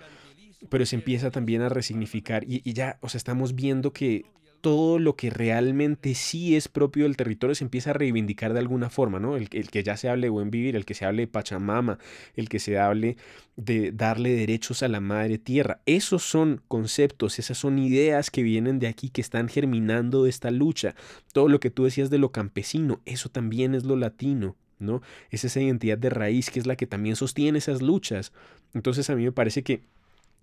pero 0.68 0.84
se 0.84 0.96
empieza 0.96 1.30
también 1.30 1.62
a 1.62 1.70
resignificar 1.70 2.44
y, 2.46 2.60
ya, 2.72 2.98
o 3.00 3.08
sea, 3.08 3.18
estamos 3.18 3.54
viendo 3.54 3.92
que 3.92 4.26
todo 4.66 4.98
lo 4.98 5.14
que 5.14 5.30
realmente 5.30 6.16
sí 6.16 6.56
es 6.56 6.66
propio 6.66 7.04
del 7.04 7.16
territorio 7.16 7.54
se 7.54 7.62
empieza 7.62 7.90
a 7.90 7.92
reivindicar 7.92 8.52
de 8.52 8.58
alguna 8.58 8.90
forma, 8.90 9.20
¿no? 9.20 9.36
El, 9.36 9.48
que 9.48 9.84
ya 9.84 9.96
se 9.96 10.08
hable 10.08 10.26
de 10.26 10.30
buen 10.30 10.50
vivir, 10.50 10.74
el 10.74 10.84
que 10.84 10.94
se 10.94 11.04
hable 11.04 11.22
de 11.22 11.26
Pachamama, 11.28 12.00
el 12.34 12.48
que 12.48 12.58
se 12.58 12.76
hable 12.76 13.16
de 13.54 13.92
darle 13.92 14.34
derechos 14.34 14.82
a 14.82 14.88
la 14.88 14.98
madre 14.98 15.38
tierra. 15.38 15.78
Esos 15.86 16.24
son 16.24 16.62
conceptos, 16.66 17.38
esas 17.38 17.56
son 17.56 17.78
ideas 17.78 18.28
que 18.32 18.42
vienen 18.42 18.80
de 18.80 18.88
aquí, 18.88 19.08
que 19.08 19.20
están 19.20 19.48
germinando 19.48 20.26
esta 20.26 20.50
lucha. 20.50 20.96
Todo 21.32 21.46
lo 21.46 21.60
que 21.60 21.70
tú 21.70 21.84
decías 21.84 22.10
de 22.10 22.18
lo 22.18 22.32
campesino, 22.32 23.00
eso 23.04 23.28
también 23.28 23.72
es 23.72 23.84
lo 23.84 23.94
latino. 23.94 24.56
¿no? 24.80 25.00
Es 25.30 25.44
esa 25.44 25.60
identidad 25.60 25.96
de 25.96 26.10
raíz 26.10 26.50
que 26.50 26.58
es 26.58 26.66
la 26.66 26.74
que 26.74 26.88
también 26.88 27.14
sostiene 27.14 27.58
esas 27.58 27.82
luchas. 27.82 28.32
Entonces 28.74 29.08
a 29.10 29.14
mí 29.14 29.22
me 29.22 29.30
parece 29.30 29.62
que 29.62 29.84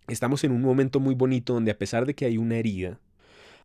Estamos 0.08 0.44
en 0.44 0.52
un 0.52 0.62
momento 0.62 1.00
muy 1.00 1.16
bonito 1.16 1.54
donde 1.54 1.72
a 1.72 1.78
pesar 1.78 2.06
de 2.06 2.14
que 2.14 2.26
hay 2.26 2.38
una 2.38 2.58
herida, 2.58 3.00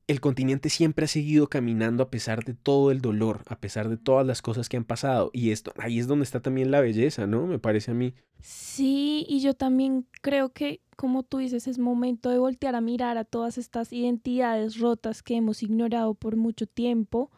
el 0.09 0.23
continente 0.23 0.71
siempre 0.71 1.05
ha 1.05 1.09
seguido 1.09 1.49
caminando 1.49 2.03
a 2.03 2.11
pesar 2.11 2.43
de 2.43 2.55
todo 2.55 2.91
el 2.91 3.03
dolor, 3.03 3.43
a 3.47 3.61
pesar 3.61 3.91
de 3.91 3.99
todas 3.99 4.27
las 4.27 4.41
cosas 4.41 4.71
que 4.71 4.79
han 4.79 4.85
pasado. 4.85 5.31
Y 5.35 5.51
esto, 5.51 5.73
ahí 5.77 5.99
es 5.99 6.07
donde 6.07 6.25
está 6.25 6.41
también 6.41 6.71
la 6.71 6.81
belleza, 6.81 7.27
¿no? 7.27 7.47
Me 7.47 7.59
parece 7.59 7.91
a 7.91 7.95
mí. 7.95 8.15
Sí, 8.41 9.27
y 9.29 9.41
yo 9.41 9.53
también 9.53 10.07
creo 10.23 10.49
que, 10.49 10.81
como 10.97 11.25
tú 11.25 11.39
dices, 11.39 11.69
es 11.69 11.79
momento 11.79 12.31
de 12.31 12.39
voltear 12.39 12.75
a 12.75 12.81
mirar 12.81 13.19
a 13.19 13.25
todas 13.25 13.59
estas 13.59 13.93
identidades 13.93 14.79
rotas 14.79 15.23
que 15.23 15.37
hemos 15.37 15.63
ignorado 15.63 16.15
por 16.15 16.37
mucho 16.37 16.67
tiempo 16.67 17.31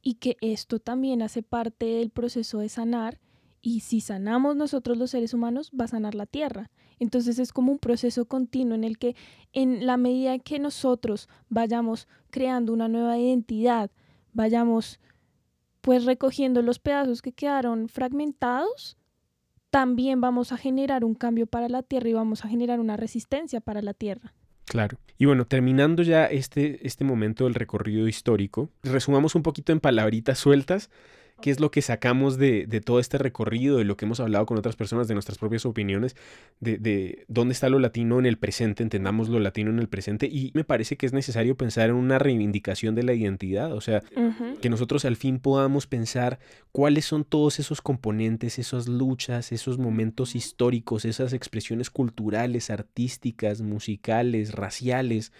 y 0.00 0.14
que 0.14 0.38
esto 0.40 0.78
también 0.78 1.20
hace 1.20 1.42
parte 1.42 1.84
del 1.84 2.08
proceso 2.08 2.60
de 2.60 2.70
sanar. 2.70 3.20
Y 3.66 3.80
si 3.80 4.02
sanamos 4.02 4.56
nosotros 4.56 4.98
los 4.98 5.10
seres 5.10 5.32
humanos, 5.32 5.72
va 5.78 5.86
a 5.86 5.88
sanar 5.88 6.14
la 6.14 6.26
tierra. 6.26 6.70
Entonces 6.98 7.38
es 7.38 7.50
como 7.50 7.72
un 7.72 7.78
proceso 7.78 8.26
continuo 8.26 8.74
en 8.74 8.84
el 8.84 8.98
que 8.98 9.16
en 9.54 9.86
la 9.86 9.96
medida 9.96 10.38
que 10.38 10.58
nosotros 10.58 11.30
vayamos 11.48 12.06
creando 12.28 12.74
una 12.74 12.88
nueva 12.88 13.16
identidad, 13.16 13.90
vayamos 14.34 15.00
pues 15.80 16.04
recogiendo 16.04 16.60
los 16.60 16.78
pedazos 16.78 17.22
que 17.22 17.32
quedaron 17.32 17.88
fragmentados, 17.88 18.98
también 19.70 20.20
vamos 20.20 20.52
a 20.52 20.58
generar 20.58 21.02
un 21.02 21.14
cambio 21.14 21.46
para 21.46 21.70
la 21.70 21.82
Tierra 21.82 22.10
y 22.10 22.12
vamos 22.12 22.44
a 22.44 22.48
generar 22.48 22.80
una 22.80 22.98
resistencia 22.98 23.62
para 23.62 23.80
la 23.80 23.94
Tierra. 23.94 24.34
Claro. 24.66 24.98
Y 25.16 25.24
bueno, 25.24 25.46
terminando 25.46 26.02
ya 26.02 26.26
este, 26.26 26.86
este 26.86 27.04
momento 27.04 27.44
del 27.44 27.54
recorrido 27.54 28.08
histórico, 28.08 28.68
resumamos 28.82 29.34
un 29.34 29.42
poquito 29.42 29.72
en 29.72 29.80
palabritas 29.80 30.38
sueltas 30.38 30.90
qué 31.44 31.50
es 31.50 31.60
lo 31.60 31.70
que 31.70 31.82
sacamos 31.82 32.38
de, 32.38 32.66
todo 32.82 33.00
este 33.00 33.18
recorrido, 33.18 33.76
de 33.76 33.84
lo 33.84 33.98
que 33.98 34.06
hemos 34.06 34.18
hablado 34.18 34.46
con 34.46 34.56
otras 34.56 34.76
personas, 34.76 35.08
de 35.08 35.12
nuestras 35.12 35.36
propias 35.36 35.66
opiniones, 35.66 36.16
de, 36.58 37.26
dónde 37.28 37.52
está 37.52 37.68
lo 37.68 37.78
latino 37.78 38.18
en 38.18 38.24
el 38.24 38.38
presente, 38.38 38.82
entendamos 38.82 39.28
lo 39.28 39.38
latino 39.38 39.70
en 39.70 39.78
el 39.78 39.86
presente. 39.86 40.24
Y 40.24 40.52
me 40.54 40.64
parece 40.64 40.96
que 40.96 41.04
es 41.04 41.12
necesario 41.12 41.54
pensar 41.54 41.90
en 41.90 41.96
una 41.96 42.18
reivindicación 42.18 42.94
de 42.94 43.02
la 43.02 43.12
identidad, 43.12 43.74
o 43.74 43.82
sea, 43.82 44.02
que 44.62 44.70
nosotros 44.70 45.04
al 45.04 45.16
fin 45.16 45.38
podamos 45.38 45.86
pensar 45.86 46.38
cuáles 46.72 47.04
son 47.04 47.24
todos 47.24 47.58
esos 47.58 47.82
componentes, 47.82 48.58
esas 48.58 48.88
luchas, 48.88 49.52
esos 49.52 49.76
momentos 49.76 50.36
históricos, 50.36 51.04
esas 51.04 51.34
expresiones 51.34 51.90
culturales, 51.90 52.70
artísticas, 52.70 53.60
musicales, 53.60 54.52
raciales 54.52 55.30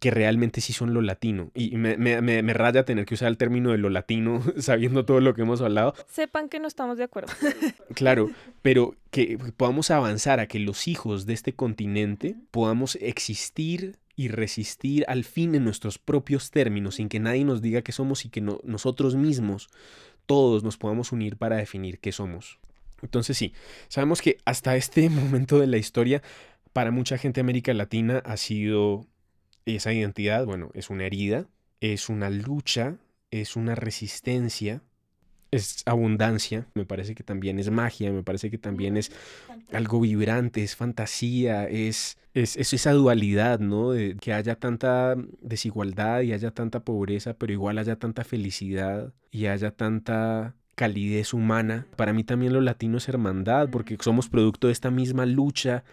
que 0.00 0.10
realmente 0.10 0.60
sí 0.60 0.72
son 0.72 0.92
lo 0.92 1.00
latino. 1.00 1.50
Y 1.54 1.76
me, 1.76 1.96
me, 1.96 2.20
me, 2.20 2.52
raya 2.52 2.84
tener 2.84 3.06
que 3.06 3.14
usar 3.14 3.28
el 3.28 3.38
término 3.38 3.70
de 3.70 3.78
lo 3.78 3.90
latino 3.90 4.42
sabiendo 4.58 5.04
todo 5.04 5.20
lo 5.20 5.34
que 5.34 5.42
hemos 5.42 5.60
hablado. 5.60 5.94
Sepan 6.08 6.48
que 6.48 6.60
no 6.60 6.68
estamos 6.68 6.98
de 6.98 7.04
acuerdo. 7.04 7.32
claro, 7.94 8.30
pero 8.62 8.96
que 9.10 9.38
podamos 9.56 9.90
avanzar 9.90 10.40
a 10.40 10.46
que 10.46 10.58
los 10.58 10.88
hijos 10.88 11.26
de 11.26 11.32
este 11.32 11.54
continente 11.54 12.36
podamos 12.50 12.96
existir 13.00 13.96
y 14.16 14.28
resistir 14.28 15.04
al 15.08 15.24
fin 15.24 15.54
en 15.54 15.64
nuestros 15.64 15.98
propios 15.98 16.50
términos, 16.50 16.96
sin 16.96 17.08
que 17.08 17.20
nadie 17.20 17.44
nos 17.44 17.62
diga 17.62 17.82
qué 17.82 17.92
somos 17.92 18.24
y 18.24 18.28
que 18.28 18.40
nosotros 18.40 19.16
mismos, 19.16 19.68
todos 20.26 20.62
nos 20.62 20.76
podamos 20.76 21.12
unir 21.12 21.36
para 21.36 21.56
definir 21.56 21.98
qué 21.98 22.12
somos. 22.12 22.58
Entonces 23.02 23.36
sí, 23.36 23.52
sabemos 23.88 24.22
que 24.22 24.38
hasta 24.44 24.76
este 24.76 25.08
momento 25.10 25.58
de 25.58 25.66
la 25.66 25.78
historia, 25.78 26.22
para 26.72 26.90
mucha 26.90 27.18
gente 27.18 27.38
de 27.38 27.42
América 27.42 27.72
Latina 27.74 28.22
ha 28.24 28.36
sido 28.36 29.06
esa 29.66 29.92
identidad, 29.92 30.46
bueno, 30.46 30.70
es 30.74 30.90
una 30.90 31.06
herida, 31.06 31.48
es 31.80 32.08
una 32.08 32.30
lucha, 32.30 32.98
es 33.30 33.56
una 33.56 33.74
resistencia, 33.74 34.82
es 35.50 35.82
abundancia, 35.86 36.66
me 36.74 36.84
parece 36.84 37.14
que 37.14 37.22
también 37.22 37.58
es 37.58 37.70
magia, 37.70 38.12
me 38.12 38.22
parece 38.22 38.50
que 38.50 38.58
también 38.58 38.96
es 38.96 39.12
algo 39.72 40.00
vibrante, 40.00 40.62
es 40.62 40.76
fantasía, 40.76 41.68
es, 41.68 42.18
es, 42.34 42.56
esa 42.56 42.92
dualidad, 42.92 43.60
¿no? 43.60 43.92
De 43.92 44.16
que 44.16 44.32
haya 44.32 44.56
tanta 44.56 45.14
desigualdad 45.40 46.22
y 46.22 46.32
haya 46.32 46.50
tanta 46.50 46.80
pobreza, 46.84 47.34
pero 47.34 47.52
igual 47.52 47.78
haya 47.78 47.96
tanta 47.96 48.24
felicidad 48.24 49.12
y 49.30 49.46
haya 49.46 49.70
tanta 49.70 50.54
calidez 50.74 51.34
humana. 51.34 51.86
Para 51.96 52.12
mí 52.12 52.24
también 52.24 52.52
lo 52.52 52.60
latino 52.60 52.98
es 52.98 53.08
hermandad, 53.08 53.68
porque 53.70 53.96
somos 54.00 54.28
producto 54.28 54.66
de 54.68 54.72
esta 54.72 54.90
misma 54.90 55.26
lucha 55.26 55.84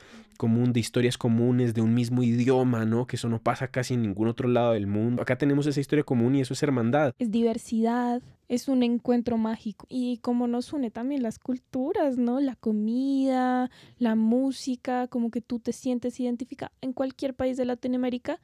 común, 0.41 0.73
de 0.73 0.79
historias 0.79 1.19
comunes, 1.19 1.75
de 1.75 1.82
un 1.82 1.93
mismo 1.93 2.23
idioma, 2.23 2.84
¿no? 2.84 3.05
Que 3.05 3.15
eso 3.15 3.29
no 3.29 3.39
pasa 3.39 3.67
casi 3.67 3.93
en 3.93 4.01
ningún 4.01 4.27
otro 4.27 4.49
lado 4.49 4.73
del 4.73 4.88
mundo. 4.88 5.21
Acá 5.21 5.38
tenemos 5.38 5.67
esa 5.67 5.79
historia 5.79 6.03
común 6.03 6.34
y 6.34 6.41
eso 6.41 6.55
es 6.55 6.63
hermandad. 6.63 7.13
Es 7.19 7.29
diversidad, 7.29 8.23
es 8.47 8.67
un 8.67 8.82
encuentro 8.82 9.38
mágico. 9.38 9.86
Y 9.88 10.17
como 10.17 10.47
nos 10.47 10.73
une 10.73 10.89
también 10.89 11.21
las 11.21 11.38
culturas, 11.38 12.17
¿no? 12.17 12.39
La 12.39 12.55
comida, 12.55 13.69
la 13.99 14.15
música, 14.15 15.07
como 15.09 15.29
que 15.29 15.41
tú 15.41 15.59
te 15.59 15.73
sientes 15.73 16.19
identificado 16.19 16.71
en 16.82 16.93
cualquier 16.93 17.36
país 17.36 17.55
de 17.55 17.65
Latinoamérica 17.65 18.39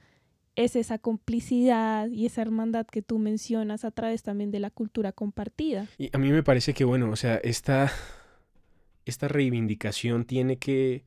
es 0.58 0.76
esa 0.76 0.97
complicidad 0.97 2.10
y 2.10 2.26
esa 2.26 2.41
hermandad 2.41 2.88
que 2.88 3.03
tú 3.03 3.20
mencionas 3.20 3.86
a 3.86 3.91
través 3.91 4.24
también 4.24 4.49
de 4.49 4.60
la 4.60 4.72
cultura 4.72 5.12
compartida. 5.12 5.88
Y 5.99 6.10
a 6.12 6.18
mí 6.18 6.32
me 6.32 6.41
parece 6.41 6.74
que, 6.74 6.84
bueno, 6.84 7.12
o 7.12 7.16
sea, 7.16 7.36
esta, 7.36 7.91
esta 9.05 9.28
reivindicación 9.28 10.26
tiene 10.26 10.58
que, 10.58 11.03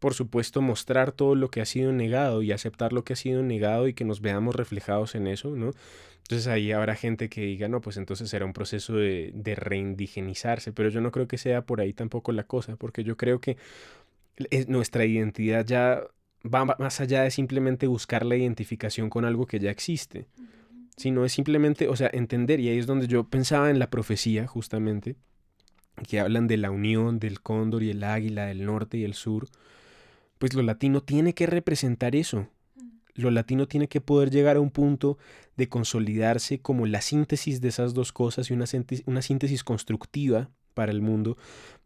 por 0.00 0.12
supuesto, 0.12 0.60
mostrar 0.60 1.12
todo 1.12 1.36
lo 1.36 1.50
que 1.50 1.60
ha 1.60 1.64
sido 1.64 1.92
negado 1.92 2.42
y 2.42 2.50
aceptar 2.50 2.92
lo 2.92 3.04
que 3.04 3.12
ha 3.12 3.16
sido 3.16 3.44
negado 3.44 3.86
y 3.86 3.94
que 3.94 4.04
nos 4.04 4.20
veamos 4.20 4.56
reflejados 4.56 5.14
en 5.14 5.28
eso, 5.28 5.54
¿no? 5.54 5.70
Entonces 6.22 6.48
ahí 6.48 6.72
habrá 6.72 6.96
gente 6.96 7.28
que 7.28 7.42
diga, 7.42 7.68
no, 7.68 7.80
pues 7.80 7.96
entonces 7.96 8.28
será 8.28 8.44
un 8.44 8.52
proceso 8.52 8.96
de, 8.96 9.30
de 9.34 9.54
reindigenizarse, 9.54 10.72
pero 10.72 10.88
yo 10.88 11.00
no 11.00 11.12
creo 11.12 11.28
que 11.28 11.38
sea 11.38 11.62
por 11.62 11.80
ahí 11.80 11.92
tampoco 11.92 12.32
la 12.32 12.42
cosa, 12.42 12.74
porque 12.74 13.04
yo 13.04 13.16
creo 13.16 13.40
que 13.40 13.56
nuestra 14.66 15.04
identidad 15.04 15.64
ya 15.64 16.02
va 16.44 16.64
más 16.64 17.00
allá 17.00 17.22
de 17.22 17.30
simplemente 17.30 17.86
buscar 17.86 18.24
la 18.24 18.36
identificación 18.36 19.10
con 19.10 19.24
algo 19.24 19.46
que 19.46 19.58
ya 19.58 19.70
existe, 19.70 20.26
sino 20.96 21.24
es 21.24 21.32
simplemente, 21.32 21.88
o 21.88 21.96
sea, 21.96 22.10
entender, 22.12 22.60
y 22.60 22.68
ahí 22.68 22.78
es 22.78 22.86
donde 22.86 23.06
yo 23.06 23.24
pensaba 23.24 23.70
en 23.70 23.78
la 23.78 23.90
profecía 23.90 24.46
justamente, 24.46 25.16
que 26.06 26.20
hablan 26.20 26.46
de 26.46 26.56
la 26.56 26.70
unión 26.70 27.18
del 27.18 27.40
cóndor 27.40 27.82
y 27.82 27.90
el 27.90 28.04
águila, 28.04 28.46
del 28.46 28.64
norte 28.64 28.98
y 28.98 29.04
el 29.04 29.14
sur, 29.14 29.48
pues 30.38 30.54
lo 30.54 30.62
latino 30.62 31.02
tiene 31.02 31.34
que 31.34 31.46
representar 31.46 32.14
eso. 32.14 32.48
Lo 33.14 33.32
latino 33.32 33.66
tiene 33.66 33.88
que 33.88 34.00
poder 34.00 34.30
llegar 34.30 34.56
a 34.56 34.60
un 34.60 34.70
punto 34.70 35.18
de 35.56 35.68
consolidarse 35.68 36.60
como 36.60 36.86
la 36.86 37.00
síntesis 37.00 37.60
de 37.60 37.68
esas 37.68 37.94
dos 37.94 38.12
cosas 38.12 38.48
y 38.48 38.54
una, 38.54 38.66
una 39.06 39.22
síntesis 39.22 39.64
constructiva 39.64 40.50
para 40.74 40.92
el 40.92 41.02
mundo, 41.02 41.36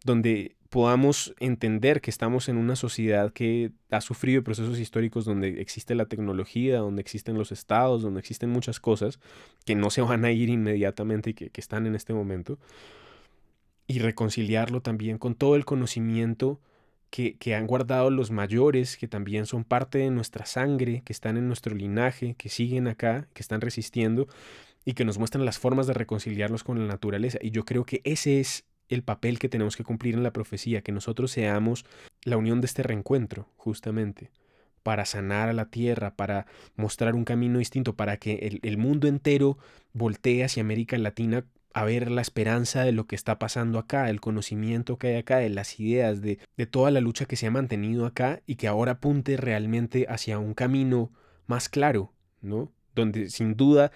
donde 0.05 0.57
podamos 0.73 1.35
entender 1.39 2.01
que 2.01 2.11
estamos 2.11 2.49
en 2.49 2.57
una 2.57 2.77
sociedad 2.77 3.31
que 3.31 3.73
ha 3.91 4.01
sufrido 4.01 4.43
procesos 4.43 4.79
históricos 4.79 5.27
donde 5.27 5.61
existe 5.61 5.95
la 5.95 6.07
tecnología, 6.07 6.79
donde 6.79 7.03
existen 7.03 7.37
los 7.37 7.53
estados, 7.53 8.01
donde 8.01 8.21
existen 8.21 8.49
muchas 8.49 8.81
cosas 8.81 9.21
que 9.67 9.75
no 9.75 9.91
se 9.91 10.01
van 10.01 10.25
a 10.25 10.33
ir 10.33 10.49
inmediatamente 10.49 11.31
y 11.31 11.35
que, 11.35 11.51
que 11.51 11.61
están 11.61 11.87
en 11.87 11.95
este 11.95 12.15
momento, 12.15 12.59
y 13.87 13.99
reconciliarlo 13.99 14.81
también 14.81 15.19
con 15.19 15.35
todo 15.35 15.57
el 15.57 15.67
conocimiento 15.67 16.59
que, 17.11 17.37
que, 17.37 17.55
han 17.55 17.67
guardado 17.67 18.09
los 18.09 18.31
mayores, 18.31 18.97
que 18.97 19.09
también 19.09 19.45
son 19.45 19.65
parte 19.65 19.99
de 19.99 20.11
nuestra 20.11 20.47
sangre, 20.47 21.03
que 21.05 21.13
están 21.13 21.37
en 21.37 21.49
nuestro 21.49 21.75
linaje, 21.75 22.35
que 22.39 22.49
siguen 22.49 22.89
acá, 22.89 23.29
que 23.35 23.43
están 23.43 23.61
resistiendo 23.61 24.27
y 24.87 24.95
que 24.95 25.05
nos 25.05 25.19
muestran 25.19 25.45
las 25.45 25.59
formas 25.59 25.87
de 25.87 25.93
reconciliarlos 25.93 26.65
con 26.65 26.79
la 26.79 26.87
naturaleza. 26.87 27.39
Y 27.43 27.51
yo 27.51 27.67
creo 27.67 27.85
que 27.85 28.01
ese 28.05 28.41
es 28.41 28.65
el 28.95 29.03
papel 29.03 29.39
que 29.39 29.49
tenemos 29.49 29.77
que 29.77 29.85
cumplir 29.85 30.15
en 30.15 30.23
la 30.23 30.33
profecía, 30.33 30.83
que 30.83 30.93
nosotros 30.93 31.31
seamos 31.31 31.85
la 32.25 32.37
unión 32.37 32.61
de 32.61 32.67
este 32.67 32.83
reencuentro, 32.83 33.49
justamente, 33.57 34.31
para 34.83 35.05
sanar 35.05 35.49
a 35.49 35.53
la 35.53 35.67
tierra, 35.67 36.15
para 36.15 36.47
mostrar 36.77 37.15
un 37.15 37.25
camino 37.25 37.59
distinto, 37.59 37.95
para 37.95 38.17
que 38.17 38.61
el, 38.63 38.79
mundo 38.79 39.07
entero 39.09 39.59
voltee 39.93 40.45
hacia 40.45 40.63
América 40.63 40.99
Latina 40.99 41.45
a 41.75 41.85
ver 41.85 42.11
la 42.11 42.21
esperanza 42.21 42.85
de 42.85 42.93
lo 42.93 43.07
que 43.07 43.17
está 43.17 43.39
pasando 43.39 43.79
acá, 43.79 44.11
el 44.11 44.21
conocimiento 44.21 44.99
que 44.99 45.09
hay 45.09 45.17
acá, 45.17 45.39
de 45.39 45.49
las 45.49 45.81
ideas, 45.81 46.21
de, 46.21 46.39
de 46.57 46.67
toda 46.67 46.91
la 46.91 47.01
lucha 47.01 47.25
que 47.25 47.37
se 47.37 47.47
ha 47.47 47.51
mantenido 47.51 48.05
acá 48.05 48.43
y 48.47 48.57
que 48.57 48.69
ahora 48.69 48.93
apunte 48.93 49.37
realmente 49.37 50.07
hacia 50.09 50.39
un 50.39 50.53
camino 50.53 51.11
más 51.47 51.69
claro, 51.69 52.13
¿no? 52.43 52.71
Donde 52.95 53.31
sin 53.31 53.57
duda 53.57 53.91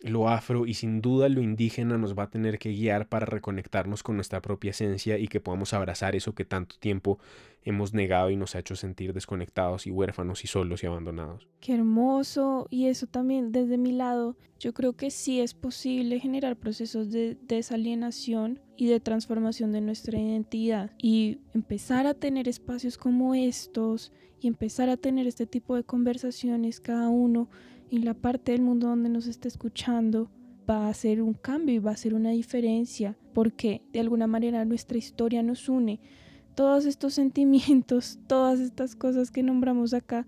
lo 0.00 0.28
afro 0.28 0.66
y 0.66 0.74
sin 0.74 1.00
duda 1.00 1.28
lo 1.28 1.42
indígena 1.42 1.98
nos 1.98 2.16
va 2.16 2.24
a 2.24 2.30
tener 2.30 2.58
que 2.58 2.70
guiar 2.70 3.08
para 3.08 3.26
reconectarnos 3.26 4.02
con 4.02 4.14
nuestra 4.14 4.40
propia 4.40 4.70
esencia 4.70 5.18
y 5.18 5.26
que 5.26 5.40
podamos 5.40 5.74
abrazar 5.74 6.14
eso 6.14 6.34
que 6.34 6.44
tanto 6.44 6.76
tiempo 6.78 7.18
hemos 7.64 7.92
negado 7.92 8.30
y 8.30 8.36
nos 8.36 8.54
ha 8.54 8.60
hecho 8.60 8.76
sentir 8.76 9.12
desconectados 9.12 9.86
y 9.86 9.90
huérfanos 9.90 10.44
y 10.44 10.46
solos 10.46 10.82
y 10.82 10.86
abandonados. 10.86 11.48
Qué 11.60 11.74
hermoso. 11.74 12.66
Y 12.70 12.86
eso 12.86 13.06
también 13.06 13.50
desde 13.50 13.76
mi 13.76 13.92
lado, 13.92 14.36
yo 14.58 14.72
creo 14.72 14.94
que 14.94 15.10
sí 15.10 15.40
es 15.40 15.54
posible 15.54 16.20
generar 16.20 16.56
procesos 16.56 17.10
de 17.10 17.36
desalienación 17.42 18.60
y 18.76 18.86
de 18.86 19.00
transformación 19.00 19.72
de 19.72 19.80
nuestra 19.80 20.18
identidad 20.18 20.92
y 20.98 21.40
empezar 21.54 22.06
a 22.06 22.14
tener 22.14 22.48
espacios 22.48 22.96
como 22.96 23.34
estos 23.34 24.12
y 24.40 24.46
empezar 24.46 24.88
a 24.88 24.96
tener 24.96 25.26
este 25.26 25.46
tipo 25.46 25.74
de 25.74 25.82
conversaciones 25.82 26.80
cada 26.80 27.08
uno 27.08 27.48
en 27.90 28.04
la 28.04 28.14
parte 28.14 28.52
del 28.52 28.62
mundo 28.62 28.88
donde 28.88 29.08
nos 29.08 29.26
está 29.26 29.48
escuchando 29.48 30.30
va 30.68 30.86
a 30.86 30.90
hacer 30.90 31.22
un 31.22 31.34
cambio 31.34 31.74
y 31.74 31.78
va 31.78 31.92
a 31.92 31.94
hacer 31.94 32.14
una 32.14 32.30
diferencia 32.30 33.16
porque 33.32 33.82
de 33.92 34.00
alguna 34.00 34.26
manera 34.26 34.64
nuestra 34.64 34.98
historia 34.98 35.42
nos 35.42 35.68
une. 35.68 36.00
Todos 36.54 36.84
estos 36.86 37.14
sentimientos, 37.14 38.18
todas 38.26 38.60
estas 38.60 38.94
cosas 38.96 39.30
que 39.30 39.42
nombramos 39.42 39.94
acá, 39.94 40.26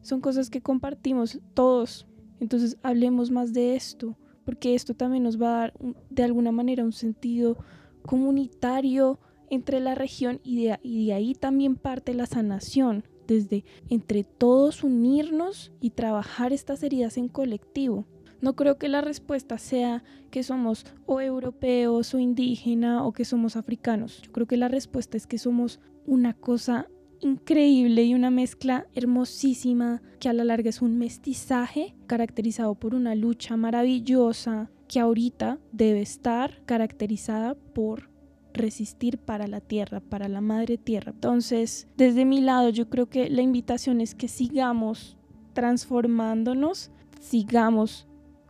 son 0.00 0.20
cosas 0.20 0.50
que 0.50 0.62
compartimos 0.62 1.40
todos. 1.54 2.06
Entonces 2.40 2.76
hablemos 2.82 3.30
más 3.30 3.52
de 3.52 3.76
esto, 3.76 4.16
porque 4.44 4.74
esto 4.74 4.94
también 4.94 5.22
nos 5.22 5.40
va 5.40 5.48
a 5.48 5.58
dar 5.60 5.74
de 6.10 6.22
alguna 6.24 6.52
manera 6.52 6.84
un 6.84 6.92
sentido 6.92 7.58
comunitario 8.06 9.20
entre 9.50 9.80
la 9.80 9.94
región 9.94 10.40
y 10.42 10.64
de 10.64 11.12
ahí 11.12 11.34
también 11.34 11.76
parte 11.76 12.14
la 12.14 12.26
sanación, 12.26 13.04
desde 13.26 13.64
entre 13.88 14.24
todos 14.24 14.84
unirnos 14.84 15.72
y 15.80 15.90
trabajar 15.90 16.52
estas 16.52 16.82
heridas 16.82 17.16
en 17.16 17.28
colectivo. 17.28 18.06
No 18.40 18.56
creo 18.56 18.76
que 18.76 18.88
la 18.88 19.00
respuesta 19.00 19.56
sea 19.56 20.02
que 20.30 20.42
somos 20.42 20.84
o 21.06 21.20
europeos 21.20 22.12
o 22.12 22.18
indígena 22.18 23.06
o 23.06 23.12
que 23.12 23.24
somos 23.24 23.56
africanos. 23.56 24.20
Yo 24.22 24.32
creo 24.32 24.46
que 24.46 24.56
la 24.56 24.68
respuesta 24.68 25.16
es 25.16 25.28
que 25.28 25.38
somos 25.38 25.78
una 26.06 26.34
cosa 26.34 26.88
increíble 27.20 28.02
y 28.02 28.14
una 28.14 28.30
mezcla 28.30 28.86
hermosísima 28.94 30.02
que 30.18 30.28
a 30.28 30.32
la 30.32 30.44
larga 30.44 30.70
es 30.70 30.82
un 30.82 30.98
mestizaje 30.98 31.94
caracterizado 32.06 32.74
por 32.74 32.94
una 32.94 33.14
lucha 33.14 33.56
maravillosa 33.56 34.70
que 34.88 35.00
ahorita 35.00 35.58
debe 35.70 36.02
estar 36.02 36.62
caracterizada 36.66 37.54
por 37.54 38.11
resistir 38.54 39.18
para 39.18 39.46
la 39.46 39.60
tierra, 39.60 40.00
para 40.00 40.28
la 40.28 40.40
madre 40.40 40.78
tierra. 40.78 41.12
Entonces, 41.12 41.88
desde 41.96 42.24
mi 42.24 42.40
lado, 42.40 42.68
yo 42.68 42.88
creo 42.88 43.08
que 43.08 43.30
la 43.30 43.42
invitación 43.42 44.00
es 44.00 44.14
que 44.14 44.28
sigamos 44.28 45.16
transformándonos, 45.52 46.90
sigamos 47.20 48.06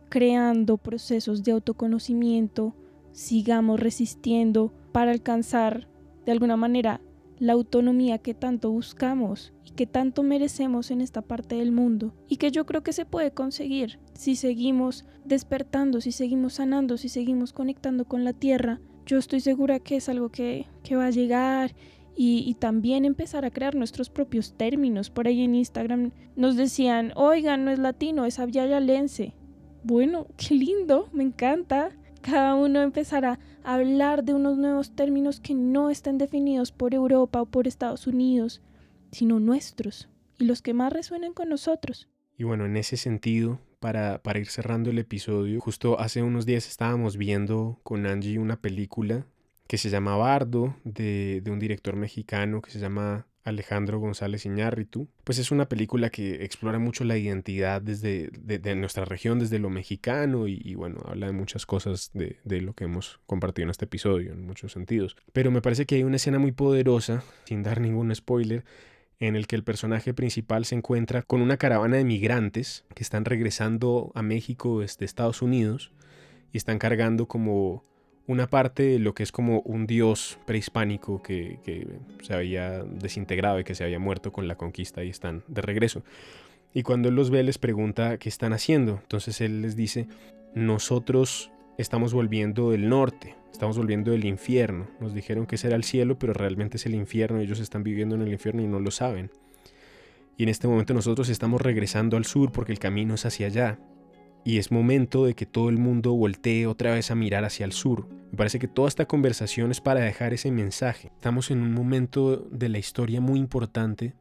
creando 0.09 0.77
procesos 0.77 1.43
de 1.43 1.53
autoconocimiento, 1.53 2.75
sigamos 3.11 3.79
resistiendo 3.79 4.73
para 4.91 5.11
alcanzar 5.11 5.87
de 6.25 6.31
alguna 6.31 6.55
manera 6.55 7.01
la 7.39 7.53
autonomía 7.53 8.19
que 8.19 8.33
tanto 8.33 8.71
buscamos 8.71 9.53
y 9.65 9.71
que 9.71 9.87
tanto 9.87 10.23
merecemos 10.23 10.91
en 10.91 11.01
esta 11.01 11.21
parte 11.21 11.55
del 11.55 11.71
mundo 11.71 12.13
y 12.27 12.37
que 12.37 12.51
yo 12.51 12.65
creo 12.65 12.83
que 12.83 12.93
se 12.93 13.05
puede 13.05 13.31
conseguir 13.31 13.99
si 14.13 14.35
seguimos 14.35 15.05
despertando, 15.25 15.99
si 15.99 16.11
seguimos 16.11 16.53
sanando, 16.53 16.97
si 16.97 17.09
seguimos 17.09 17.51
conectando 17.51 18.05
con 18.05 18.23
la 18.23 18.33
tierra 18.33 18.79
yo 19.05 19.17
estoy 19.17 19.39
segura 19.39 19.79
que 19.79 19.97
es 19.97 20.09
algo 20.09 20.29
que, 20.29 20.65
va 20.91 21.07
a 21.07 21.11
llegar 21.11 21.75
y, 22.15 22.55
también 22.59 23.05
empezar 23.05 23.45
a 23.45 23.51
crear 23.51 23.75
nuestros 23.75 24.09
propios 24.09 24.53
términos. 24.53 25.09
Por 25.09 25.27
ahí 25.27 25.41
en 25.41 25.55
Instagram 25.55 26.11
nos 26.35 26.55
decían, 26.55 27.11
oigan, 27.15 27.65
no 27.65 27.71
es 27.71 27.79
latino, 27.79 28.25
es 28.25 28.39
aviayalense. 28.39 29.33
Bueno, 29.83 30.27
qué 30.37 30.55
lindo, 30.55 31.09
me 31.11 31.23
encanta. 31.23 31.89
Cada 32.21 32.55
uno 32.55 32.81
empezará 32.81 33.39
a 33.63 33.73
hablar 33.75 34.23
de 34.23 34.33
unos 34.33 34.57
nuevos 34.57 34.95
términos 34.95 35.39
que 35.41 35.53
no 35.53 35.89
estén 35.89 36.17
definidos 36.17 36.71
por 36.71 36.93
Europa 36.93 37.41
o 37.41 37.45
por 37.45 37.67
Estados 37.67 38.07
Unidos, 38.07 38.61
sino 39.11 39.39
nuestros 39.41 40.07
y 40.39 40.45
los 40.45 40.61
que 40.61 40.73
más 40.73 40.93
resuenen 40.93 41.33
con 41.33 41.49
nosotros. 41.49 42.07
Y 42.37 42.43
bueno, 42.43 42.65
en 42.65 42.77
ese 42.77 42.97
sentido, 42.97 43.59
para, 43.83 44.23
para 44.23 44.39
ir 44.39 44.47
cerrando 44.47 44.91
el 44.91 44.97
episodio, 44.97 45.59
justo 45.59 45.99
hace 45.99 46.23
unos 46.23 46.45
días 46.45 46.69
estábamos 46.69 47.17
viendo 47.17 47.81
con 47.83 48.05
Angie 48.05 48.39
una 48.39 48.55
película 48.55 49.25
que 49.67 49.77
se 49.77 49.89
llama 49.89 50.15
Bardo, 50.15 50.77
de, 50.85 51.41
de 51.43 51.51
un 51.51 51.59
director 51.59 51.97
mexicano 51.97 52.61
que 52.61 52.71
se 52.71 52.79
llama 52.79 53.27
Alejandro 53.43 53.99
González 53.99 54.45
Iñárritu, 54.45 55.09
pues 55.25 55.37
es 55.37 55.51
una 55.51 55.67
película 55.67 56.09
que 56.09 56.45
explora 56.45 56.79
mucho 56.79 57.03
la 57.03 57.17
identidad 57.17 57.81
desde 57.81 58.29
de, 58.31 58.75
nuestra 58.75 59.03
región, 59.03 59.37
desde 59.37 59.59
lo 59.59 59.69
mexicano 59.69 60.47
y, 60.47 60.61
y, 60.63 60.75
bueno, 60.75 61.01
habla 61.05 61.27
de 61.27 61.33
muchas 61.33 61.65
cosas 61.65 62.09
de, 62.13 62.37
de, 62.45 62.61
lo 62.61 62.75
que 62.75 62.85
hemos 62.85 63.19
compartido 63.25 63.65
en 63.65 63.71
este 63.71 63.83
episodio 63.83 64.31
en 64.31 64.45
muchos 64.45 64.71
sentidos. 64.71 65.17
Pero 65.33 65.51
me 65.51 65.61
parece 65.61 65.85
que 65.85 65.95
hay 65.95 66.03
una 66.03 66.15
escena 66.15 66.39
muy 66.39 66.53
poderosa, 66.53 67.21
sin 67.43 67.63
dar 67.63 67.81
ningún 67.81 68.15
spoiler, 68.15 68.63
en 69.27 69.37
el 69.37 69.47
que 69.47 69.55
el 69.55 69.63
personaje 69.63 70.13
principal 70.13 70.65
se 70.65 70.75
encuentra 70.75 71.21
con 71.21 71.41
una 71.41 71.55
caravana 71.55 71.95
de 71.95 72.03
migrantes 72.03 72.83
que 72.93 73.03
están 73.03 73.23
regresando 73.23 74.11
a 74.15 74.21
México 74.21 74.81
desde 74.81 75.05
Estados 75.05 75.41
Unidos 75.41 75.93
y 76.51 76.57
están 76.57 76.77
cargando 76.77 77.25
como 77.25 77.85
una 78.27 78.49
parte 78.49 78.83
de 78.83 78.99
lo 78.99 79.13
que 79.13 79.23
es 79.23 79.31
como 79.31 79.61
un 79.61 79.87
dios 79.87 80.39
prehispánico 80.45 81.21
que, 81.21 81.59
se 82.21 82.33
había 82.33 82.83
desintegrado 82.83 83.61
y 83.61 83.63
que 83.63 83.75
se 83.75 83.85
había 83.85 83.99
muerto 83.99 84.33
con 84.33 84.47
la 84.47 84.55
conquista 84.55 85.05
y 85.05 85.09
están 85.09 85.43
de 85.47 85.61
regreso. 85.61 86.03
Y 86.73 86.83
cuando 86.83 87.07
él 87.07 87.15
los 87.15 87.29
ve 87.29 87.43
les 87.43 87.57
pregunta 87.57 88.17
qué 88.17 88.27
están 88.27 88.51
haciendo. 88.51 88.99
Entonces 89.03 89.39
él 89.39 89.61
les 89.61 89.77
dice, 89.77 90.07
nosotros 90.53 91.49
estamos 91.77 92.13
volviendo 92.13 92.71
del 92.71 92.89
norte, 92.89 93.35
estamos 93.53 93.77
volviendo 93.77 94.11
del 94.11 94.25
infierno. 94.25 94.87
Nos 94.99 95.13
dijeron 95.13 95.45
que 95.45 95.55
ese 95.55 95.67
era 95.67 95.75
el 95.75 95.83
cielo, 95.83 96.17
pero 96.17 96.33
realmente 96.33 96.77
es 96.77 96.85
el 96.87 96.95
infierno. 96.95 97.39
Ellos 97.39 97.59
están 97.59 97.83
viviendo 97.83 98.15
en 98.15 98.23
el 98.23 98.31
infierno 98.33 98.63
y 98.63 98.67
no 98.67 98.79
lo 98.79 98.91
saben. 98.91 99.31
Y 100.35 100.43
en 100.43 100.49
este 100.49 100.67
momento 100.67 100.93
nosotros 100.93 101.29
estamos 101.29 101.61
regresando 101.61 102.17
al 102.17 102.25
sur 102.25 102.51
porque 102.51 102.71
el 102.71 102.79
camino 102.79 103.13
es 103.13 103.25
hacia 103.25 103.47
allá. 103.47 103.79
Y 104.43 104.57
es 104.57 104.71
momento 104.71 105.25
de 105.25 105.35
que 105.35 105.45
todo 105.45 105.69
el 105.69 105.77
mundo 105.77 106.13
voltee 106.13 106.65
otra 106.65 106.95
vez 106.95 107.11
a 107.11 107.15
mirar 107.15 107.45
hacia 107.45 107.65
el 107.65 107.71
sur. 107.71 108.09
Me 108.31 108.37
parece 108.37 108.59
que 108.59 108.67
toda 108.67 108.89
esta 108.89 109.05
conversación 109.05 109.71
es 109.71 109.79
para 109.79 110.01
dejar 110.01 110.33
ese 110.33 110.51
mensaje. 110.51 111.11
Estamos 111.13 111.51
en 111.51 111.61
un 111.61 111.73
momento 111.73 112.37
de 112.51 112.67
la 112.67 112.79
historia 112.79 113.21
muy 113.21 113.39
importante 113.39 114.15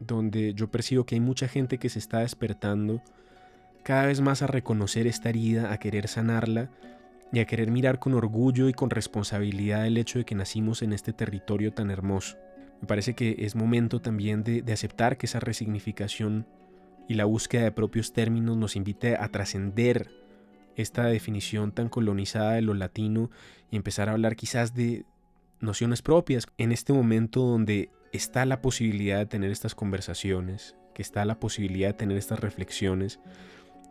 donde 0.00 0.52
yo 0.54 0.70
percibo 0.70 1.06
que 1.06 1.14
hay 1.14 1.20
mucha 1.20 1.48
gente 1.48 1.78
que 1.78 1.88
se 1.88 2.00
está 2.00 2.18
despertando 2.18 3.02
cada 3.84 4.06
vez 4.06 4.20
más 4.20 4.42
a 4.42 4.48
reconocer 4.48 5.06
esta 5.06 5.28
herida, 5.28 5.72
a 5.72 5.78
querer 5.78 6.08
sanarla 6.08 6.70
y 7.32 7.40
a 7.40 7.44
querer 7.44 7.70
mirar 7.70 7.98
con 7.98 8.14
orgullo 8.14 8.68
y 8.68 8.72
con 8.72 8.90
responsabilidad 8.90 9.86
el 9.86 9.98
hecho 9.98 10.18
de 10.18 10.24
que 10.24 10.34
nacimos 10.34 10.82
en 10.82 10.92
este 10.92 11.12
territorio 11.12 11.72
tan 11.72 11.90
hermoso. 11.90 12.38
Me 12.80 12.86
parece 12.86 13.14
que 13.14 13.36
es 13.40 13.54
momento 13.54 14.00
también 14.00 14.44
de, 14.44 14.64
aceptar 14.72 15.16
que 15.16 15.26
esa 15.26 15.40
resignificación 15.40 16.46
y 17.08 17.14
la 17.14 17.24
búsqueda 17.24 17.64
de 17.64 17.72
propios 17.72 18.12
términos 18.12 18.56
nos 18.56 18.76
invite 18.76 19.16
a 19.16 19.28
trascender 19.28 20.10
esta 20.76 21.06
definición 21.06 21.72
tan 21.72 21.88
colonizada 21.88 22.52
de 22.52 22.62
lo 22.62 22.74
latino 22.74 23.30
y 23.70 23.76
empezar 23.76 24.08
a 24.08 24.12
hablar 24.12 24.36
quizás 24.36 24.74
de 24.74 25.04
nociones 25.60 26.02
propias 26.02 26.46
en 26.56 26.70
este 26.70 26.92
momento 26.92 27.40
donde 27.40 27.90
está 28.12 28.46
la 28.46 28.62
posibilidad 28.62 29.18
de 29.18 29.26
tener 29.26 29.50
estas 29.50 29.74
conversaciones, 29.74 30.76
que 30.94 31.02
está 31.02 31.24
la 31.24 31.40
posibilidad 31.40 31.88
de 31.88 31.94
tener 31.94 32.16
estas 32.16 32.38
reflexiones, 32.38 33.18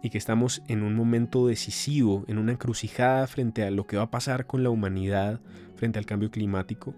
y 0.01 0.09
que 0.09 0.17
estamos 0.17 0.61
en 0.67 0.83
un 0.83 0.95
momento 0.95 1.47
decisivo, 1.47 2.23
en 2.27 2.37
una 2.37 2.51
encrucijada 2.51 3.25
frente 3.27 3.63
a 3.63 3.71
lo 3.71 3.87
que 3.87 3.97
va 3.97 4.03
a 4.03 4.11
pasar 4.11 4.45
con 4.45 4.63
la 4.63 4.69
humanidad, 4.69 5.39
frente 5.75 5.99
al 5.99 6.05
cambio 6.05 6.31
climático, 6.31 6.93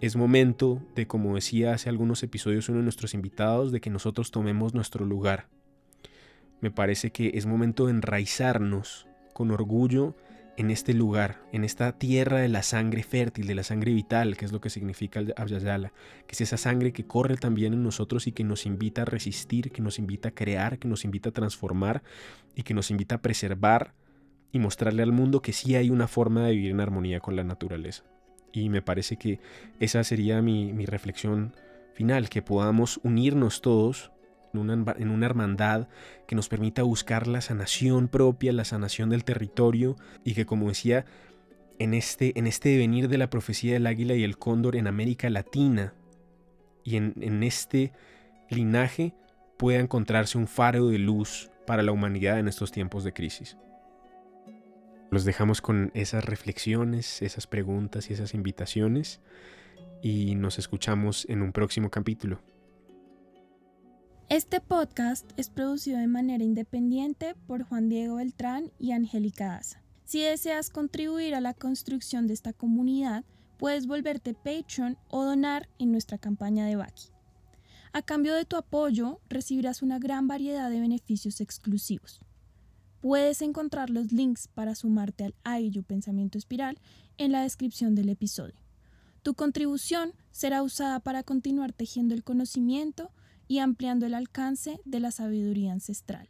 es 0.00 0.16
momento 0.16 0.80
de, 0.94 1.06
como 1.06 1.34
decía 1.34 1.74
hace 1.74 1.90
algunos 1.90 2.22
episodios 2.22 2.68
uno 2.68 2.78
de 2.78 2.84
nuestros 2.84 3.12
invitados, 3.12 3.70
de 3.70 3.80
que 3.80 3.90
nosotros 3.90 4.30
tomemos 4.30 4.72
nuestro 4.72 5.04
lugar. 5.04 5.48
Me 6.60 6.70
parece 6.70 7.10
que 7.10 7.32
es 7.34 7.46
momento 7.46 7.86
de 7.86 7.92
enraizarnos 7.92 9.06
con 9.34 9.50
orgullo 9.50 10.14
en 10.60 10.70
este 10.70 10.92
lugar, 10.92 11.40
en 11.52 11.64
esta 11.64 11.92
tierra 11.92 12.38
de 12.38 12.48
la 12.48 12.62
sangre 12.62 13.02
fértil, 13.02 13.46
de 13.46 13.54
la 13.54 13.62
sangre 13.62 13.94
vital, 13.94 14.36
que 14.36 14.44
es 14.44 14.52
lo 14.52 14.60
que 14.60 14.68
significa 14.68 15.18
el 15.18 15.32
Abyayala, 15.34 15.94
que 16.26 16.32
es 16.32 16.42
esa 16.42 16.58
sangre 16.58 16.92
que 16.92 17.06
corre 17.06 17.38
también 17.38 17.72
en 17.72 17.82
nosotros 17.82 18.26
y 18.26 18.32
que 18.32 18.44
nos 18.44 18.66
invita 18.66 19.02
a 19.02 19.04
resistir, 19.06 19.70
que 19.72 19.80
nos 19.80 19.98
invita 19.98 20.28
a 20.28 20.32
crear, 20.32 20.78
que 20.78 20.86
nos 20.86 21.06
invita 21.06 21.30
a 21.30 21.32
transformar 21.32 22.02
y 22.54 22.62
que 22.62 22.74
nos 22.74 22.90
invita 22.90 23.14
a 23.14 23.22
preservar 23.22 23.94
y 24.52 24.58
mostrarle 24.58 25.02
al 25.02 25.12
mundo 25.12 25.40
que 25.40 25.54
sí 25.54 25.76
hay 25.76 25.88
una 25.88 26.08
forma 26.08 26.44
de 26.44 26.52
vivir 26.52 26.72
en 26.72 26.80
armonía 26.80 27.20
con 27.20 27.36
la 27.36 27.44
naturaleza. 27.44 28.04
Y 28.52 28.68
me 28.68 28.82
parece 28.82 29.16
que 29.16 29.40
esa 29.78 30.04
sería 30.04 30.42
mi, 30.42 30.74
mi 30.74 30.84
reflexión 30.84 31.54
final, 31.94 32.28
que 32.28 32.42
podamos 32.42 33.00
unirnos 33.02 33.62
todos 33.62 34.12
en 34.52 35.10
una, 35.10 35.26
hermandad 35.26 35.88
que 36.26 36.34
nos 36.34 36.48
permita 36.48 36.82
buscar 36.82 37.26
la 37.26 37.40
sanación 37.40 38.08
propia, 38.08 38.52
la 38.52 38.64
sanación 38.64 39.10
del 39.10 39.24
territorio 39.24 39.96
y 40.24 40.34
que 40.34 40.46
como 40.46 40.68
decía, 40.68 41.04
en 41.78 41.94
este, 41.94 42.38
en 42.38 42.46
este 42.46 42.70
devenir 42.70 43.08
de 43.08 43.18
la 43.18 43.30
profecía 43.30 43.74
del 43.74 43.86
águila 43.86 44.14
y 44.14 44.24
el 44.24 44.38
cóndor 44.38 44.76
en 44.76 44.86
América 44.86 45.30
Latina 45.30 45.94
y 46.84 46.96
en, 46.96 47.14
en 47.20 47.42
este 47.42 47.92
linaje 48.48 49.14
pueda 49.56 49.78
encontrarse 49.78 50.38
un 50.38 50.46
faro 50.46 50.88
de 50.88 50.98
luz 50.98 51.50
para 51.66 51.82
la 51.82 51.92
humanidad 51.92 52.38
en 52.38 52.48
estos 52.48 52.72
tiempos 52.72 53.04
de 53.04 53.12
crisis. 53.12 53.56
Los 55.10 55.24
dejamos 55.24 55.60
con 55.60 55.90
esas 55.94 56.24
reflexiones, 56.24 57.20
esas 57.22 57.46
preguntas 57.46 58.10
y 58.10 58.12
esas 58.12 58.32
invitaciones 58.34 59.20
y 60.02 60.34
nos 60.34 60.58
escuchamos 60.58 61.26
en 61.28 61.42
un 61.42 61.52
próximo 61.52 61.90
capítulo. 61.90 62.40
Este 64.30 64.60
podcast 64.60 65.28
es 65.36 65.50
producido 65.50 65.98
de 65.98 66.06
manera 66.06 66.44
independiente 66.44 67.34
por 67.48 67.64
Juan 67.64 67.88
Diego 67.88 68.14
Beltrán 68.14 68.70
y 68.78 68.92
Angélica 68.92 69.48
Daza. 69.48 69.82
Si 70.04 70.20
deseas 70.20 70.70
contribuir 70.70 71.34
a 71.34 71.40
la 71.40 71.52
construcción 71.52 72.28
de 72.28 72.34
esta 72.34 72.52
comunidad, 72.52 73.24
puedes 73.58 73.88
volverte 73.88 74.34
Patreon 74.34 74.96
o 75.08 75.24
donar 75.24 75.68
en 75.80 75.90
nuestra 75.90 76.16
campaña 76.16 76.64
de 76.64 76.76
Baki. 76.76 77.08
A 77.92 78.02
cambio 78.02 78.36
de 78.36 78.44
tu 78.44 78.54
apoyo, 78.54 79.20
recibirás 79.28 79.82
una 79.82 79.98
gran 79.98 80.28
variedad 80.28 80.70
de 80.70 80.78
beneficios 80.78 81.40
exclusivos. 81.40 82.20
Puedes 83.00 83.42
encontrar 83.42 83.90
los 83.90 84.12
links 84.12 84.46
para 84.46 84.76
sumarte 84.76 85.24
al 85.24 85.34
AIU 85.42 85.82
Pensamiento 85.82 86.38
Espiral 86.38 86.78
en 87.18 87.32
la 87.32 87.42
descripción 87.42 87.96
del 87.96 88.08
episodio. 88.08 88.54
Tu 89.24 89.34
contribución 89.34 90.14
será 90.30 90.62
usada 90.62 91.00
para 91.00 91.24
continuar 91.24 91.72
tejiendo 91.72 92.14
el 92.14 92.22
conocimiento 92.22 93.10
y 93.50 93.58
ampliando 93.58 94.06
el 94.06 94.14
alcance 94.14 94.80
de 94.84 95.00
la 95.00 95.10
sabiduría 95.10 95.72
ancestral. 95.72 96.28